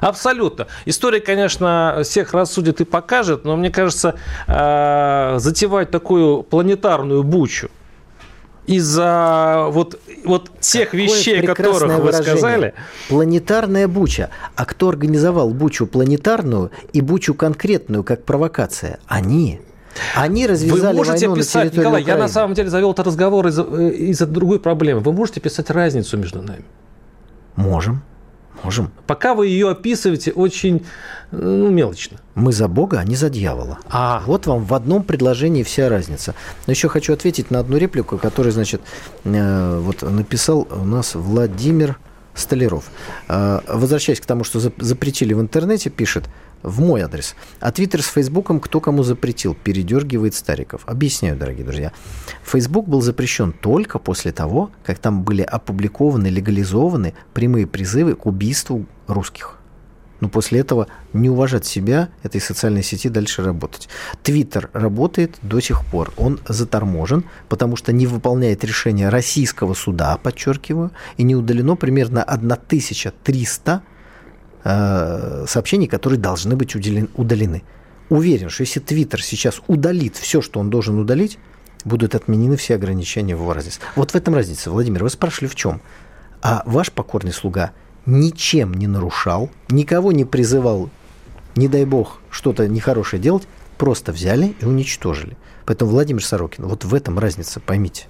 Абсолютно. 0.00 0.66
История, 0.84 1.20
конечно, 1.20 2.00
всех 2.04 2.34
рассудит 2.34 2.80
и 2.80 2.84
покажет, 2.84 3.44
но 3.44 3.56
мне 3.56 3.70
кажется, 3.70 4.14
а, 4.46 5.38
затевать 5.38 5.90
такую 5.90 6.42
планетарную 6.42 7.22
бучу 7.22 7.70
из-за 8.68 9.66
вот, 9.70 9.98
вот 10.24 10.50
тех 10.60 10.90
Какое 10.90 11.02
вещей, 11.04 11.42
которых 11.42 11.82
вы 11.82 12.02
выражение. 12.02 12.36
сказали. 12.36 12.74
Планетарная 13.08 13.88
буча. 13.88 14.28
А 14.54 14.66
кто 14.66 14.90
организовал 14.90 15.50
бучу 15.50 15.86
планетарную 15.86 16.70
и 16.92 17.00
бучу 17.00 17.34
конкретную, 17.34 18.04
как 18.04 18.24
провокация? 18.24 19.00
Они. 19.06 19.60
Они 20.14 20.46
развязали 20.46 20.92
Вы 20.92 21.04
можете 21.04 21.28
войну 21.28 21.42
писать, 21.42 21.74
на 21.74 21.78
Николай, 21.80 22.02
Украины. 22.02 22.18
я 22.20 22.24
на 22.26 22.28
самом 22.28 22.54
деле 22.54 22.68
завел 22.68 22.92
этот 22.92 23.06
разговор 23.06 23.46
из-за 23.48 23.62
э, 23.62 23.90
из 23.90 24.18
другой 24.18 24.60
проблемы. 24.60 25.00
Вы 25.00 25.12
можете 25.12 25.40
писать 25.40 25.70
разницу 25.70 26.16
между 26.18 26.42
нами? 26.42 26.64
Можем. 27.56 28.02
Можем. 28.62 28.90
Пока 29.06 29.34
вы 29.34 29.48
ее 29.48 29.70
описываете 29.70 30.32
очень 30.32 30.84
ну, 31.30 31.70
мелочно. 31.70 32.18
Мы 32.34 32.52
за 32.52 32.68
Бога, 32.68 32.98
а 33.00 33.04
не 33.04 33.16
за 33.16 33.30
дьявола. 33.30 33.78
А. 33.88 34.22
Вот 34.26 34.46
вам 34.46 34.64
в 34.64 34.74
одном 34.74 35.02
предложении 35.02 35.62
вся 35.62 35.88
разница. 35.88 36.34
Но 36.66 36.72
еще 36.72 36.88
хочу 36.88 37.12
ответить 37.12 37.50
на 37.50 37.60
одну 37.60 37.76
реплику, 37.76 38.18
которую, 38.18 38.52
значит, 38.52 38.80
э, 39.24 39.78
вот 39.80 40.02
написал 40.02 40.66
у 40.70 40.84
нас 40.84 41.14
Владимир 41.14 41.98
Столяров. 42.34 42.84
Э, 43.28 43.60
возвращаясь 43.68 44.20
к 44.20 44.26
тому, 44.26 44.44
что 44.44 44.60
запретили 44.60 45.34
в 45.34 45.40
интернете, 45.40 45.90
пишет– 45.90 46.24
в 46.62 46.80
мой 46.80 47.02
адрес. 47.02 47.34
А 47.60 47.70
Твиттер 47.72 48.02
с 48.02 48.06
Фейсбуком 48.08 48.60
кто 48.60 48.80
кому 48.80 49.02
запретил, 49.02 49.54
передергивает 49.54 50.34
Стариков. 50.34 50.82
Объясняю, 50.86 51.36
дорогие 51.36 51.64
друзья. 51.64 51.92
Фейсбук 52.44 52.88
был 52.88 53.00
запрещен 53.00 53.52
только 53.52 53.98
после 53.98 54.32
того, 54.32 54.70
как 54.84 54.98
там 54.98 55.22
были 55.22 55.42
опубликованы, 55.42 56.28
легализованы 56.28 57.14
прямые 57.34 57.66
призывы 57.66 58.14
к 58.14 58.26
убийству 58.26 58.86
русских. 59.06 59.58
Но 60.20 60.28
после 60.28 60.60
этого 60.60 60.88
не 61.12 61.30
уважать 61.30 61.64
себя, 61.64 62.08
этой 62.22 62.40
социальной 62.40 62.82
сети 62.82 63.08
дальше 63.08 63.44
работать. 63.44 63.88
Твиттер 64.22 64.68
работает 64.72 65.36
до 65.42 65.60
сих 65.60 65.84
пор. 65.84 66.12
Он 66.16 66.40
заторможен, 66.48 67.24
потому 67.48 67.76
что 67.76 67.92
не 67.92 68.06
выполняет 68.06 68.64
решение 68.64 69.10
российского 69.10 69.74
суда, 69.74 70.18
подчеркиваю, 70.20 70.90
и 71.16 71.22
не 71.22 71.36
удалено 71.36 71.76
примерно 71.76 72.22
1300 72.24 73.82
Э, 74.70 75.46
сообщений, 75.48 75.86
которые 75.86 76.18
должны 76.18 76.54
быть 76.54 76.76
удалены. 76.76 77.62
Уверен, 78.10 78.50
что 78.50 78.64
если 78.64 78.80
Твиттер 78.80 79.22
сейчас 79.22 79.62
удалит 79.66 80.16
все, 80.16 80.42
что 80.42 80.60
он 80.60 80.68
должен 80.68 80.98
удалить, 80.98 81.38
будут 81.84 82.14
отменены 82.14 82.58
все 82.58 82.74
ограничения 82.74 83.34
в 83.34 83.40
его 83.40 83.54
разнице. 83.54 83.80
Вот 83.96 84.10
в 84.10 84.14
этом 84.14 84.34
разница, 84.34 84.70
Владимир. 84.70 85.04
Вы 85.04 85.08
спрашивали, 85.08 85.48
в 85.48 85.54
чем? 85.54 85.80
А 86.42 86.62
ваш 86.66 86.92
покорный 86.92 87.32
слуга 87.32 87.70
ничем 88.04 88.74
не 88.74 88.86
нарушал, 88.86 89.48
никого 89.70 90.12
не 90.12 90.26
призывал, 90.26 90.90
не 91.56 91.68
дай 91.68 91.86
бог, 91.86 92.20
что-то 92.28 92.68
нехорошее 92.68 93.22
делать, 93.22 93.48
просто 93.78 94.12
взяли 94.12 94.54
и 94.60 94.66
уничтожили. 94.66 95.38
Поэтому 95.64 95.92
Владимир 95.92 96.22
Сорокин, 96.22 96.66
вот 96.66 96.84
в 96.84 96.94
этом 96.94 97.18
разница, 97.18 97.58
поймите. 97.60 98.04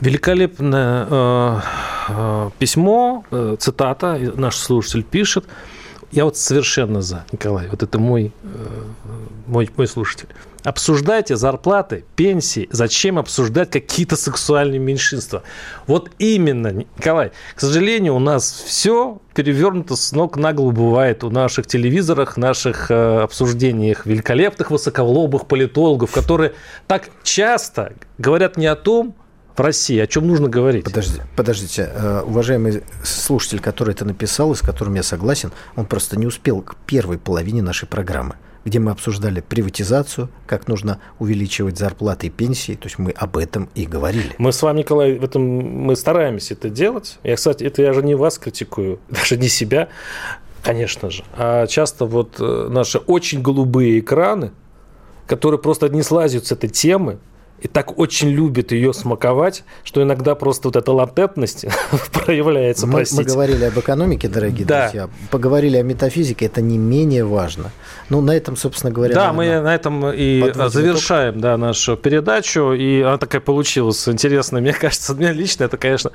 Великолепное 0.00 1.06
э, 1.10 1.60
э, 2.08 2.50
письмо, 2.58 3.26
э, 3.30 3.56
цитата, 3.58 4.18
наш 4.36 4.56
слушатель 4.56 5.02
пишет. 5.02 5.44
Я 6.10 6.24
вот 6.24 6.36
совершенно 6.36 7.02
за, 7.02 7.26
Николай. 7.32 7.68
Вот 7.68 7.82
это 7.82 7.98
мой, 7.98 8.32
э, 8.42 8.82
мой, 9.46 9.68
мой 9.76 9.86
слушатель. 9.86 10.28
Обсуждайте 10.64 11.36
зарплаты, 11.36 12.04
пенсии. 12.16 12.68
Зачем 12.70 13.18
обсуждать 13.18 13.70
какие-то 13.70 14.16
сексуальные 14.16 14.78
меньшинства? 14.78 15.42
Вот 15.86 16.10
именно, 16.18 16.72
Николай, 16.72 17.32
к 17.54 17.60
сожалению, 17.60 18.16
у 18.16 18.18
нас 18.18 18.50
все 18.66 19.20
перевернуто 19.34 19.96
с 19.96 20.12
ног 20.12 20.36
на 20.36 20.52
голову 20.52 20.72
бывает 20.72 21.24
у 21.24 21.30
наших 21.30 21.66
телевизорах, 21.66 22.36
наших 22.36 22.90
э, 22.90 23.20
обсуждениях 23.20 24.04
великолепных 24.06 24.70
высоколобых 24.70 25.46
политологов, 25.46 26.10
которые 26.10 26.54
так 26.86 27.10
часто 27.22 27.92
говорят 28.16 28.56
не 28.56 28.66
о 28.66 28.76
том, 28.76 29.14
в 29.58 29.60
России, 29.60 29.98
о 29.98 30.06
чем 30.06 30.26
нужно 30.26 30.48
говорить. 30.48 30.84
Подождите, 30.84 31.26
подождите. 31.36 31.90
Э, 31.92 32.22
уважаемый 32.22 32.82
слушатель, 33.02 33.60
который 33.60 33.92
это 33.92 34.04
написал 34.04 34.52
и 34.52 34.54
с 34.54 34.60
которым 34.60 34.94
я 34.94 35.02
согласен, 35.02 35.52
он 35.76 35.86
просто 35.86 36.18
не 36.18 36.26
успел 36.26 36.62
к 36.62 36.76
первой 36.86 37.18
половине 37.18 37.62
нашей 37.62 37.86
программы 37.86 38.36
где 38.64 38.80
мы 38.80 38.90
обсуждали 38.90 39.40
приватизацию, 39.40 40.28
как 40.46 40.68
нужно 40.68 41.00
увеличивать 41.18 41.78
зарплаты 41.78 42.26
и 42.26 42.30
пенсии. 42.30 42.74
То 42.74 42.86
есть 42.86 42.98
мы 42.98 43.12
об 43.12 43.38
этом 43.38 43.70
и 43.74 43.86
говорили. 43.86 44.34
Мы 44.36 44.52
с 44.52 44.60
вами, 44.60 44.80
Николай, 44.80 45.14
в 45.14 45.24
этом 45.24 45.42
мы 45.42 45.96
стараемся 45.96 46.52
это 46.52 46.68
делать. 46.68 47.18
Я, 47.22 47.36
кстати, 47.36 47.64
это 47.64 47.80
я 47.80 47.94
же 47.94 48.02
не 48.02 48.14
вас 48.14 48.38
критикую, 48.38 49.00
даже 49.08 49.38
не 49.38 49.48
себя, 49.48 49.88
конечно 50.62 51.08
же. 51.08 51.24
А 51.34 51.66
часто 51.66 52.04
вот 52.04 52.36
э, 52.40 52.68
наши 52.68 52.98
очень 52.98 53.40
голубые 53.40 54.00
экраны, 54.00 54.50
которые 55.26 55.60
просто 55.60 55.88
не 55.88 56.02
слазят 56.02 56.44
с 56.44 56.52
этой 56.52 56.68
темы, 56.68 57.18
и 57.60 57.68
так 57.68 57.98
очень 57.98 58.30
любит 58.30 58.72
ее 58.72 58.92
смаковать, 58.92 59.64
что 59.84 60.02
иногда 60.02 60.34
просто 60.34 60.68
вот 60.68 60.76
эта 60.76 60.92
латентность 60.92 61.66
проявляется, 62.12 62.86
мы, 62.86 63.04
мы 63.12 63.24
говорили 63.24 63.64
об 63.64 63.78
экономике, 63.78 64.28
дорогие 64.28 64.66
да. 64.66 64.84
друзья, 64.84 65.10
поговорили 65.30 65.76
о 65.76 65.82
метафизике, 65.82 66.46
это 66.46 66.60
не 66.60 66.78
менее 66.78 67.24
важно. 67.24 67.70
Ну, 68.08 68.20
на 68.20 68.34
этом, 68.36 68.56
собственно 68.56 68.92
говоря... 68.92 69.14
Да, 69.14 69.32
мы 69.32 69.60
на 69.60 69.74
этом 69.74 70.10
и 70.12 70.52
завершаем 70.68 71.40
да, 71.40 71.56
нашу 71.56 71.96
передачу, 71.96 72.72
и 72.72 73.02
она 73.02 73.18
такая 73.18 73.40
получилась 73.40 74.08
интересная. 74.08 74.60
Мне 74.60 74.72
кажется, 74.80 75.14
мне 75.14 75.32
лично 75.32 75.64
это, 75.64 75.76
конечно, 75.76 76.10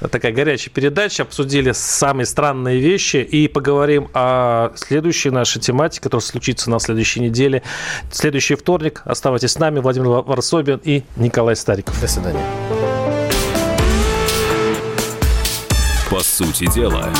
такая 0.00 0.32
горячая 0.32 0.72
передача. 0.72 1.22
Обсудили 1.22 1.72
самые 1.72 2.26
странные 2.26 2.80
вещи 2.80 3.18
и 3.18 3.48
поговорим 3.48 4.08
о 4.14 4.72
следующей 4.76 5.30
нашей 5.30 5.60
тематике, 5.60 6.02
которая 6.02 6.24
случится 6.24 6.70
на 6.70 6.78
следующей 6.78 7.20
неделе. 7.20 7.62
Следующий 8.10 8.54
вторник. 8.54 9.02
Оставайтесь 9.04 9.52
с 9.52 9.58
нами. 9.58 9.80
Владимир 9.80 10.08
Варсобин 10.22 10.80
и 10.86 11.02
Николай 11.16 11.56
Стариков. 11.56 12.00
До 12.00 12.06
свидания. 12.06 12.44
По 16.08 16.20
сути 16.20 16.72
дела. 16.72 17.10